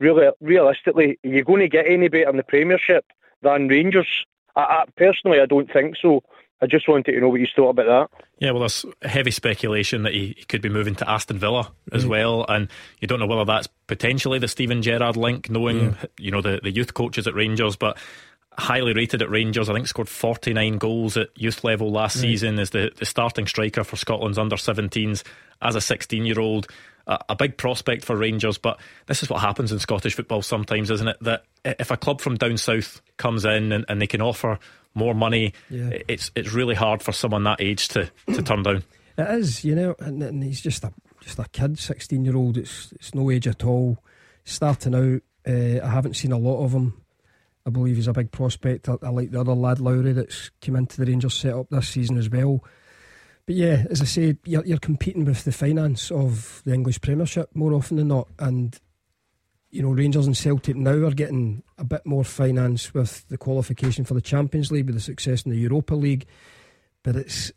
Really, 0.00 0.28
realistically, 0.40 1.18
are 1.24 1.28
you 1.28 1.44
going 1.44 1.60
to 1.60 1.68
get 1.68 1.86
any 1.86 2.08
better 2.08 2.30
in 2.30 2.36
the 2.36 2.42
Premiership 2.42 3.04
than 3.42 3.68
Rangers? 3.68 4.24
I, 4.56 4.60
I, 4.60 4.84
personally, 4.96 5.40
I 5.40 5.46
don't 5.46 5.72
think 5.72 5.96
so. 6.00 6.22
I 6.62 6.66
just 6.66 6.88
wanted 6.88 7.10
to 7.10 7.20
know 7.20 7.28
what 7.28 7.40
you 7.40 7.46
thought 7.54 7.70
about 7.70 8.10
that. 8.10 8.24
Yeah, 8.38 8.52
well, 8.52 8.60
there's 8.60 8.86
heavy 9.02 9.32
speculation 9.32 10.04
that 10.04 10.12
he, 10.12 10.34
he 10.38 10.44
could 10.44 10.62
be 10.62 10.68
moving 10.68 10.94
to 10.96 11.10
Aston 11.10 11.38
Villa 11.38 11.72
as 11.90 12.04
mm. 12.04 12.08
well, 12.08 12.46
and 12.48 12.68
you 13.00 13.08
don't 13.08 13.18
know 13.18 13.26
whether 13.26 13.44
that's 13.44 13.66
potentially 13.88 14.38
the 14.38 14.46
Steven 14.46 14.80
Gerrard 14.80 15.16
link, 15.16 15.50
knowing 15.50 15.80
yeah. 15.80 16.04
you 16.18 16.30
know 16.30 16.40
the, 16.40 16.60
the 16.62 16.70
youth 16.70 16.94
coaches 16.94 17.26
at 17.26 17.34
Rangers, 17.34 17.74
but 17.74 17.98
highly 18.56 18.92
rated 18.92 19.22
at 19.22 19.30
Rangers. 19.30 19.68
I 19.68 19.74
think 19.74 19.88
scored 19.88 20.08
49 20.08 20.78
goals 20.78 21.16
at 21.16 21.28
youth 21.36 21.64
level 21.64 21.90
last 21.90 22.20
season. 22.20 22.58
as 22.58 22.70
the, 22.70 22.92
the 22.96 23.06
starting 23.06 23.46
striker 23.46 23.82
for 23.82 23.96
Scotland's 23.96 24.38
under 24.38 24.56
17s 24.56 25.24
as 25.60 25.74
a 25.74 25.80
16 25.80 26.24
year 26.24 26.38
old. 26.38 26.68
A, 27.06 27.18
a 27.30 27.34
big 27.34 27.56
prospect 27.56 28.04
for 28.04 28.14
Rangers, 28.14 28.58
but 28.58 28.78
this 29.06 29.22
is 29.22 29.30
what 29.30 29.40
happens 29.40 29.72
in 29.72 29.80
Scottish 29.80 30.14
football 30.14 30.42
sometimes, 30.42 30.90
isn't 30.90 31.08
it? 31.08 31.16
That 31.22 31.44
if 31.64 31.90
a 31.90 31.96
club 31.96 32.20
from 32.20 32.36
down 32.36 32.56
south 32.56 33.00
comes 33.16 33.44
in 33.44 33.72
and, 33.72 33.84
and 33.88 34.00
they 34.00 34.06
can 34.06 34.22
offer 34.22 34.60
more 34.94 35.14
money. 35.14 35.52
Yeah. 35.70 35.98
It's 36.08 36.30
it's 36.34 36.52
really 36.52 36.74
hard 36.74 37.02
for 37.02 37.12
someone 37.12 37.44
that 37.44 37.60
age 37.60 37.88
to, 37.88 38.10
to 38.32 38.42
turn 38.42 38.62
down. 38.62 38.84
It 39.18 39.30
is, 39.38 39.64
you 39.64 39.74
know, 39.74 39.94
and, 39.98 40.22
and 40.22 40.42
he's 40.42 40.60
just 40.60 40.84
a 40.84 40.92
just 41.20 41.38
a 41.38 41.44
kid, 41.52 41.78
sixteen 41.78 42.24
year 42.24 42.36
old. 42.36 42.56
It's 42.56 42.92
it's 42.92 43.14
no 43.14 43.30
age 43.30 43.46
at 43.46 43.64
all. 43.64 43.98
Starting 44.44 44.94
out, 44.94 45.22
uh, 45.46 45.84
I 45.84 45.88
haven't 45.88 46.16
seen 46.16 46.32
a 46.32 46.38
lot 46.38 46.64
of 46.64 46.72
him. 46.72 47.00
I 47.64 47.70
believe 47.70 47.96
he's 47.96 48.08
a 48.08 48.12
big 48.12 48.32
prospect. 48.32 48.88
I, 48.88 48.96
I 49.02 49.10
like 49.10 49.30
the 49.30 49.40
other 49.40 49.54
lad 49.54 49.78
Lowry 49.78 50.12
that's 50.12 50.50
come 50.60 50.76
into 50.76 50.96
the 50.96 51.06
Rangers 51.06 51.34
setup 51.34 51.68
this 51.70 51.88
season 51.88 52.18
as 52.18 52.28
well. 52.28 52.64
But 53.46 53.54
yeah, 53.56 53.84
as 53.90 54.00
I 54.00 54.04
say, 54.04 54.36
you're, 54.44 54.64
you're 54.64 54.78
competing 54.78 55.24
with 55.24 55.44
the 55.44 55.52
finance 55.52 56.10
of 56.10 56.62
the 56.64 56.74
English 56.74 57.00
Premiership 57.00 57.50
more 57.54 57.72
often 57.72 57.98
than 57.98 58.08
not, 58.08 58.28
and 58.38 58.78
you 59.72 59.82
know, 59.82 59.90
Rangers 59.90 60.26
and 60.26 60.36
Celtic 60.36 60.76
now 60.76 61.06
are 61.06 61.12
getting 61.12 61.62
a 61.78 61.84
bit 61.84 62.04
more 62.04 62.24
finance 62.24 62.92
with 62.92 63.26
the 63.28 63.38
qualification 63.38 64.04
for 64.04 64.12
the 64.14 64.20
Champions 64.20 64.70
League, 64.70 64.86
with 64.86 64.94
the 64.94 65.00
success 65.00 65.42
in 65.42 65.50
the 65.50 65.58
Europa 65.58 65.94
League, 65.94 66.26
but 67.02 67.16
it's 67.16 67.50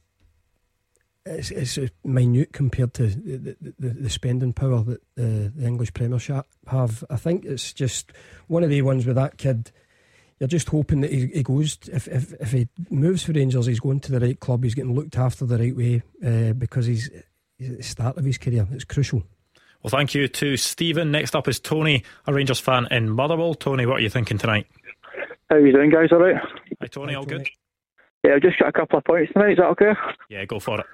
it's, 1.27 1.51
it's 1.51 1.79
minute 2.03 2.53
compared 2.53 2.93
to 2.93 3.07
the, 3.07 3.57
the, 3.79 3.89
the 3.89 4.09
spending 4.09 4.53
power 4.53 4.83
that 4.83 5.01
the, 5.15 5.51
the 5.55 5.65
English 5.65 5.91
Premiership 5.93 6.45
have. 6.67 7.03
I 7.09 7.15
think 7.15 7.45
it's 7.45 7.73
just 7.73 8.11
one 8.47 8.63
of 8.63 8.69
the 8.69 8.83
ones 8.83 9.05
with 9.07 9.15
that 9.15 9.37
kid. 9.37 9.71
You're 10.39 10.47
just 10.47 10.69
hoping 10.69 11.01
that 11.01 11.11
he, 11.11 11.27
he 11.27 11.43
goes. 11.43 11.79
If, 11.91 12.07
if 12.07 12.33
if 12.33 12.51
he 12.51 12.67
moves 12.89 13.23
for 13.23 13.33
Rangers, 13.33 13.65
he's 13.65 13.79
going 13.79 14.01
to 14.01 14.11
the 14.11 14.19
right 14.19 14.39
club. 14.39 14.63
He's 14.63 14.75
getting 14.75 14.93
looked 14.93 15.17
after 15.17 15.45
the 15.45 15.57
right 15.57 15.75
way 15.75 16.03
uh, 16.23 16.53
because 16.53 16.85
he's, 16.85 17.09
he's 17.57 17.71
at 17.71 17.77
the 17.77 17.83
start 17.83 18.17
of 18.17 18.25
his 18.25 18.37
career. 18.37 18.67
It's 18.71 18.85
crucial. 18.85 19.23
Well, 19.85 19.91
thank 19.91 20.15
you 20.15 20.27
to 20.27 20.57
Stephen. 20.57 21.11
Next 21.11 21.35
up 21.35 21.47
is 21.47 21.59
Tony, 21.59 22.03
a 22.25 22.33
Rangers 22.33 22.59
fan 22.59 22.87
in 22.89 23.07
Motherwell. 23.07 23.53
Tony, 23.53 23.85
what 23.85 23.99
are 23.99 24.01
you 24.01 24.09
thinking 24.09 24.39
tonight? 24.39 24.65
How 25.47 25.57
are 25.57 25.59
you 25.59 25.71
doing, 25.71 25.91
guys? 25.91 26.09
All 26.11 26.17
right? 26.17 26.37
Hi, 26.81 26.87
Tony. 26.87 27.13
Hi, 27.13 27.19
all 27.19 27.23
Tony. 27.23 27.43
good? 27.43 27.49
Yeah, 28.23 28.31
I've 28.33 28.41
just 28.41 28.57
got 28.57 28.69
a 28.69 28.71
couple 28.71 28.97
of 28.97 29.05
points 29.05 29.31
tonight. 29.33 29.51
Is 29.51 29.57
that 29.57 29.67
okay? 29.77 29.91
Yeah, 30.27 30.43
go 30.45 30.59
for 30.59 30.79
it. 30.79 30.87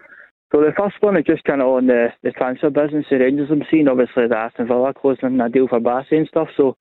So 0.51 0.59
the 0.59 0.73
first 0.77 0.95
one 0.99 1.15
is 1.15 1.23
just 1.25 1.45
kind 1.45 1.61
of 1.61 1.69
on 1.69 1.87
the, 1.87 2.07
the 2.21 2.31
transfer 2.31 2.69
business. 2.69 3.05
The 3.09 3.19
Rangers 3.19 3.47
I'm 3.49 3.63
seeing, 3.71 3.87
obviously, 3.87 4.27
the 4.27 4.35
Aston 4.35 4.67
Villa 4.67 4.93
closing 4.93 5.39
a 5.39 5.47
deal 5.47 5.69
for 5.69 5.79
Bassey 5.79 6.17
and 6.17 6.27
stuff. 6.27 6.49
So 6.57 6.75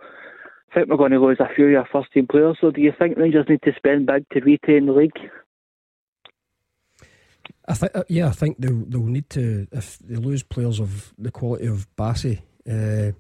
I 0.73 0.75
think 0.75 0.89
we're 0.89 0.97
going 0.97 1.13
to 1.13 1.21
lose 1.21 1.39
a 1.39 1.55
few 1.55 1.67
of 1.67 1.71
your 1.71 1.89
first 1.93 2.13
team 2.13 2.27
players. 2.29 2.59
So 2.61 2.73
do 2.73 2.81
you 2.81 2.91
think 2.99 3.19
Rangers 3.19 3.47
need 3.49 3.63
to 3.63 3.71
spend 3.77 4.07
big 4.07 4.29
to 4.33 4.41
retain 4.41 4.87
the 4.87 4.93
league? 4.95 5.15
I 7.71 7.75
think, 7.75 7.93
uh, 7.95 8.03
yeah, 8.09 8.27
I 8.27 8.33
think 8.33 8.57
they'll, 8.59 8.85
they'll 8.85 9.05
need 9.05 9.31
to 9.31 9.69
if 9.71 9.99
they 10.01 10.17
lose 10.17 10.43
players 10.43 10.81
of 10.81 11.15
the 11.17 11.31
quality 11.31 11.67
of 11.67 11.87
Bassey, 11.97 12.39
uh, 12.69 13.15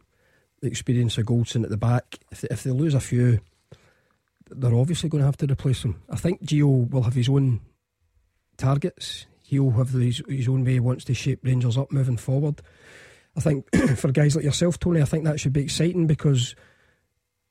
the 0.61 0.67
experience 0.67 1.17
of 1.19 1.27
Goldson 1.27 1.63
at 1.63 1.71
the 1.71 1.77
back. 1.77 2.19
If 2.33 2.41
they, 2.41 2.49
if 2.51 2.65
they 2.65 2.73
lose 2.73 2.95
a 2.95 3.01
few, 3.01 3.39
they're 4.51 4.75
obviously 4.75 5.09
going 5.09 5.21
to 5.21 5.27
have 5.27 5.37
to 5.37 5.47
replace 5.47 5.83
them. 5.83 6.03
I 6.11 6.17
think 6.17 6.43
Gio 6.43 6.91
will 6.91 7.03
have 7.03 7.15
his 7.15 7.29
own 7.29 7.61
targets. 8.57 9.27
He'll 9.45 9.71
have 9.71 9.91
his, 9.91 10.21
his 10.29 10.49
own 10.49 10.65
way 10.65 10.73
he 10.73 10.81
wants 10.81 11.05
to 11.05 11.15
shape 11.15 11.45
Rangers 11.45 11.79
up 11.79 11.93
moving 11.93 12.17
forward. 12.17 12.61
I 13.37 13.41
think 13.41 13.67
for 13.97 14.11
guys 14.11 14.35
like 14.35 14.45
yourself, 14.45 14.81
Tony, 14.81 15.01
I 15.01 15.05
think 15.05 15.25
that 15.27 15.39
should 15.39 15.53
be 15.53 15.63
exciting 15.63 16.09
because 16.09 16.57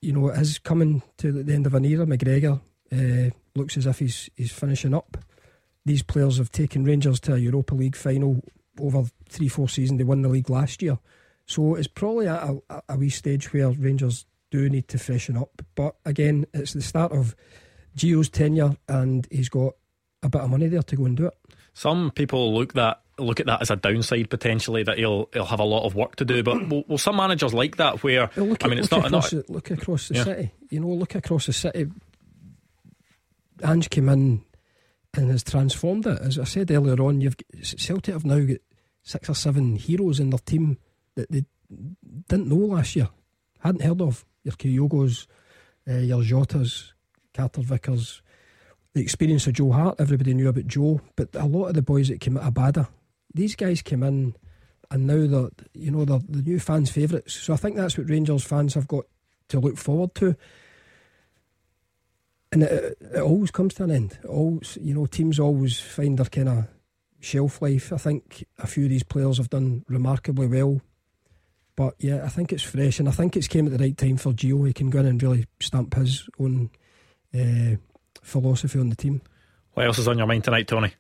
you 0.02 0.12
know 0.12 0.28
it 0.28 0.38
is 0.38 0.60
coming 0.60 1.02
to 1.20 1.32
the 1.32 1.54
end 1.54 1.66
of 1.66 1.76
an 1.76 1.86
era. 1.86 2.06
McGregor 2.06 2.60
uh, 2.92 3.34
looks 3.56 3.78
as 3.78 3.86
if 3.86 4.00
he's 4.00 4.30
he's 4.36 4.52
finishing 4.52 4.94
up 4.94 5.18
these 5.90 6.04
players 6.04 6.38
have 6.38 6.52
taken 6.52 6.84
Rangers 6.84 7.20
to 7.22 7.34
a 7.34 7.38
Europa 7.40 7.74
League 7.74 7.96
final 7.96 8.44
over 8.80 9.10
three, 9.28 9.48
four 9.48 9.68
seasons. 9.68 9.98
They 9.98 10.04
won 10.04 10.22
the 10.22 10.30
league 10.30 10.50
last 10.50 10.84
year. 10.84 11.00
So 11.48 11.74
it's 11.74 11.88
probably 11.88 12.28
at 12.28 12.44
a, 12.44 12.62
a, 12.70 12.82
a 12.90 12.98
wee 12.98 13.10
stage 13.10 13.52
where 13.52 13.72
Rangers 13.72 14.28
do 14.52 14.70
need 14.70 14.88
to 14.90 15.00
freshen 15.00 15.36
up. 15.36 15.64
But 15.74 15.96
again, 16.06 16.46
it's 16.54 16.74
the 16.74 16.84
start 16.84 17.12
of 17.12 17.36
Gio's 17.98 18.30
tenure 18.30 18.78
and 18.88 19.28
he's 19.32 19.50
got 19.50 19.74
a 20.22 20.30
bit 20.30 20.42
of 20.42 20.52
money 20.52 20.68
there 20.68 20.84
to 20.84 20.96
go 20.96 21.06
and 21.06 21.18
do 21.18 21.26
it. 21.26 21.38
Some 21.74 22.12
people 22.12 22.54
look 22.54 22.74
that 22.74 23.02
look 23.18 23.40
at 23.40 23.48
that 23.48 23.62
as 23.62 23.72
a 23.72 23.76
downside 23.76 24.30
potentially 24.30 24.84
that 24.84 24.98
he'll 24.98 25.28
he'll 25.34 25.44
have 25.46 25.60
a 25.60 25.66
lot 25.66 25.86
of 25.88 25.96
work 25.96 26.18
to 26.18 26.26
do. 26.26 26.44
But 26.44 26.68
will, 26.70 26.84
will 26.88 26.98
some 27.00 27.16
managers 27.16 27.54
like 27.54 27.78
that? 27.78 28.04
Where 28.04 28.30
well, 28.36 28.54
at, 28.54 28.64
I 28.64 28.68
mean, 28.68 28.78
it's 28.78 28.92
not, 28.92 29.10
not 29.10 29.28
the, 29.32 29.44
look 29.50 29.72
across 29.72 30.10
the 30.10 30.16
yeah. 30.16 30.24
city. 30.24 30.52
You 30.70 30.82
know, 30.82 30.90
look 30.90 31.16
across 31.16 31.48
the 31.48 31.54
city. 31.54 31.88
Ange 33.64 33.90
came 33.90 34.08
in 34.08 34.44
and 35.16 35.32
has 35.32 35.44
transformed 35.44 36.06
it. 36.06 36.20
As 36.22 36.38
I 36.38 36.44
said 36.44 36.72
earlier 36.72 37.02
on, 37.02 37.22
you've 37.22 37.36
Celtic 37.62 38.14
have 38.14 38.26
now 38.26 38.40
got 38.40 38.60
six 39.04 39.30
or 39.30 39.36
seven 39.36 39.76
heroes 39.76 40.20
in 40.20 40.30
their 40.30 40.40
team 40.40 40.78
that 41.16 41.32
they 41.32 41.46
didn't 42.28 42.48
know 42.48 42.76
last 42.76 42.96
year, 42.96 43.10
hadn't 43.60 43.84
heard 43.84 44.02
of. 44.02 44.26
Your 44.44 44.54
Kyogos, 44.54 45.28
uh, 45.88 45.94
your 45.94 46.24
Jotas, 46.24 46.94
Carter 47.34 47.62
Vickers, 47.62 48.22
the 48.94 49.02
experience 49.02 49.48
of 49.48 49.54
Joe 49.54 49.72
Hart. 49.72 50.00
Everybody 50.00 50.34
knew 50.34 50.48
about 50.48 50.68
Joe, 50.68 51.02
but 51.16 51.36
a 51.36 51.46
lot 51.46 51.68
of 51.68 51.74
the 51.74 51.82
boys 51.82 52.08
that 52.08 52.22
came 52.22 52.38
out 52.38 52.44
of 52.44 52.54
Abada, 52.54 52.88
these 53.34 53.56
guys 53.56 53.82
came 53.82 54.04
in, 54.04 54.36
and 54.92 55.08
now 55.08 55.28
they're 55.28 55.50
you 55.74 55.92
know 55.92 56.06
they're 56.06 56.20
the 56.28 56.42
new 56.42 56.60
fans' 56.60 56.90
favourites. 56.90 57.34
So 57.34 57.54
I 57.54 57.58
think 57.58 57.76
that's 57.76 57.98
what 57.98 58.10
Rangers 58.10 58.44
fans 58.44 58.74
have 58.76 58.88
got 58.88 59.06
to 59.50 59.60
look 59.60 59.78
forward 59.78 60.16
to. 60.16 60.36
And 62.52 62.64
it, 62.64 62.98
it 63.00 63.22
always 63.22 63.52
comes 63.52 63.76
to 63.76 63.84
an 63.84 63.92
end. 63.92 64.18
It 64.24 64.28
always, 64.28 64.78
you 64.82 64.94
know, 64.94 65.06
teams 65.06 65.40
always 65.40 65.80
find 65.80 66.18
their 66.18 66.26
kind 66.26 66.50
of 66.50 66.68
shelf 67.20 67.62
life. 67.62 67.94
I 67.94 67.98
think 67.98 68.46
a 68.58 68.68
few 68.68 68.86
of 68.86 68.90
these 68.90 69.04
players 69.04 69.38
have 69.38 69.50
done 69.50 69.86
remarkably 69.88 70.48
well. 70.48 70.82
But 71.76 71.96
yeah, 72.00 72.26
I 72.26 72.28
think 72.28 72.52
it's 72.52 72.64
fresh, 72.64 73.00
and 73.00 73.08
I 73.08 73.12
think 73.12 73.38
it's 73.38 73.48
came 73.48 73.66
at 73.66 73.72
the 73.72 73.82
right 73.82 73.96
time 73.96 74.18
for 74.18 74.34
Gio. 74.34 74.68
He 74.68 74.74
can 74.74 74.90
go 74.90 75.00
in 75.00 75.06
and 75.06 75.24
really 75.24 75.46
stamp 75.62 75.94
his 75.94 76.28
own 76.38 76.72
uh, 77.34 77.78
philosophy 78.22 78.80
on 78.80 78.90
the 78.90 78.98
team. 78.98 79.22
What 79.76 79.86
else 79.86 79.98
is 79.98 80.08
on 80.10 80.18
your 80.18 80.28
mind 80.28 80.44
tonight, 80.44 80.68
Tony? 80.68 80.94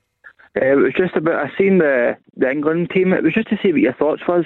Uh, 0.56 0.66
it 0.66 0.76
was 0.76 0.94
just 0.98 1.18
about 1.18 1.46
I 1.46 1.50
seen 1.58 1.80
the 1.80 2.16
the 2.38 2.50
England 2.50 2.92
team. 2.94 3.12
It 3.12 3.24
was 3.24 3.34
just 3.34 3.50
to 3.50 3.58
see 3.62 3.74
what 3.74 3.82
your 3.82 3.94
thoughts 3.94 4.22
was 4.26 4.46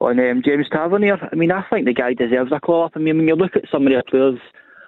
on 0.00 0.20
um, 0.20 0.42
James 0.44 0.66
Tavernier. 0.70 1.18
I 1.30 1.34
mean, 1.34 1.50
I 1.50 1.64
think 1.68 1.86
the 1.86 1.94
guy 1.94 2.14
deserves 2.14 2.52
a 2.52 2.60
call 2.60 2.84
up. 2.84 2.92
I 2.94 3.00
mean, 3.00 3.16
when 3.16 3.26
you 3.26 3.34
look 3.34 3.56
at 3.56 3.68
some 3.70 3.86
of 3.86 3.92
the 3.92 4.02
players 4.08 4.38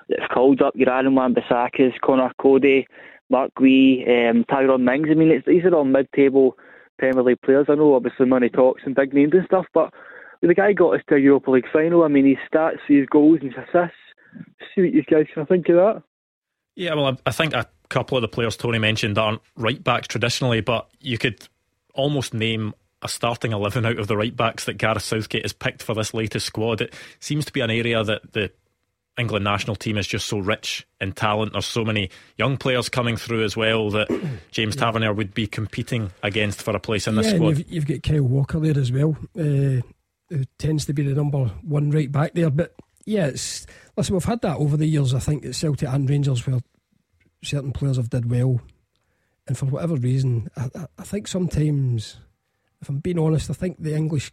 that's 0.09 0.33
called 0.33 0.63
up, 0.63 0.75
your 0.77 0.91
Aaron 0.91 1.15
Wan-Bissaka's, 1.15 1.95
Conor 2.03 2.33
Coady, 2.41 2.87
Marc 3.31 3.53
Guéhi, 3.55 4.31
um, 4.31 4.45
Tyrone 4.45 4.85
Mings. 4.85 5.09
I 5.11 5.15
mean, 5.15 5.43
these 5.47 5.65
are 5.65 5.75
all 5.75 5.85
mid-table 5.85 6.57
Premier 6.99 7.23
League 7.23 7.43
players. 7.43 7.67
I 7.69 7.75
know 7.75 7.95
obviously 7.95 8.27
money 8.27 8.49
talks 8.49 8.83
and 8.85 8.95
big 8.95 9.13
names 9.15 9.33
and 9.35 9.47
stuff, 9.47 9.67
but 9.73 9.93
the 10.43 10.55
guy 10.55 10.73
got 10.73 10.95
us 10.95 11.03
to 11.09 11.17
a 11.17 11.19
Europa 11.19 11.51
League 11.51 11.71
final. 11.73 12.05
I 12.05 12.09
mean, 12.09 12.27
his 12.27 12.39
stats, 12.53 12.79
his 12.87 13.07
goals, 13.07 13.39
and 13.41 13.53
his 13.53 13.65
assists. 13.65 13.97
See 14.75 14.83
what 14.83 14.93
you 14.93 15.03
guys 15.05 15.27
can 15.33 15.47
think 15.47 15.69
of 15.69 15.77
that. 15.77 16.03
Yeah, 16.75 16.95
well, 16.95 17.17
I 17.25 17.31
think 17.31 17.55
a 17.55 17.69
couple 17.89 18.19
of 18.19 18.23
the 18.23 18.29
players 18.29 18.57
Tony 18.57 18.79
mentioned 18.79 19.17
aren't 19.17 19.41
right 19.57 19.83
backs 19.83 20.09
traditionally, 20.09 20.61
but 20.61 20.89
you 21.01 21.19
could 21.19 21.47
almost 21.95 22.35
name 22.35 22.75
a 23.03 23.09
starting 23.09 23.53
11 23.53 23.87
out 23.87 23.99
of 23.99 24.09
the 24.09 24.17
right 24.17 24.35
backs 24.35 24.65
that 24.65 24.79
Gareth 24.79 25.03
Southgate 25.03 25.45
has 25.45 25.53
picked 25.53 25.83
for 25.83 25.95
this 25.95 26.15
latest 26.15 26.47
squad. 26.47 26.81
It 26.81 26.95
seems 27.21 27.45
to 27.45 27.53
be 27.53 27.61
an 27.61 27.71
area 27.71 28.03
that 28.03 28.33
the 28.33 28.51
England 29.17 29.45
national 29.45 29.77
team 29.77 29.97
is 29.97 30.07
just 30.07 30.27
so 30.27 30.39
rich 30.39 30.87
in 31.01 31.13
talent. 31.13 31.53
There's 31.53 31.67
so 31.67 31.85
many 31.85 32.11
young 32.37 32.57
players 32.57 32.89
coming 32.89 33.17
through 33.17 33.45
as 33.45 33.57
well 33.57 33.91
that 33.91 34.09
James 34.51 34.75
Tavernier 34.75 35.13
would 35.13 35.35
be 35.35 35.47
competing 35.47 36.11
against 36.23 36.63
for 36.63 36.75
a 36.75 36.81
place 36.81 37.07
in 37.07 37.15
the 37.15 37.23
yeah, 37.23 37.35
squad. 37.35 37.59
You've, 37.59 37.71
you've, 37.71 37.87
got 37.87 38.03
Kyle 38.03 38.23
Walker 38.23 38.59
there 38.59 38.79
as 38.79 38.91
well, 38.91 39.17
uh, 39.39 39.81
who 40.31 40.45
tends 40.59 40.87
to 40.87 40.93
be 40.93 41.05
the 41.05 41.15
number 41.15 41.45
one 41.63 41.91
right 41.91 42.11
back 42.11 42.35
there. 42.35 42.51
But 42.51 42.75
yeah, 43.05 43.27
it's 43.27 43.67
listen, 43.97 44.15
we've 44.15 44.25
had 44.25 44.43
that 44.43 44.57
over 44.57 44.77
the 44.77 44.87
years. 44.87 45.15
I 45.15 45.21
think 45.21 45.45
at 45.45 45.55
Celtic 45.55 45.89
and 45.89 46.11
Rangers 46.11 46.45
where 46.47 46.61
certain 47.43 47.73
players 47.73 47.97
have 47.97 48.11
did 48.11 48.29
well, 48.29 48.61
and 49.47 49.57
for 49.57 49.67
whatever 49.67 49.95
reason, 49.95 50.49
I, 50.57 50.69
I 50.99 51.05
think 51.05 51.29
sometimes, 51.29 52.17
if 52.83 52.89
I'm 52.89 52.99
being 52.99 53.19
honest, 53.21 53.49
I 53.49 53.55
think 53.55 53.77
the 53.79 53.95
English 53.95 54.33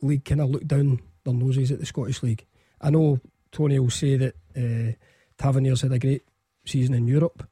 league 0.00 0.24
kind 0.24 0.40
of 0.40 0.48
look 0.48 0.66
down 0.66 1.00
their 1.24 1.34
noses 1.34 1.70
at 1.70 1.80
the 1.80 1.86
Scottish 1.86 2.22
league. 2.22 2.46
I 2.80 2.88
know 2.88 3.20
Tony 3.52 3.78
will 3.78 3.90
say 3.90 4.16
that 4.16 4.34
uh, 4.56 4.92
Tavernier's 5.38 5.82
had 5.82 5.92
a 5.92 5.98
great 5.98 6.22
season 6.64 6.94
in 6.94 7.06
Europe, 7.06 7.46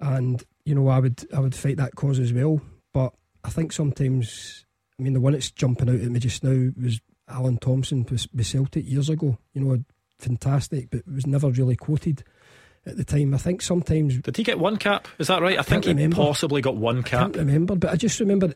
and 0.00 0.42
you 0.64 0.74
know 0.74 0.88
I 0.88 0.98
would 0.98 1.26
I 1.34 1.40
would 1.40 1.54
fight 1.54 1.76
that 1.76 1.94
cause 1.94 2.18
as 2.18 2.32
well. 2.32 2.60
But 2.92 3.12
I 3.44 3.50
think 3.50 3.72
sometimes, 3.72 4.64
I 4.98 5.02
mean, 5.02 5.12
the 5.12 5.20
one 5.20 5.32
that's 5.32 5.50
jumping 5.50 5.88
out 5.88 6.00
at 6.00 6.10
me 6.10 6.20
just 6.20 6.44
now 6.44 6.70
was 6.80 7.00
Alan 7.28 7.58
Thompson 7.58 8.06
with 8.10 8.46
Celtic 8.46 8.88
years 8.88 9.08
ago. 9.08 9.38
You 9.52 9.62
know, 9.62 9.84
fantastic, 10.18 10.90
but 10.90 11.06
was 11.06 11.26
never 11.26 11.50
really 11.50 11.76
quoted 11.76 12.24
at 12.86 12.96
the 12.96 13.04
time. 13.04 13.34
I 13.34 13.38
think 13.38 13.62
sometimes 13.62 14.18
did 14.18 14.36
he 14.36 14.42
get 14.42 14.58
one 14.58 14.76
cap? 14.76 15.08
Is 15.18 15.28
that 15.28 15.42
right? 15.42 15.56
I, 15.56 15.60
I 15.60 15.62
think 15.62 15.84
he 15.84 15.90
remember. 15.90 16.16
possibly 16.16 16.62
got 16.62 16.76
one 16.76 17.02
cap. 17.02 17.20
I 17.20 17.22
can't 17.24 17.36
remember, 17.36 17.76
but 17.76 17.90
I 17.90 17.96
just 17.96 18.20
remember. 18.20 18.54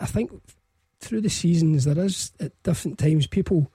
I 0.00 0.06
think 0.06 0.32
through 1.00 1.20
the 1.20 1.30
seasons 1.30 1.84
there 1.84 1.98
is 1.98 2.32
at 2.40 2.60
different 2.62 2.98
times 2.98 3.26
people 3.26 3.70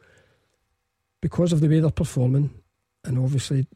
because 1.27 1.51
of 1.51 1.59
the 1.59 1.67
way 1.67 1.81
they're 1.81 1.91
performing, 1.91 2.49
and 3.03 3.19
obviously, 3.19 3.67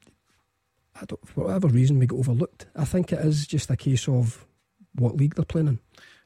I 0.96 1.04
don't, 1.04 1.28
for 1.28 1.44
whatever 1.44 1.68
reason, 1.68 2.00
we 2.00 2.08
get 2.08 2.18
overlooked. 2.18 2.68
I 2.78 2.86
think 2.86 3.12
it 3.12 3.20
is 3.20 3.46
just 3.46 3.70
a 3.70 3.76
case 3.76 4.08
of 4.08 4.46
what 4.96 5.18
league 5.18 5.36
they're 5.36 5.44
playing 5.44 5.68
in. 5.68 5.80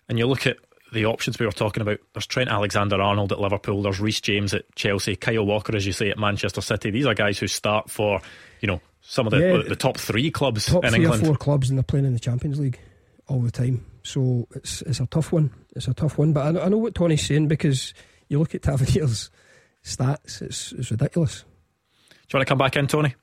And 0.08 0.20
you 0.20 0.28
look 0.28 0.46
at 0.46 0.58
the 0.94 1.06
options 1.06 1.40
we 1.40 1.48
were 1.48 1.52
talking 1.52 1.82
about. 1.82 1.98
There's 2.14 2.28
Trent 2.28 2.52
Alexander 2.52 3.02
Arnold 3.02 3.32
at 3.32 3.40
Liverpool. 3.40 3.82
There's 3.82 4.00
Reece 4.00 4.22
James 4.22 4.54
at 4.54 4.74
Chelsea. 4.76 5.16
Kyle 5.16 5.44
Walker, 5.44 5.76
as 5.76 5.88
you 5.88 5.94
say, 5.94 6.12
at 6.12 6.20
Manchester 6.20 6.62
City. 6.62 6.92
These 6.92 7.08
are 7.08 7.16
guys 7.16 7.40
who 7.40 7.48
start 7.48 7.90
for 7.90 8.22
you 8.62 8.68
know 8.68 8.82
some 9.02 9.26
of 9.26 9.32
the 9.32 9.40
yeah, 9.40 9.68
the 9.68 9.76
top 9.76 9.98
three 9.98 10.30
clubs 10.30 10.68
top 10.68 10.86
in 10.86 10.92
three 10.92 11.06
England. 11.06 11.24
or 11.24 11.26
four 11.26 11.38
clubs, 11.38 11.70
and 11.70 11.80
they're 11.80 11.84
playing 11.84 12.06
in 12.06 12.14
the 12.14 12.20
Champions 12.20 12.60
League 12.60 12.80
all 13.28 13.42
the 13.42 13.50
time. 13.50 13.84
So 14.04 14.48
it's 14.54 14.84
it's 14.84 15.00
a 15.00 15.08
tough 15.08 15.32
one. 15.32 15.50
It's 15.76 15.88
a 15.88 15.94
tough 15.96 16.20
one. 16.20 16.34
But 16.34 16.46
I 16.46 16.52
know, 16.52 16.62
I 16.62 16.70
know 16.70 16.78
what 16.78 16.94
Tony's 16.94 17.26
saying 17.26 17.48
because 17.48 17.96
you 18.30 18.38
look 18.38 18.54
at 18.54 18.62
Tavernier's 18.62 19.32
stats. 19.86 20.42
It's 20.42 20.72
it's 20.74 20.92
ridiculous. 20.92 21.46
Do 22.12 22.16
you 22.34 22.40
want 22.40 22.48
to 22.48 22.52
come 22.52 22.58
back 22.58 22.76
in, 22.76 22.88
Tony? 22.88 23.16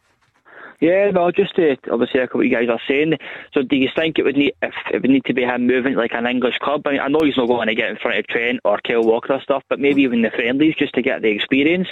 Yeah, 0.81 1.13
no, 1.13 1.31
just 1.31 1.55
to 1.57 1.77
obviously 1.93 2.21
echo 2.21 2.39
what 2.39 2.47
you 2.47 2.53
guys 2.53 2.69
are 2.69 2.81
saying. 2.89 3.15
So, 3.55 3.63
do 3.63 3.77
you 3.77 3.89
think 3.95 4.19
it 4.19 4.25
would 4.25 4.37
need 4.37 4.55
if 4.63 4.75
it 4.93 5.01
would 5.01 5.11
need 5.11 5.25
to 5.27 5.33
be 5.33 5.43
him 5.43 5.67
moving 5.67 5.95
like 5.95 6.13
an 6.13 6.27
English 6.27 6.59
club? 6.59 6.83
I, 6.87 6.93
mean, 6.93 7.01
I 7.01 7.07
know 7.07 7.21
he's 7.23 7.37
not 7.37 7.47
going 7.47 7.69
to 7.69 7.75
get 7.75 7.91
in 7.91 7.99
front 7.99 8.19
of 8.19 8.27
Trent 8.27 8.59
or 8.65 8.81
Kyle 8.85 9.05
Walker 9.05 9.35
or 9.35 9.41
stuff, 9.41 9.63
but 9.69 9.79
maybe 9.79 10.03
even 10.03 10.23
the 10.23 10.31
friendlies 10.31 10.75
just 10.77 10.95
to 10.95 11.03
get 11.03 11.23
the 11.23 11.29
experience. 11.29 11.87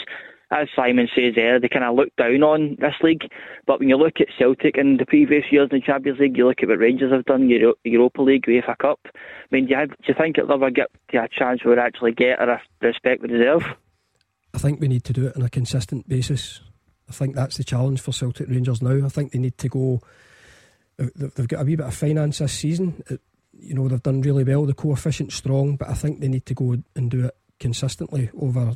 As 0.53 0.67
Simon 0.75 1.09
says 1.15 1.37
there, 1.37 1.61
they 1.61 1.69
kind 1.69 1.85
of 1.85 1.95
look 1.95 2.09
down 2.17 2.43
on 2.43 2.77
this 2.81 2.97
league. 3.01 3.31
But 3.65 3.79
when 3.79 3.89
you 3.89 3.97
look 3.97 4.21
at 4.21 4.27
Celtic 4.37 4.77
in 4.77 4.97
the 4.97 5.07
previous 5.07 5.45
years 5.53 5.69
in 5.71 5.79
the 5.79 5.87
Champions 5.87 6.19
League, 6.19 6.37
you 6.37 6.49
look 6.49 6.61
at 6.61 6.69
what 6.69 6.81
Rangers 6.81 7.13
have 7.13 7.25
done, 7.27 7.49
Euro- 7.49 7.75
Europa 7.85 8.23
League, 8.23 8.47
UEFA 8.47 8.77
Cup. 8.79 8.99
I 9.15 9.19
mean, 9.53 9.67
do 9.67 9.71
you, 9.71 9.77
have, 9.77 9.91
do 9.91 9.97
you 10.09 10.15
think 10.15 10.37
it'll 10.37 10.53
ever 10.53 10.73
get 10.73 10.91
to 11.13 11.19
a 11.19 11.29
chance 11.29 11.65
where 11.65 11.79
it 11.79 11.79
actually 11.79 12.11
get 12.11 12.43
a 12.43 12.61
respect 12.83 13.23
we 13.23 13.29
deserve? 13.29 13.63
I 14.55 14.59
think 14.59 14.81
we 14.81 14.89
need 14.89 15.05
to 15.05 15.13
do 15.13 15.27
it 15.27 15.37
on 15.37 15.43
a 15.43 15.51
consistent 15.51 16.09
basis. 16.09 16.61
I 17.09 17.13
think 17.13 17.35
that's 17.35 17.57
the 17.57 17.65
challenge 17.65 18.01
for 18.01 18.13
Celtic 18.13 18.49
Rangers 18.49 18.83
now. 18.83 19.05
I 19.05 19.09
think 19.09 19.33
they 19.33 19.39
need 19.39 19.59
to 19.59 19.69
go. 19.69 20.01
Uh, 20.99 21.07
they've 21.17 21.49
got 21.49 21.63
a 21.63 21.65
wee 21.65 21.77
bit 21.77 21.87
of 21.87 21.95
finance 21.95 22.39
this 22.39 22.53
season. 22.53 23.03
It, 23.09 23.21
you 23.53 23.75
know 23.75 23.89
they've 23.89 24.03
done 24.03 24.23
really 24.23 24.45
well. 24.45 24.65
The 24.65 24.75
coefficient's 24.75 25.35
strong, 25.35 25.77
but 25.77 25.89
I 25.89 25.95
think 25.95 26.21
they 26.21 26.29
need 26.29 26.47
to 26.47 26.55
go 26.55 26.77
and 26.95 27.11
do 27.11 27.27
it 27.27 27.37
consistently 27.59 28.31
over 28.39 28.75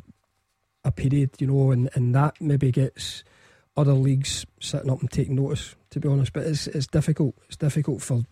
a 0.83 0.91
period. 0.91 1.31
You 1.39 1.47
know, 1.47 1.71
and, 1.71 1.89
and 1.93 2.13
that 2.15 2.39
maybe 2.39 2.71
gets 2.71 3.23
other 3.77 3.93
leagues 3.93 4.45
sitting 4.59 4.91
up 4.91 5.01
and 5.01 5.11
taking 5.11 5.35
notice. 5.35 5.75
To 5.91 5.99
be 5.99 6.09
honest, 6.09 6.33
but 6.33 6.45
it's 6.45 6.67
it's 6.67 6.87
difficult. 6.87 7.35
It's 7.47 7.57
difficult 7.57 8.01
for 8.01 8.23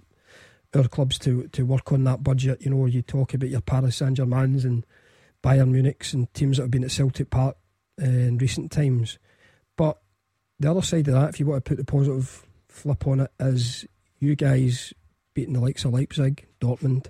our 0.76 0.88
clubs 0.88 1.18
to 1.20 1.48
to 1.50 1.66
work 1.66 1.92
on 1.92 2.04
that 2.04 2.24
budget. 2.24 2.62
You 2.62 2.72
know, 2.72 2.86
you 2.86 3.02
talk 3.02 3.34
about 3.34 3.50
your 3.50 3.62
Paris 3.62 3.98
Saint 3.98 4.18
Germain's 4.18 4.66
and 4.66 4.86
Bayern 5.44 5.70
Munich's 5.70 6.14
and 6.14 6.34
teams 6.34 6.58
that 6.58 6.64
have 6.64 6.72
been 6.72 6.84
at 6.84 6.92
Celtic 6.92 7.30
Park 7.30 7.58
uh, 8.02 8.06
in 8.06 8.38
recent 8.38 8.72
times 8.72 9.18
but 9.76 10.00
the 10.60 10.70
other 10.70 10.82
side 10.82 11.08
of 11.08 11.14
that, 11.14 11.30
if 11.30 11.40
you 11.40 11.46
want 11.46 11.64
to 11.64 11.70
put 11.70 11.78
the 11.78 11.86
positive 11.86 12.46
flip 12.68 13.08
on 13.08 13.22
it, 13.22 13.32
is 13.40 13.86
you 14.20 14.36
guys 14.36 14.94
beating 15.34 15.54
the 15.54 15.60
likes 15.60 15.86
of 15.86 15.94
Leipzig, 15.94 16.46
Dortmund, 16.62 17.08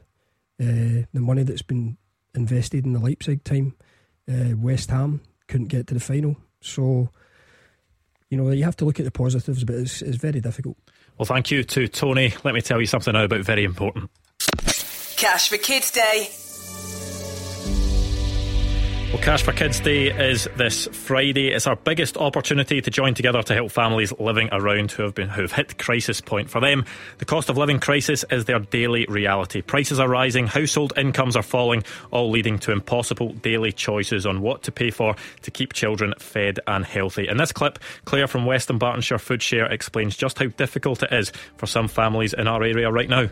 uh, 0.62 1.06
the 1.14 1.20
money 1.20 1.44
that's 1.44 1.62
been 1.62 1.98
invested 2.36 2.86
in 2.86 2.94
the 2.94 3.00
Leipzig 3.00 3.44
time, 3.44 3.76
uh, 4.30 4.56
West 4.56 4.90
Ham 4.90 5.22
couldn't 5.48 5.68
get 5.68 5.88
to 5.88 5.94
the 5.94 6.00
final. 6.00 6.38
So, 6.62 7.10
you 8.30 8.38
know, 8.38 8.50
you 8.52 8.64
have 8.64 8.78
to 8.78 8.86
look 8.86 9.00
at 9.00 9.06
the 9.06 9.12
positives, 9.12 9.64
but 9.64 9.76
it's, 9.76 10.02
it's 10.02 10.18
very 10.18 10.40
difficult. 10.40 10.78
Well, 11.18 11.26
thank 11.26 11.52
you 11.52 11.64
to 11.64 11.88
Tony. 11.88 12.34
Let 12.44 12.56
me 12.56 12.62
tell 12.62 12.80
you 12.80 12.88
something 12.88 13.14
now 13.14 13.26
about 13.26 13.42
very 13.42 13.66
important. 13.66 14.10
Cash 15.18 15.50
for 15.50 15.58
Kids 15.58 15.92
Day. 15.92 16.30
Well, 19.14 19.22
Cash 19.22 19.44
for 19.44 19.52
Kids 19.52 19.80
Day 19.80 20.08
is 20.08 20.50
this 20.58 20.88
Friday. 20.88 21.50
It's 21.50 21.68
our 21.68 21.76
biggest 21.76 22.18
opportunity 22.18 22.82
to 22.82 22.90
join 22.90 23.14
together 23.14 23.44
to 23.44 23.54
help 23.54 23.72
families 23.72 24.12
living 24.18 24.50
around 24.52 24.92
who 24.92 25.04
have 25.04 25.14
been 25.14 25.30
who 25.30 25.44
have 25.44 25.52
hit 25.52 25.78
crisis 25.78 26.20
point. 26.20 26.50
For 26.50 26.60
them, 26.60 26.84
the 27.20 27.26
cost 27.26 27.48
of 27.48 27.56
living 27.56 27.80
crisis 27.80 28.26
is 28.32 28.46
their 28.46 28.58
daily 28.58 29.06
reality. 29.08 29.62
Prices 29.62 30.00
are 30.00 30.10
rising, 30.10 30.48
household 30.48 30.94
incomes 30.98 31.36
are 31.36 31.44
falling, 31.44 31.84
all 32.10 32.32
leading 32.32 32.58
to 32.58 32.72
impossible 32.72 33.34
daily 33.34 33.72
choices 33.72 34.26
on 34.26 34.42
what 34.42 34.64
to 34.64 34.72
pay 34.72 34.90
for 34.90 35.16
to 35.44 35.52
keep 35.52 35.74
children 35.74 36.16
fed 36.18 36.60
and 36.66 36.84
healthy. 36.84 37.28
In 37.28 37.38
this 37.38 37.52
clip, 37.52 37.78
Claire 38.06 38.28
from 38.28 38.48
West 38.48 38.70
Dunbartonshire 38.70 39.22
Food 39.22 39.44
Share 39.44 39.72
explains 39.72 40.18
just 40.18 40.40
how 40.40 40.48
difficult 40.48 41.04
it 41.04 41.14
is 41.14 41.32
for 41.58 41.68
some 41.68 41.88
families 41.88 42.34
in 42.34 42.48
our 42.48 42.64
area 42.64 42.90
right 42.90 43.10
now. 43.10 43.30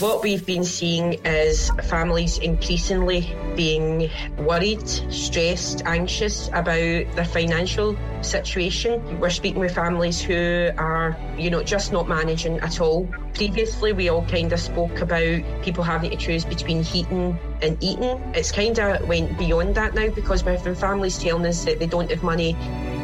What 0.00 0.24
we've 0.24 0.44
been 0.44 0.64
seeing 0.64 1.24
is 1.24 1.70
families 1.84 2.38
increasingly 2.38 3.32
being 3.54 4.10
worried, 4.38 4.88
stressed, 4.88 5.82
anxious 5.86 6.48
about 6.48 6.74
their 7.14 7.24
financial 7.24 7.96
situation. 8.20 9.20
We're 9.20 9.30
speaking 9.30 9.60
with 9.60 9.72
families 9.72 10.20
who 10.20 10.70
are, 10.78 11.16
you 11.38 11.48
know, 11.48 11.62
just 11.62 11.92
not 11.92 12.08
managing 12.08 12.58
at 12.58 12.80
all. 12.80 13.08
Previously, 13.34 13.92
we 13.92 14.08
all 14.08 14.26
kind 14.26 14.52
of 14.52 14.58
spoke 14.58 15.00
about 15.00 15.44
people 15.62 15.84
having 15.84 16.10
to 16.10 16.16
choose 16.16 16.44
between 16.44 16.82
heating 16.82 17.38
and 17.62 17.80
eating. 17.80 18.20
It's 18.34 18.50
kind 18.50 18.76
of 18.76 19.06
went 19.06 19.38
beyond 19.38 19.76
that 19.76 19.94
now 19.94 20.08
because 20.08 20.42
we're 20.42 20.56
having 20.56 20.74
families 20.74 21.18
telling 21.18 21.46
us 21.46 21.64
that 21.66 21.78
they 21.78 21.86
don't 21.86 22.10
have 22.10 22.24
money 22.24 22.54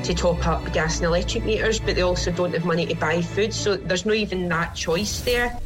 to 0.02 0.12
top 0.12 0.44
up 0.44 0.72
gas 0.72 0.96
and 0.96 1.06
electric 1.06 1.44
meters, 1.44 1.78
but 1.78 1.94
they 1.94 2.02
also 2.02 2.32
don't 2.32 2.52
have 2.52 2.64
money 2.64 2.86
to 2.86 2.96
buy 2.96 3.22
food. 3.22 3.54
So 3.54 3.76
there's 3.76 4.04
not 4.04 4.16
even 4.16 4.48
that 4.48 4.74
choice 4.74 5.20
there. 5.20 5.56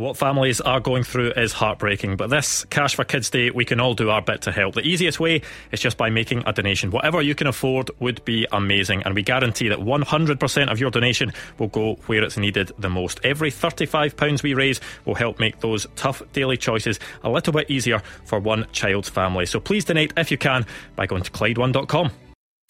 What 0.00 0.16
families 0.16 0.62
are 0.62 0.80
going 0.80 1.02
through 1.02 1.32
is 1.32 1.52
heartbreaking, 1.52 2.16
but 2.16 2.30
this 2.30 2.64
Cash 2.64 2.94
for 2.94 3.04
Kids 3.04 3.28
Day, 3.28 3.50
we 3.50 3.66
can 3.66 3.80
all 3.80 3.92
do 3.92 4.08
our 4.08 4.22
bit 4.22 4.40
to 4.42 4.50
help. 4.50 4.74
The 4.74 4.80
easiest 4.80 5.20
way 5.20 5.42
is 5.72 5.80
just 5.80 5.98
by 5.98 6.08
making 6.08 6.42
a 6.46 6.54
donation. 6.54 6.90
Whatever 6.90 7.20
you 7.20 7.34
can 7.34 7.46
afford 7.46 7.90
would 7.98 8.24
be 8.24 8.46
amazing, 8.50 9.02
and 9.02 9.14
we 9.14 9.22
guarantee 9.22 9.68
that 9.68 9.78
100% 9.78 10.72
of 10.72 10.80
your 10.80 10.90
donation 10.90 11.34
will 11.58 11.68
go 11.68 11.96
where 12.06 12.24
it's 12.24 12.38
needed 12.38 12.72
the 12.78 12.88
most. 12.88 13.20
Every 13.24 13.50
£35 13.50 14.42
we 14.42 14.54
raise 14.54 14.80
will 15.04 15.16
help 15.16 15.38
make 15.38 15.60
those 15.60 15.86
tough 15.96 16.22
daily 16.32 16.56
choices 16.56 16.98
a 17.22 17.28
little 17.28 17.52
bit 17.52 17.70
easier 17.70 18.00
for 18.24 18.40
one 18.40 18.66
child's 18.72 19.10
family. 19.10 19.44
So 19.44 19.60
please 19.60 19.84
donate 19.84 20.14
if 20.16 20.30
you 20.30 20.38
can 20.38 20.64
by 20.96 21.04
going 21.04 21.24
to 21.24 21.30
Clyde1.com. 21.30 22.10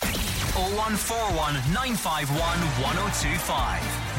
0141 0.03 1.55
951 1.55 2.59
1025. 2.83 4.10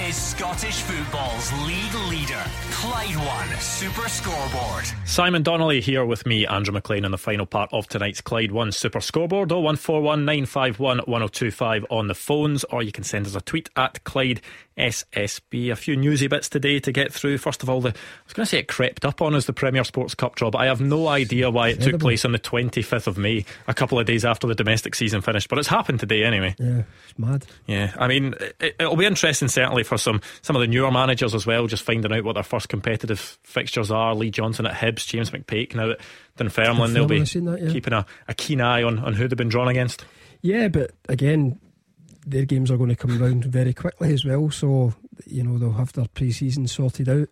Is 0.00 0.16
Scottish 0.16 0.80
football's 0.80 1.52
league 1.68 1.94
leader, 2.10 2.42
Clyde 2.72 3.14
One 3.14 3.60
Super 3.60 4.08
Scoreboard. 4.08 4.84
Simon 5.04 5.44
Donnelly 5.44 5.80
here 5.80 6.04
with 6.04 6.26
me, 6.26 6.44
Andrew 6.44 6.74
McLean, 6.74 7.04
in 7.04 7.12
the 7.12 7.16
final 7.16 7.46
part 7.46 7.72
of 7.72 7.86
tonight's 7.86 8.20
Clyde 8.20 8.50
One 8.50 8.72
Super 8.72 9.00
Scoreboard. 9.00 9.52
0141 9.52 10.24
951 10.24 10.98
1025 10.98 11.86
on 11.90 12.08
the 12.08 12.14
phones, 12.16 12.64
or 12.64 12.82
you 12.82 12.90
can 12.90 13.04
send 13.04 13.24
us 13.24 13.36
a 13.36 13.40
tweet 13.40 13.70
at 13.76 14.02
Clyde 14.02 14.40
SSB. 14.76 15.70
A 15.70 15.76
few 15.76 15.96
newsy 15.96 16.26
bits 16.26 16.48
today 16.48 16.80
to 16.80 16.92
get 16.92 17.12
through. 17.12 17.38
First 17.38 17.62
of 17.62 17.70
all, 17.70 17.80
the, 17.80 17.90
I 17.90 18.24
was 18.24 18.32
going 18.32 18.44
to 18.44 18.50
say 18.50 18.58
it 18.58 18.68
crept 18.68 19.04
up 19.04 19.22
on 19.22 19.34
us, 19.34 19.46
the 19.46 19.52
Premier 19.52 19.84
Sports 19.84 20.14
Cup 20.14 20.34
draw, 20.34 20.50
but 20.50 20.58
I 20.58 20.66
have 20.66 20.80
no 20.80 21.08
idea 21.08 21.50
why 21.50 21.68
it 21.68 21.80
took 21.80 22.00
place 22.00 22.24
on 22.24 22.32
the 22.32 22.38
25th 22.38 23.06
of 23.06 23.16
May, 23.16 23.44
a 23.68 23.74
couple 23.74 23.98
of 23.98 24.06
days 24.06 24.24
after 24.24 24.46
the 24.46 24.54
domestic 24.54 24.94
season 24.94 25.20
finished. 25.20 25.48
But 25.48 25.58
it's 25.58 25.68
happened 25.68 26.00
today 26.00 26.24
anyway. 26.24 26.56
Yeah, 26.58 26.82
it's 27.08 27.18
mad. 27.18 27.46
Yeah, 27.66 27.94
I 27.98 28.08
mean, 28.08 28.34
it, 28.60 28.76
will 28.80 28.96
be 28.96 29.06
interesting 29.06 29.48
certainly 29.48 29.84
for 29.84 29.96
some 29.96 30.20
some 30.42 30.56
of 30.56 30.60
the 30.60 30.68
newer 30.68 30.90
managers 30.90 31.34
as 31.34 31.46
well, 31.46 31.66
just 31.66 31.84
finding 31.84 32.12
out 32.12 32.24
what 32.24 32.34
their 32.34 32.42
first 32.42 32.68
competitive 32.68 33.38
fixtures 33.42 33.90
are. 33.90 34.14
Lee 34.14 34.30
Johnson 34.30 34.66
at 34.66 34.74
Hibs, 34.74 35.06
James 35.06 35.30
McPake 35.30 35.74
now 35.74 35.92
at 35.92 36.00
Dunfermline. 36.36 36.92
They'll 36.92 37.06
be 37.06 37.20
that, 37.20 37.58
yeah. 37.62 37.70
keeping 37.70 37.92
a, 37.92 38.06
a 38.26 38.34
keen 38.34 38.60
eye 38.60 38.82
on, 38.82 38.98
on 38.98 39.14
who 39.14 39.28
they've 39.28 39.38
been 39.38 39.48
drawn 39.48 39.68
against. 39.68 40.04
Yeah, 40.42 40.68
but 40.68 40.90
again, 41.08 41.58
their 42.26 42.44
games 42.44 42.70
are 42.70 42.76
going 42.76 42.90
to 42.90 42.96
come 42.96 43.20
around 43.22 43.44
very 43.44 43.72
quickly 43.72 44.12
as 44.12 44.24
well. 44.24 44.50
So 44.50 44.94
you 45.26 45.42
know 45.42 45.58
they'll 45.58 45.72
have 45.72 45.92
their 45.92 46.08
pre-season 46.08 46.66
sorted 46.66 47.08
out. 47.08 47.28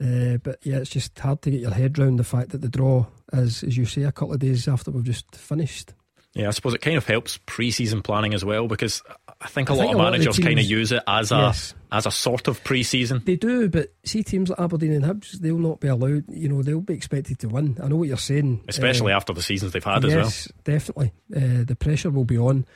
Uh, 0.00 0.36
but 0.38 0.58
yeah, 0.62 0.76
it's 0.76 0.90
just 0.90 1.18
hard 1.18 1.42
to 1.42 1.50
get 1.50 1.60
your 1.60 1.72
head 1.72 1.98
around 1.98 2.16
the 2.16 2.24
fact 2.24 2.50
that 2.50 2.60
the 2.60 2.68
draw 2.68 3.06
is, 3.32 3.64
as 3.64 3.76
you 3.76 3.84
say, 3.84 4.02
a 4.02 4.12
couple 4.12 4.34
of 4.34 4.40
days 4.40 4.68
after 4.68 4.90
we've 4.90 5.04
just 5.04 5.34
finished. 5.34 5.92
Yeah, 6.34 6.46
I 6.46 6.50
suppose 6.50 6.74
it 6.74 6.82
kind 6.82 6.96
of 6.96 7.06
helps 7.06 7.38
pre-season 7.46 8.02
planning 8.02 8.32
as 8.32 8.44
well 8.44 8.68
because 8.68 9.02
I 9.40 9.48
think 9.48 9.70
a 9.70 9.72
I 9.72 9.76
lot 9.76 9.82
think 9.82 9.94
of 9.94 10.00
a 10.00 10.02
managers 10.04 10.26
lot 10.26 10.38
of 10.38 10.44
kind 10.44 10.58
of 10.58 10.64
use 10.66 10.92
it 10.92 11.02
as 11.06 11.30
yes. 11.32 11.74
a 11.90 11.94
as 11.96 12.06
a 12.06 12.10
sort 12.12 12.46
of 12.46 12.62
pre-season. 12.62 13.22
They 13.24 13.36
do, 13.36 13.68
but 13.68 13.92
see 14.04 14.22
teams 14.22 14.50
like 14.50 14.60
Aberdeen 14.60 14.92
and 14.92 15.04
Hibs, 15.04 15.32
they'll 15.32 15.58
not 15.58 15.80
be 15.80 15.88
allowed. 15.88 16.24
You 16.28 16.48
know, 16.48 16.62
they'll 16.62 16.80
be 16.80 16.94
expected 16.94 17.40
to 17.40 17.48
win. 17.48 17.76
I 17.82 17.88
know 17.88 17.96
what 17.96 18.08
you're 18.08 18.18
saying, 18.18 18.62
especially 18.68 19.12
uh, 19.12 19.16
after 19.16 19.32
the 19.32 19.42
seasons 19.42 19.72
they've 19.72 19.82
had 19.82 20.04
yes, 20.04 20.12
as 20.12 20.14
well. 20.14 20.24
Yes, 20.24 20.52
definitely. 20.64 21.12
Uh, 21.34 21.64
the 21.64 21.76
pressure 21.76 22.10
will 22.10 22.24
be 22.24 22.38
on. 22.38 22.66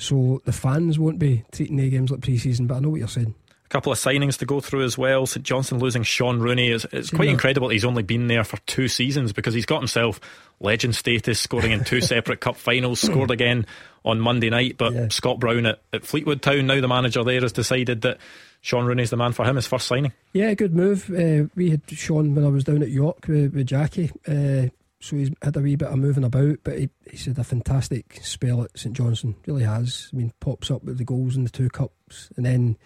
So 0.00 0.40
the 0.46 0.52
fans 0.52 0.98
won't 0.98 1.18
be 1.18 1.44
treating 1.52 1.76
the 1.76 1.90
games 1.90 2.10
like 2.10 2.22
pre-season, 2.22 2.66
but 2.66 2.76
I 2.76 2.80
know 2.80 2.88
what 2.88 3.00
you're 3.00 3.08
saying. 3.08 3.34
A 3.66 3.68
couple 3.68 3.92
of 3.92 3.98
signings 3.98 4.38
to 4.38 4.46
go 4.46 4.60
through 4.60 4.82
as 4.82 4.96
well. 4.96 5.26
St 5.26 5.44
Johnstone 5.44 5.78
losing 5.78 6.02
Shaun 6.04 6.40
Rooney 6.40 6.70
is 6.70 6.86
it's 6.90 7.10
quite 7.10 7.28
incredible. 7.28 7.68
He's 7.68 7.84
only 7.84 8.02
been 8.02 8.26
there 8.26 8.42
for 8.42 8.56
two 8.66 8.88
seasons 8.88 9.34
because 9.34 9.52
he's 9.52 9.66
got 9.66 9.78
himself 9.78 10.18
legend 10.58 10.96
status, 10.96 11.38
scoring 11.38 11.72
in 11.72 11.84
two 11.84 12.00
separate 12.00 12.40
cup 12.40 12.56
finals, 12.56 12.98
scored 12.98 13.30
again 13.30 13.66
on 14.02 14.20
Monday 14.20 14.48
night. 14.48 14.78
But 14.78 14.94
yeah. 14.94 15.08
Scott 15.10 15.38
Brown 15.38 15.66
at, 15.66 15.82
at 15.92 16.06
Fleetwood 16.06 16.40
Town, 16.40 16.66
now 16.66 16.80
the 16.80 16.88
manager 16.88 17.22
there, 17.22 17.42
has 17.42 17.52
decided 17.52 18.00
that 18.00 18.16
Shaun 18.62 18.86
Rooney's 18.86 19.10
the 19.10 19.18
man 19.18 19.32
for 19.32 19.44
him, 19.44 19.56
his 19.56 19.66
first 19.66 19.86
signing. 19.86 20.14
Yeah, 20.32 20.54
good 20.54 20.74
move. 20.74 21.10
Uh, 21.10 21.48
we 21.54 21.70
had 21.70 21.82
Sean 21.88 22.34
when 22.34 22.44
I 22.44 22.48
was 22.48 22.64
down 22.64 22.82
at 22.82 22.90
York 22.90 23.26
with, 23.28 23.54
with 23.54 23.66
Jackie. 23.66 24.10
Uh, 24.26 24.70
so 25.00 25.16
he's 25.16 25.30
had 25.42 25.56
a 25.56 25.60
wee 25.60 25.76
bit 25.76 25.88
of 25.88 25.98
moving 25.98 26.24
about, 26.24 26.58
but 26.62 26.78
he, 26.78 26.90
he's 27.10 27.24
had 27.24 27.38
a 27.38 27.44
fantastic 27.44 28.20
spell 28.22 28.62
at 28.62 28.78
St 28.78 28.94
Johnstone. 28.94 29.34
Really 29.46 29.64
has. 29.64 30.10
I 30.12 30.16
mean, 30.16 30.32
pops 30.40 30.70
up 30.70 30.84
with 30.84 30.98
the 30.98 31.04
goals 31.04 31.36
in 31.36 31.44
the 31.44 31.50
two 31.50 31.70
cups, 31.70 32.30
and 32.36 32.44
then 32.44 32.76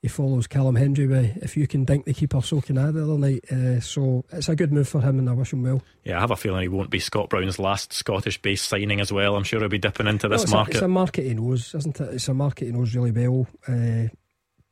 he 0.00 0.06
follows 0.06 0.46
Callum 0.46 0.76
Hendry 0.76 1.08
with 1.08 1.36
if 1.38 1.56
you 1.56 1.66
can 1.66 1.84
dink 1.84 2.04
the 2.04 2.14
keeper, 2.14 2.40
so 2.40 2.60
can 2.60 2.78
I 2.78 2.92
the 2.92 3.02
other 3.02 3.18
night. 3.18 3.44
Uh, 3.50 3.80
so 3.80 4.24
it's 4.30 4.48
a 4.48 4.54
good 4.54 4.72
move 4.72 4.88
for 4.88 5.00
him, 5.00 5.18
and 5.18 5.28
I 5.28 5.32
wish 5.32 5.52
him 5.52 5.64
well. 5.64 5.82
Yeah, 6.04 6.18
I 6.18 6.20
have 6.20 6.30
a 6.30 6.36
feeling 6.36 6.62
he 6.62 6.68
won't 6.68 6.90
be 6.90 7.00
Scott 7.00 7.28
Brown's 7.28 7.58
last 7.58 7.92
Scottish 7.92 8.40
based 8.40 8.68
signing 8.68 9.00
as 9.00 9.12
well. 9.12 9.34
I'm 9.34 9.42
sure 9.42 9.58
he'll 9.58 9.68
be 9.68 9.78
dipping 9.78 10.06
into 10.06 10.28
this 10.28 10.46
well, 10.46 10.60
market. 10.60 10.74
A, 10.74 10.78
it's 10.78 10.84
a 10.84 10.88
market 10.88 11.24
he 11.24 11.34
knows, 11.34 11.74
isn't 11.74 12.00
it? 12.00 12.14
It's 12.14 12.28
a 12.28 12.34
market 12.34 12.66
he 12.66 12.72
knows 12.72 12.94
really 12.94 13.10
well. 13.10 13.48
Uh, 13.66 14.08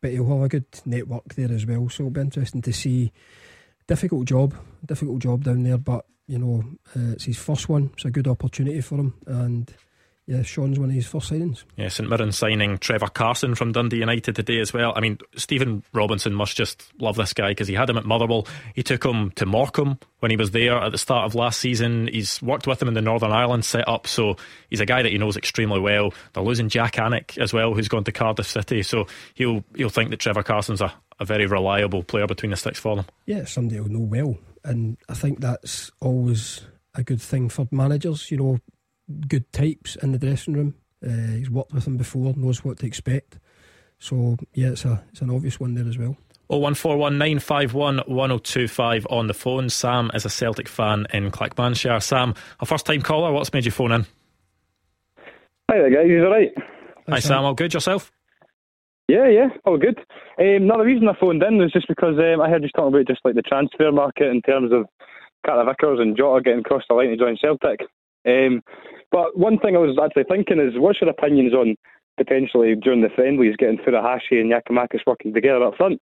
but 0.01 0.13
he'll 0.13 0.29
have 0.29 0.45
a 0.45 0.49
good 0.49 0.67
network 0.85 1.35
there 1.35 1.51
as 1.51 1.67
well. 1.67 1.89
So 1.89 2.05
it'll 2.05 2.11
be 2.11 2.21
interesting 2.21 2.63
to 2.63 2.73
see. 2.73 3.13
Difficult 3.89 4.27
job, 4.27 4.53
difficult 4.85 5.21
job 5.21 5.45
down 5.45 5.63
there, 5.63 5.79
but 5.79 6.05
you 6.27 6.39
know, 6.39 6.65
uh, 6.97 7.13
it's 7.13 7.25
his 7.25 7.39
first 7.39 7.69
one. 7.69 7.91
It's 7.95 8.05
a 8.05 8.11
good 8.11 8.27
opportunity 8.27 8.81
for 8.81 8.97
him, 8.97 9.15
and 9.27 9.73
yeah, 10.27 10.43
Shaun's 10.43 10.79
one 10.79 10.89
of 10.89 10.95
his 10.95 11.07
first 11.07 11.31
signings. 11.31 11.63
Yeah, 11.77 11.87
St 11.87 12.09
Mirren 12.09 12.33
signing 12.33 12.79
Trevor 12.79 13.07
Carson 13.07 13.55
from 13.55 13.71
Dundee 13.71 13.99
United 13.99 14.35
today 14.35 14.59
as 14.59 14.73
well. 14.73 14.93
I 14.97 15.01
mean, 15.01 15.19
Stephen 15.37 15.85
Robinson 15.93 16.35
must 16.35 16.57
just 16.57 16.93
love 17.01 17.15
this 17.15 17.33
guy 17.33 17.51
because 17.51 17.69
he 17.69 17.75
had 17.75 17.89
him 17.89 17.97
at 17.97 18.05
Motherwell. 18.05 18.49
He 18.75 18.83
took 18.83 19.05
him 19.05 19.31
to 19.33 19.47
Morecambe 19.47 20.01
when 20.19 20.33
he 20.33 20.37
was 20.37 20.51
there 20.51 20.79
at 20.79 20.91
the 20.91 20.99
start 20.99 21.27
of 21.27 21.37
last 21.37 21.61
season. 21.61 22.09
He's 22.09 22.43
worked 22.43 22.67
with 22.67 22.83
him 22.83 22.89
in 22.89 22.95
the 22.95 23.03
Northern 23.03 23.31
Ireland 23.31 23.65
setup, 23.65 24.09
so 24.09 24.37
he's 24.69 24.81
a 24.81 24.87
guy 24.87 25.03
that 25.03 25.13
he 25.13 25.19
knows 25.19 25.37
extremely 25.37 25.79
well. 25.79 26.13
They're 26.33 26.43
losing 26.43 26.69
Jak 26.69 26.95
Alnwick 26.95 27.39
as 27.39 27.53
well, 27.53 27.75
who's 27.75 27.89
gone 27.89 28.03
to 28.05 28.13
Cardiff 28.13 28.49
City, 28.49 28.83
so 28.83 29.07
he'll 29.35 29.63
he'll 29.77 29.91
think 29.91 30.11
that 30.11 30.19
Trevor 30.19 30.43
Carson's 30.43 30.81
a, 30.81 30.93
a 31.21 31.25
very 31.25 31.47
reliable 31.47 32.03
player 32.03 32.27
between 32.27 32.51
the 32.51 32.57
sticks 32.57 32.81
for 32.81 32.97
them. 32.97 33.07
Yeah, 33.27 33.45
somebody 33.45 33.79
will 33.79 33.91
know 33.91 34.01
well 34.01 34.37
and 34.67 34.99
I 35.09 35.15
think 35.15 35.41
that's 35.41 35.91
always 36.01 36.63
a 36.95 37.03
good 37.03 37.23
thing 37.23 37.49
for 37.49 37.67
managers. 37.71 38.31
You 38.31 38.37
know, 38.39 38.59
good 39.29 39.51
types 39.53 39.97
in 39.97 40.13
the 40.13 40.19
dressing 40.19 40.55
room. 40.55 40.75
Uh, 41.07 41.37
he's 41.37 41.51
worked 41.51 41.73
with 41.73 41.85
them 41.85 41.97
before, 41.97 42.35
knows 42.37 42.65
what 42.65 42.79
to 42.79 42.87
expect. 42.87 43.39
So 43.99 44.37
yeah, 44.53 44.69
it's 44.69 44.85
a 44.85 45.03
it's 45.11 45.23
an 45.23 45.31
obvious 45.31 45.59
one 45.61 45.75
there 45.75 45.87
as 45.89 45.97
well. 45.97 46.17
Oh 46.49 46.59
one 46.59 46.75
four 46.75 46.97
one 46.97 47.19
nine 47.19 47.39
five 47.39 47.75
one 47.75 47.99
one 48.07 48.29
zero 48.29 48.37
oh 48.37 48.39
two 48.39 48.69
five 48.69 49.07
on 49.11 49.27
the 49.27 49.35
phone. 49.35 49.69
Sam 49.71 50.11
is 50.15 50.25
a 50.25 50.31
Celtic 50.31 50.69
fan 50.69 51.07
in 51.13 51.31
Clackmannanshire. 51.31 52.03
Sam, 52.03 52.35
a 52.61 52.67
first 52.67 52.87
time 52.87 53.03
caller. 53.03 53.33
What's 53.33 53.53
made 53.53 53.65
you 53.65 53.73
phone 53.73 53.93
in? 53.93 54.07
Hi 55.71 55.79
there, 55.79 55.91
guys. 55.91 56.09
You 56.09 56.25
all 56.25 56.31
right? 56.31 56.53
Hi, 56.57 56.63
Hi 57.09 57.19
Sam. 57.19 57.29
Sam. 57.29 57.45
All 57.45 57.55
good 57.55 57.75
yourself? 57.75 58.13
Yeah, 59.09 59.29
yeah, 59.29 59.49
all 59.65 59.79
good. 59.79 59.99
Um, 60.39 60.67
now, 60.67 60.79
the 60.79 60.85
reason 60.85 61.09
I 61.09 61.15
phoned 61.19 61.43
in 61.43 61.59
was 61.59 61.73
just 61.73 61.87
because 61.87 62.19
um, 62.19 62.41
I 62.41 62.51
heard 62.51 62.63
you 62.65 62.69
talking 62.71 62.93
about 62.93 63.07
just 63.07 63.21
like 63.25 63.37
the 63.37 63.43
transfer 63.43 63.93
market 63.93 64.27
in 64.27 64.43
terms 64.43 64.73
of 64.73 64.87
Carter 65.45 65.69
Vickers 65.69 66.01
and 66.01 66.17
Jota 66.17 66.43
getting 66.43 66.61
across 66.61 66.83
the 66.89 66.95
line 66.95 67.11
to 67.11 67.17
join 67.17 67.37
Celtic. 67.41 67.81
Um, 68.27 68.63
but 69.13 69.39
one 69.39 69.59
thing 69.59 69.77
I 69.77 69.79
was 69.79 69.97
actually 70.03 70.25
thinking 70.25 70.59
is, 70.59 70.73
what's 70.75 71.01
your 71.01 71.11
opinions 71.11 71.55
on 71.55 71.77
potentially 72.17 72.75
during 72.75 73.03
the 73.03 73.09
friendlies 73.15 73.55
getting 73.57 73.79
Furuhashi 73.79 74.41
and 74.41 74.53
Giakoumakis 74.53 75.07
working 75.07 75.33
together 75.33 75.63
up 75.63 75.77
front? 75.77 76.01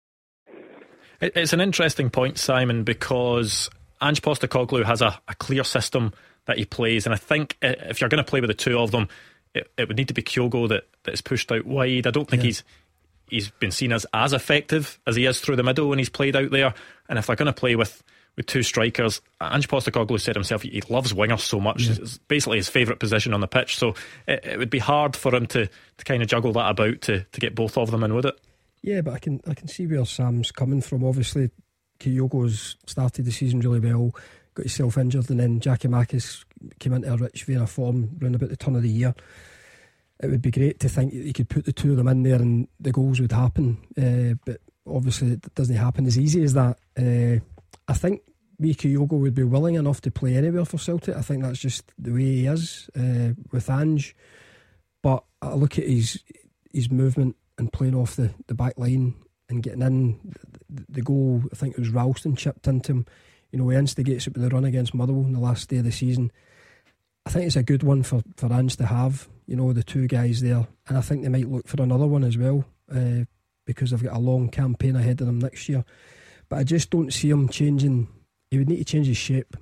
It's 1.19 1.53
an 1.53 1.61
interesting 1.61 2.11
point, 2.11 2.37
Simon, 2.37 2.83
because 2.83 3.69
Ange 4.01 4.21
Postecoglou 4.21 4.85
has 4.85 5.01
a, 5.01 5.19
a 5.27 5.35
clear 5.35 5.63
system 5.63 6.13
that 6.45 6.57
he 6.57 6.65
plays, 6.65 7.05
and 7.05 7.13
I 7.13 7.17
think 7.17 7.57
if 7.61 8.01
you're 8.01 8.09
going 8.09 8.23
to 8.23 8.29
play 8.29 8.41
with 8.41 8.49
the 8.49 8.55
two 8.55 8.77
of 8.77 8.91
them, 8.91 9.07
it, 9.53 9.71
it 9.77 9.87
would 9.87 9.97
need 9.97 10.07
to 10.07 10.13
be 10.13 10.23
Kyogo 10.23 10.67
that, 10.69 10.87
that 11.03 11.13
is 11.13 11.21
pushed 11.21 11.51
out 11.51 11.65
wide. 11.65 12.07
I 12.07 12.11
don't 12.11 12.27
think 12.27 12.41
yeah. 12.41 12.47
he's 12.47 12.63
he's 13.31 13.49
been 13.49 13.71
seen 13.71 13.91
as 13.91 14.05
as 14.13 14.33
effective 14.33 14.99
as 15.07 15.15
he 15.15 15.25
is 15.25 15.39
through 15.39 15.55
the 15.55 15.63
middle 15.63 15.89
when 15.89 15.97
he's 15.97 16.09
played 16.09 16.35
out 16.35 16.51
there. 16.51 16.73
And 17.09 17.17
if 17.17 17.25
they're 17.25 17.35
going 17.35 17.47
to 17.47 17.53
play 17.53 17.75
with 17.75 18.03
with 18.37 18.45
two 18.45 18.63
strikers, 18.63 19.21
Ange 19.41 19.67
Postecoglou 19.67 20.19
said 20.19 20.35
himself 20.35 20.61
he 20.61 20.81
loves 20.89 21.13
wingers 21.13 21.41
so 21.41 21.59
much. 21.59 21.83
Yeah. 21.83 21.95
It's 22.01 22.17
basically 22.19 22.57
his 22.57 22.69
favourite 22.69 22.99
position 22.99 23.33
on 23.33 23.41
the 23.41 23.47
pitch. 23.47 23.77
So 23.77 23.95
it, 24.27 24.45
it, 24.45 24.59
would 24.59 24.69
be 24.69 24.79
hard 24.79 25.15
for 25.15 25.35
him 25.35 25.47
to, 25.47 25.67
to 25.67 26.05
kind 26.05 26.21
of 26.21 26.29
juggle 26.29 26.53
that 26.53 26.69
about 26.69 27.01
to, 27.01 27.23
to 27.23 27.39
get 27.39 27.55
both 27.55 27.77
of 27.77 27.91
them 27.91 28.03
in, 28.03 28.13
would 28.13 28.25
it? 28.25 28.39
Yeah, 28.83 29.01
but 29.01 29.13
I 29.13 29.19
can 29.19 29.41
I 29.47 29.53
can 29.53 29.67
see 29.67 29.87
where 29.87 30.05
Sam's 30.05 30.51
coming 30.51 30.81
from. 30.81 31.03
Obviously, 31.03 31.51
Kyogo's 31.99 32.77
started 32.85 33.25
the 33.25 33.31
season 33.31 33.59
really 33.59 33.79
well, 33.79 34.11
got 34.55 34.63
himself 34.63 34.97
injured, 34.97 35.29
and 35.29 35.39
then 35.39 35.59
Giakoumakis 35.59 36.45
came 36.79 36.93
into 36.93 37.13
a 37.13 37.17
rich 37.17 37.43
vein 37.43 37.57
of 37.57 37.69
form 37.69 38.17
around 38.21 38.35
about 38.35 38.49
the 38.49 38.57
turn 38.57 38.75
of 38.75 38.81
the 38.81 38.89
year 38.89 39.13
it 40.21 40.29
would 40.29 40.41
be 40.41 40.51
great 40.51 40.79
to 40.81 40.89
think 40.89 41.13
you 41.13 41.33
could 41.33 41.49
put 41.49 41.65
the 41.65 41.73
two 41.73 41.91
of 41.91 41.97
them 41.97 42.07
in 42.07 42.23
there 42.23 42.35
and 42.35 42.67
the 42.79 42.91
goals 42.91 43.19
would 43.19 43.31
happen. 43.31 43.77
Uh, 43.97 44.35
but 44.45 44.61
obviously, 44.87 45.31
it 45.31 45.55
doesn't 45.55 45.75
happen 45.75 46.05
as 46.05 46.17
easy 46.17 46.43
as 46.43 46.53
that. 46.53 46.77
Uh, 46.97 47.43
I 47.87 47.93
think 47.93 48.21
Miki 48.59 48.95
Kyogo 48.95 49.19
would 49.19 49.33
be 49.33 49.43
willing 49.43 49.75
enough 49.75 50.01
to 50.01 50.11
play 50.11 50.35
anywhere 50.35 50.65
for 50.65 50.77
Celtic. 50.77 51.15
I 51.15 51.21
think 51.21 51.43
that's 51.43 51.59
just 51.59 51.91
the 51.97 52.11
way 52.11 52.21
he 52.21 52.45
is 52.45 52.89
uh, 52.95 53.33
with 53.51 53.69
Ange. 53.69 54.15
But 55.01 55.23
I 55.41 55.53
look 55.53 55.79
at 55.79 55.87
his 55.87 56.23
his 56.71 56.89
movement 56.89 57.35
and 57.57 57.73
playing 57.73 57.95
off 57.95 58.15
the, 58.15 58.31
the 58.47 58.53
back 58.53 58.77
line 58.77 59.15
and 59.49 59.63
getting 59.63 59.81
in 59.81 60.19
the, 60.69 60.85
the 60.87 61.01
goal. 61.01 61.43
I 61.51 61.55
think 61.55 61.73
it 61.73 61.79
was 61.79 61.89
Ralston 61.89 62.35
chipped 62.35 62.67
into 62.67 62.91
him. 62.91 63.05
You 63.51 63.59
know, 63.59 63.69
he 63.69 63.77
instigates 63.77 64.27
it 64.27 64.33
with 64.33 64.43
the 64.43 64.49
run 64.49 64.63
against 64.63 64.93
Motherwell 64.93 65.25
in 65.25 65.33
the 65.33 65.39
last 65.39 65.67
day 65.67 65.77
of 65.77 65.83
the 65.83 65.91
season. 65.91 66.31
I 67.25 67.29
think 67.29 67.45
it's 67.45 67.55
a 67.55 67.63
good 67.63 67.83
one 67.83 68.03
for, 68.03 68.21
for 68.37 68.51
Ange 68.51 68.77
to 68.77 68.85
have, 68.85 69.27
you 69.51 69.57
know, 69.57 69.73
the 69.73 69.83
two 69.83 70.07
guys 70.07 70.39
there. 70.39 70.65
And 70.87 70.97
I 70.97 71.01
think 71.01 71.23
they 71.23 71.27
might 71.27 71.49
look 71.49 71.67
for 71.67 71.83
another 71.83 72.07
one 72.07 72.23
as 72.23 72.37
well 72.37 72.63
uh, 72.89 73.25
because 73.65 73.91
they've 73.91 74.01
got 74.01 74.15
a 74.15 74.19
long 74.19 74.47
campaign 74.47 74.95
ahead 74.95 75.19
of 75.19 75.27
them 75.27 75.39
next 75.39 75.67
year. 75.67 75.83
but 76.47 76.59
I 76.59 76.63
just 76.63 76.89
don't 76.89 77.11
see 77.11 77.29
him 77.29 77.49
changing. 77.49 78.07
He 78.49 78.57
would 78.59 78.69
need 78.69 78.77
to 78.77 78.85
change 78.85 79.07
his 79.07 79.17
shape 79.17 79.57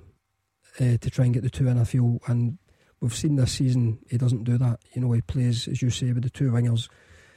uh, 0.78 0.96
to 1.00 1.10
try 1.10 1.24
and 1.24 1.34
get 1.34 1.42
the 1.42 1.50
two 1.50 1.66
in. 1.66 1.76
I 1.76 1.82
feel, 1.82 2.20
and 2.28 2.58
we've 3.00 3.12
seen 3.12 3.34
this 3.34 3.50
season 3.50 3.98
he 4.08 4.16
doesn't 4.16 4.44
do 4.44 4.58
that. 4.58 4.78
You 4.92 5.02
know, 5.02 5.10
he 5.10 5.22
plays 5.22 5.66
as 5.66 5.82
you 5.82 5.90
say 5.90 6.12
with 6.12 6.22
the 6.22 6.30
two 6.30 6.52
wingers 6.52 6.88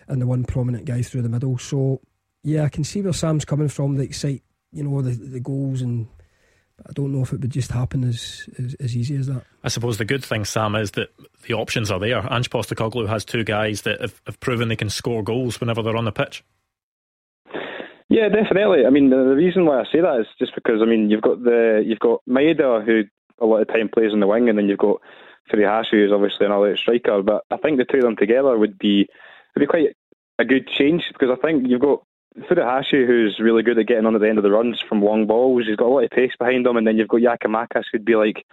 and 0.08 0.22
the 0.22 0.28
one 0.28 0.44
prominent 0.44 0.86
guy 0.86 1.02
through 1.02 1.24
the 1.24 1.30
middle. 1.30 1.58
So 1.58 2.02
yeah, 2.44 2.66
I 2.66 2.70
can 2.70 2.84
see 2.84 3.02
where 3.02 3.14
Sam's 3.14 3.46
coming 3.46 3.68
from. 3.68 3.96
The 3.96 4.04
excite, 4.04 4.44
you 4.72 4.84
know, 4.84 5.02
the 5.02 5.16
the 5.16 5.40
goals 5.40 5.82
and. 5.82 6.08
I 6.88 6.94
don't 6.94 7.12
know 7.12 7.22
if 7.22 7.34
it 7.34 7.42
would 7.42 7.50
just 7.50 7.72
happen 7.72 8.04
as, 8.04 8.50
as, 8.60 8.76
as 8.80 8.96
easy 8.96 9.16
as 9.16 9.28
that. 9.28 9.44
I 9.64 9.70
suppose 9.70 9.98
the 9.98 10.06
good 10.06 10.24
thing, 10.24 10.46
Sam, 10.46 10.76
is 10.76 10.92
that 10.92 11.10
the 11.48 11.54
options 11.54 11.90
are 11.92 12.00
there. 12.00 12.26
Ange 12.32 12.50
Postecoglou 12.50 13.08
has 13.08 13.24
two 13.24 13.44
guys 13.44 13.84
that 13.84 14.02
have, 14.02 14.22
have 14.26 14.40
proven 14.40 14.68
they 14.68 14.76
can 14.76 14.90
score 14.90 15.24
goals 15.24 15.60
whenever 15.60 15.82
they're 15.82 15.96
on 15.96 16.06
the 16.06 16.12
pitch. 16.12 16.44
Yeah, 18.10 18.30
definitely. 18.30 18.86
I 18.86 18.90
mean, 18.90 19.10
the, 19.10 19.16
the, 19.16 19.36
reason 19.36 19.66
why 19.66 19.80
I 19.80 19.86
say 19.86 20.02
that 20.02 20.20
is 20.20 20.28
just 20.38 20.54
because 20.54 20.82
I 20.84 20.86
mean 20.86 21.10
you've 21.10 21.24
got 21.24 21.44
the 21.44 21.82
you've 21.84 22.00
got 22.00 22.22
Maeda 22.30 22.86
who 22.86 23.04
a 23.40 23.46
lot 23.46 23.62
of 23.62 23.68
time 23.70 23.90
plays 23.92 24.14
on 24.14 24.20
the 24.20 24.28
wing, 24.28 24.50
and 24.50 24.58
then 24.58 24.70
you've 24.70 24.78
got 24.78 25.02
Furuhashi 25.52 25.94
who's 25.94 26.12
obviously 26.12 26.46
another 26.46 26.78
striker. 26.78 27.24
But 27.24 27.44
I 27.50 27.58
think 27.58 27.78
the 27.80 27.86
two 27.86 27.98
of 27.98 28.04
them 28.04 28.16
together 28.16 28.56
would 28.56 28.78
be 28.78 29.08
would 29.56 29.62
be 29.62 29.66
quite 29.66 29.96
a 30.38 30.46
good 30.46 30.68
change 30.68 31.06
because 31.12 31.36
I 31.36 31.42
think 31.42 31.68
you've 31.68 31.82
got 31.82 32.04
Furuhashi, 32.40 33.06
who's 33.06 33.40
really 33.40 33.64
good 33.64 33.78
at 33.78 33.88
getting 33.88 34.06
on 34.06 34.16
at 34.16 34.22
the 34.22 34.30
end 34.30 34.38
of 34.38 34.44
the 34.44 34.52
runs 34.52 34.82
from 34.82 35.04
long 35.04 35.28
balls. 35.28 35.66
He's 35.68 35.76
got 35.76 35.88
a 35.88 35.94
lot 35.94 36.04
of 36.04 36.10
pace 36.10 36.34
behind 36.38 36.66
him, 36.66 36.78
and 36.78 36.88
then 36.88 36.98
you've 36.98 37.08
got 37.08 37.22
Giakoumakis, 37.22 37.86
who'd 37.92 38.06
be 38.06 38.16
like 38.16 38.46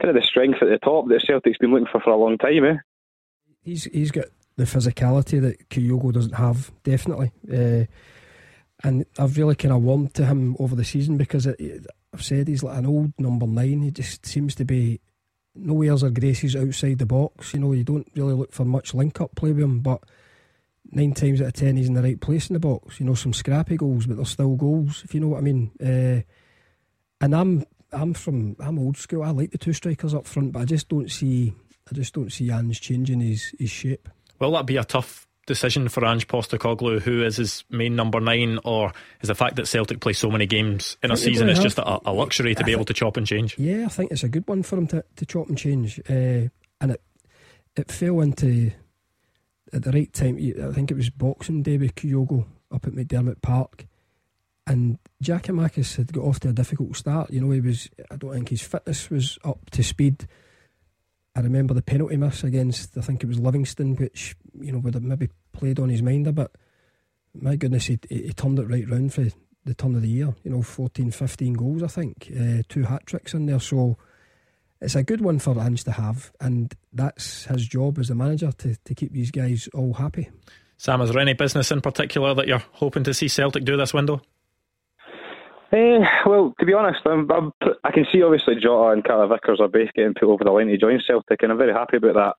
kind 0.00 0.14
of 0.14 0.20
the 0.20 0.26
strength 0.26 0.62
at 0.62 0.68
the 0.68 0.78
top 0.78 1.08
that 1.08 1.22
Celtic's 1.22 1.58
been 1.58 1.72
looking 1.72 1.88
for 1.90 2.00
for 2.00 2.10
a 2.10 2.16
long 2.16 2.38
time. 2.38 2.64
Eh? 2.64 2.76
He's 3.62 3.84
he's 3.84 4.10
got 4.10 4.26
the 4.56 4.64
physicality 4.64 5.40
that 5.40 5.68
Kyogo 5.68 6.12
doesn't 6.12 6.34
have, 6.34 6.70
definitely. 6.82 7.32
Uh, 7.52 7.84
and 8.84 9.04
I've 9.18 9.36
really 9.36 9.56
kind 9.56 9.74
of 9.74 9.82
warmed 9.82 10.14
to 10.14 10.26
him 10.26 10.56
over 10.60 10.76
the 10.76 10.84
season 10.84 11.16
because 11.16 11.46
it, 11.46 11.86
I've 12.14 12.22
said 12.22 12.48
he's 12.48 12.62
like 12.62 12.78
an 12.78 12.86
old 12.86 13.12
number 13.18 13.46
nine. 13.46 13.82
He 13.82 13.90
just 13.90 14.24
seems 14.24 14.54
to 14.56 14.64
be 14.64 15.00
nowhere's 15.54 16.04
or 16.04 16.10
graces 16.10 16.54
outside 16.54 16.98
the 16.98 17.06
box. 17.06 17.54
You 17.54 17.60
know, 17.60 17.72
you 17.72 17.84
don't 17.84 18.08
really 18.14 18.34
look 18.34 18.52
for 18.52 18.64
much 18.64 18.94
link 18.94 19.20
up 19.20 19.34
play 19.34 19.52
with 19.52 19.64
him, 19.64 19.80
but 19.80 20.02
nine 20.90 21.12
times 21.12 21.40
out 21.40 21.48
of 21.48 21.52
ten 21.54 21.76
he's 21.76 21.88
in 21.88 21.94
the 21.94 22.02
right 22.02 22.20
place 22.20 22.48
in 22.48 22.54
the 22.54 22.60
box. 22.60 23.00
You 23.00 23.06
know, 23.06 23.14
some 23.14 23.32
scrappy 23.32 23.76
goals, 23.76 24.06
but 24.06 24.16
they're 24.16 24.26
still 24.26 24.56
goals. 24.56 25.02
If 25.04 25.14
you 25.14 25.20
know 25.20 25.28
what 25.28 25.38
I 25.38 25.42
mean. 25.42 25.70
Uh, 25.80 26.22
and 27.20 27.34
I'm 27.34 27.64
I'm 27.92 28.14
from 28.14 28.56
I'm 28.60 28.78
old 28.78 28.96
school. 28.96 29.22
I 29.22 29.30
like 29.30 29.50
the 29.50 29.58
two 29.58 29.72
strikers 29.72 30.14
up 30.14 30.26
front, 30.26 30.52
but 30.52 30.60
I 30.60 30.64
just 30.64 30.88
don't 30.88 31.10
see 31.10 31.54
I 31.90 31.94
just 31.94 32.14
don't 32.14 32.32
see 32.32 32.50
Ange 32.50 32.80
changing 32.80 33.20
his 33.20 33.54
his 33.58 33.70
shape. 33.70 34.08
Will 34.38 34.52
that 34.52 34.66
be 34.66 34.76
a 34.76 34.84
tough 34.84 35.26
decision 35.46 35.88
for 35.88 36.04
Ange 36.04 36.28
Postecoglou, 36.28 37.00
who 37.00 37.24
is 37.24 37.38
his 37.38 37.64
main 37.70 37.96
number 37.96 38.20
nine, 38.20 38.58
or 38.64 38.92
is 39.22 39.28
the 39.28 39.34
fact 39.34 39.56
that 39.56 39.66
Celtic 39.66 40.00
play 40.00 40.12
so 40.12 40.30
many 40.30 40.46
games 40.46 40.98
in 41.02 41.10
a 41.10 41.16
season 41.16 41.48
is 41.48 41.58
just 41.58 41.78
a, 41.78 42.08
a, 42.08 42.12
luxury 42.12 42.54
to 42.54 42.62
I 42.62 42.66
be 42.66 42.72
able 42.72 42.84
to 42.84 42.92
chop 42.92 43.16
and 43.16 43.26
change? 43.26 43.58
Yeah, 43.58 43.86
I 43.86 43.88
think 43.88 44.12
it's 44.12 44.22
a 44.22 44.28
good 44.28 44.46
one 44.46 44.62
for 44.62 44.76
him 44.76 44.86
to, 44.88 45.02
to 45.16 45.26
chop 45.26 45.48
and 45.48 45.56
change, 45.56 45.98
uh, 46.08 46.48
and 46.80 46.92
it 46.92 47.02
it 47.74 47.90
fell 47.90 48.20
into 48.20 48.70
at 49.72 49.82
the 49.82 49.92
right 49.92 50.12
time. 50.12 50.36
I 50.36 50.72
think 50.72 50.90
it 50.90 50.96
was 50.96 51.10
Boxing 51.10 51.62
Day 51.62 51.76
with 51.76 51.94
Kyogo 51.94 52.46
up 52.72 52.86
at 52.86 52.92
McDiarmid 52.92 53.42
Park. 53.42 53.86
And 54.66 54.98
Giakoumakis 55.22 55.96
had 55.96 56.12
got 56.12 56.24
off 56.24 56.40
to 56.40 56.50
a 56.50 56.52
difficult 56.52 56.94
start. 56.96 57.30
You 57.30 57.40
know, 57.40 57.50
he 57.50 57.60
was, 57.60 57.88
I 58.10 58.16
don't 58.16 58.34
think 58.34 58.50
his 58.50 58.60
fitness 58.60 59.08
was 59.08 59.38
up 59.42 59.70
to 59.70 59.82
speed. 59.82 60.28
I 61.34 61.40
remember 61.40 61.72
the 61.72 61.82
penalty 61.82 62.16
miss 62.16 62.44
against, 62.44 62.98
I 62.98 63.00
think 63.00 63.22
it 63.22 63.28
was 63.28 63.38
Livingston, 63.38 63.96
which, 63.96 64.36
you 64.60 64.72
know, 64.72 64.78
would 64.78 64.94
have 64.94 65.02
maybe 65.02 65.30
played 65.52 65.78
on 65.78 65.88
his 65.88 66.02
mind 66.02 66.26
a 66.26 66.32
bit. 66.32 66.54
My 67.32 67.56
goodness, 67.56 67.86
he, 67.86 67.98
he 68.10 68.32
turned 68.32 68.58
it 68.58 68.68
right 68.68 68.88
round 68.88 69.14
for 69.14 69.26
the 69.64 69.74
turn 69.74 69.94
of 69.94 70.02
the 70.02 70.08
year. 70.08 70.34
You 70.42 70.50
know, 70.50 70.62
14, 70.62 71.12
15 71.12 71.54
goals, 71.54 71.82
I 71.82 71.86
think. 71.86 72.30
Uh, 72.38 72.62
two 72.68 72.82
hat 72.82 73.06
tricks 73.06 73.34
in 73.34 73.46
there. 73.46 73.60
So 73.60 73.96
it's 74.80 74.94
a 74.94 75.02
good 75.02 75.20
one 75.20 75.38
for 75.38 75.58
Ange 75.58 75.84
to 75.84 75.92
have. 75.92 76.32
And 76.40 76.74
that's 76.92 77.44
his 77.44 77.66
job 77.66 77.98
as 77.98 78.10
a 78.10 78.14
manager 78.14 78.52
to, 78.52 78.76
to 78.84 78.94
keep 78.94 79.12
these 79.12 79.30
guys 79.30 79.68
all 79.74 79.94
happy. 79.94 80.30
Sam, 80.76 81.00
is 81.00 81.10
there 81.10 81.20
any 81.20 81.34
business 81.34 81.72
in 81.72 81.80
particular 81.80 82.34
that 82.34 82.46
you're 82.46 82.62
hoping 82.72 83.04
to 83.04 83.14
see 83.14 83.28
Celtic 83.28 83.64
do 83.64 83.76
this 83.76 83.92
window? 83.92 84.20
Uh, 85.70 86.00
well, 86.24 86.54
to 86.58 86.64
be 86.64 86.72
honest, 86.72 87.00
I'm, 87.04 87.30
I'm, 87.30 87.52
i 87.84 87.90
can 87.90 88.06
see 88.10 88.22
obviously 88.22 88.54
Jota 88.54 88.92
and 88.92 89.04
Carter 89.04 89.34
Vickers 89.34 89.60
are 89.60 89.68
both 89.68 89.92
getting 89.94 90.14
put 90.14 90.30
over 90.30 90.44
the 90.44 90.50
line 90.50 90.68
to 90.68 90.78
join 90.78 91.00
Celtic, 91.06 91.42
and 91.42 91.52
I'm 91.52 91.58
very 91.58 91.74
happy 91.74 91.98
about 91.98 92.36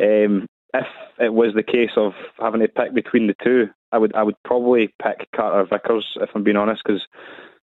that. 0.00 0.24
Um, 0.26 0.48
if 0.72 0.86
it 1.20 1.32
was 1.32 1.54
the 1.54 1.62
case 1.62 1.92
of 1.96 2.14
having 2.40 2.60
to 2.60 2.68
pick 2.68 2.92
between 2.92 3.28
the 3.28 3.36
two, 3.44 3.68
I 3.92 3.98
would 3.98 4.12
I 4.16 4.24
would 4.24 4.34
probably 4.44 4.92
pick 5.00 5.28
Carter 5.36 5.64
Vickers 5.70 6.16
if 6.20 6.30
I'm 6.34 6.42
being 6.42 6.56
honest, 6.56 6.82
because 6.84 7.06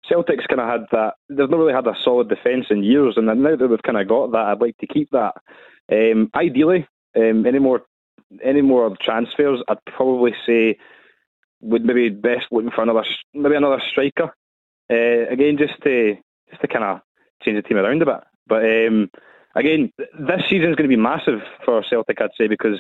Celtic's 0.09 0.47
kind 0.47 0.61
of 0.61 0.69
had 0.69 0.87
that. 0.93 1.15
They've 1.29 1.51
not 1.51 1.59
really 1.59 1.73
had 1.73 1.87
a 1.87 1.97
solid 2.03 2.29
defence 2.29 2.67
in 2.71 2.83
years, 2.83 3.15
and 3.17 3.27
now 3.27 3.57
that 3.57 3.69
we've 3.69 3.83
kind 3.83 3.99
of 3.99 4.09
got 4.09 4.33
that, 4.33 4.47
I'd 4.47 4.61
like 4.61 4.77
to 4.79 4.87
keep 4.87 5.11
that. 5.11 5.35
Um, 5.91 6.31
ideally, 6.35 6.87
um, 7.17 7.47
any 7.47 7.59
more 7.59 7.83
any 8.43 8.63
more 8.63 8.97
transfers, 9.01 9.63
I'd 9.69 9.85
probably 9.87 10.35
say 10.47 10.79
would 11.61 11.85
maybe 11.85 12.09
best 12.11 12.47
looking 12.51 12.71
for 12.71 12.83
another 12.83 13.05
maybe 13.35 13.57
another 13.57 13.83
striker. 13.91 14.35
Uh, 14.91 15.31
again, 15.31 15.57
just 15.59 15.81
to 15.83 16.17
just 16.51 16.61
to 16.61 16.69
kind 16.69 16.85
of 16.85 17.01
change 17.43 17.57
the 17.57 17.63
team 17.63 17.79
around 17.79 18.03
a 18.03 18.07
bit. 18.07 18.21
But 18.47 18.65
um, 18.65 19.11
again, 19.55 19.93
this 19.99 20.43
season 20.49 20.71
is 20.71 20.77
going 20.77 20.89
to 20.89 20.97
be 20.97 20.97
massive 20.97 21.41
for 21.65 21.83
Celtic, 21.83 22.21
I'd 22.21 22.31
say, 22.39 22.47
because 22.47 22.79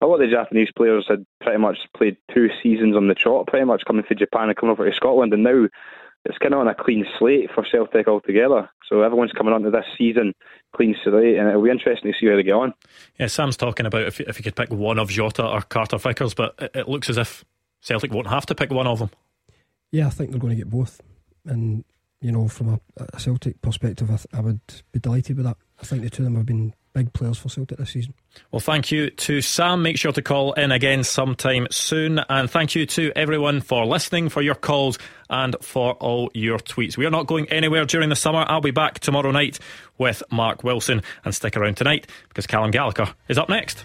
a 0.00 0.06
lot 0.06 0.20
of 0.20 0.20
the 0.20 0.34
Japanese 0.34 0.70
players 0.76 1.06
had 1.08 1.24
pretty 1.40 1.58
much 1.58 1.78
played 1.96 2.16
two 2.32 2.48
seasons 2.62 2.96
on 2.96 3.08
the 3.08 3.14
trot, 3.14 3.46
pretty 3.46 3.64
much 3.64 3.84
coming 3.86 4.04
to 4.08 4.14
Japan 4.14 4.48
and 4.48 4.56
coming 4.56 4.72
over 4.72 4.88
to 4.88 4.96
Scotland, 4.96 5.32
and 5.32 5.44
now 5.44 5.68
it's 6.24 6.38
kind 6.38 6.54
of 6.54 6.60
on 6.60 6.68
a 6.68 6.74
clean 6.74 7.06
slate 7.18 7.50
for 7.54 7.66
Celtic 7.70 8.08
altogether. 8.08 8.70
So 8.88 9.02
everyone's 9.02 9.32
coming 9.32 9.52
onto 9.52 9.70
this 9.70 9.84
season 9.98 10.34
clean 10.74 10.96
slate, 11.04 11.36
and 11.38 11.48
it'll 11.48 11.62
be 11.62 11.70
interesting 11.70 12.12
to 12.12 12.18
see 12.18 12.26
how 12.26 12.36
they 12.36 12.42
get 12.42 12.52
on. 12.52 12.72
Yeah, 13.18 13.26
Sam's 13.26 13.56
talking 13.56 13.86
about 13.86 14.02
if 14.02 14.20
if 14.20 14.38
you 14.38 14.44
could 14.44 14.56
pick 14.56 14.70
one 14.70 14.98
of 14.98 15.10
Jota 15.10 15.46
or 15.46 15.62
Carter 15.62 15.98
Vickers, 15.98 16.34
but 16.34 16.54
it, 16.58 16.70
it 16.74 16.88
looks 16.88 17.10
as 17.10 17.18
if 17.18 17.44
Celtic 17.80 18.12
won't 18.12 18.28
have 18.28 18.46
to 18.46 18.54
pick 18.54 18.70
one 18.70 18.86
of 18.86 18.98
them. 18.98 19.10
Yeah, 19.90 20.06
I 20.06 20.10
think 20.10 20.30
they're 20.30 20.40
going 20.40 20.56
to 20.56 20.62
get 20.62 20.70
both 20.70 21.00
and 21.46 21.84
you 22.20 22.32
know, 22.32 22.48
from 22.48 22.68
a, 22.70 22.80
a 23.12 23.20
Celtic 23.20 23.60
perspective, 23.60 24.10
I, 24.10 24.16
th- 24.16 24.26
I, 24.32 24.40
would 24.40 24.60
be 24.92 24.98
delighted 24.98 25.36
with 25.36 25.44
that. 25.44 25.58
I 25.78 25.84
think 25.84 26.02
the 26.02 26.08
two 26.08 26.22
of 26.22 26.24
them 26.24 26.36
have 26.36 26.46
been 26.46 26.74
big 26.94 27.12
players 27.12 27.36
for 27.36 27.48
Celtic 27.48 27.76
this 27.76 27.90
season. 27.90 28.14
Well, 28.50 28.60
thank 28.60 28.90
you 28.90 29.10
to 29.10 29.42
Sam. 29.42 29.82
Make 29.82 29.98
sure 29.98 30.12
to 30.12 30.22
call 30.22 30.54
in 30.54 30.72
again 30.72 31.04
sometime 31.04 31.66
soon. 31.70 32.20
And 32.30 32.50
thank 32.50 32.74
you 32.74 32.86
to 32.86 33.12
everyone 33.14 33.60
for 33.60 33.84
listening, 33.84 34.30
for 34.30 34.40
your 34.40 34.54
calls, 34.54 34.98
and 35.28 35.56
for 35.60 35.94
all 35.94 36.30
your 36.32 36.58
tweets. 36.58 36.96
We 36.96 37.04
are 37.04 37.10
not 37.10 37.26
going 37.26 37.48
anywhere 37.50 37.84
during 37.84 38.08
the 38.08 38.16
summer. 38.16 38.44
I'll 38.48 38.60
be 38.60 38.70
back 38.70 39.00
tomorrow 39.00 39.32
night 39.32 39.58
with 39.98 40.22
Mark 40.30 40.64
Wilson. 40.64 41.02
And 41.24 41.34
stick 41.34 41.56
around 41.56 41.76
tonight 41.76 42.06
because 42.28 42.46
Callum 42.46 42.70
Gallagher 42.70 43.12
is 43.28 43.36
up 43.36 43.48
next. 43.48 43.84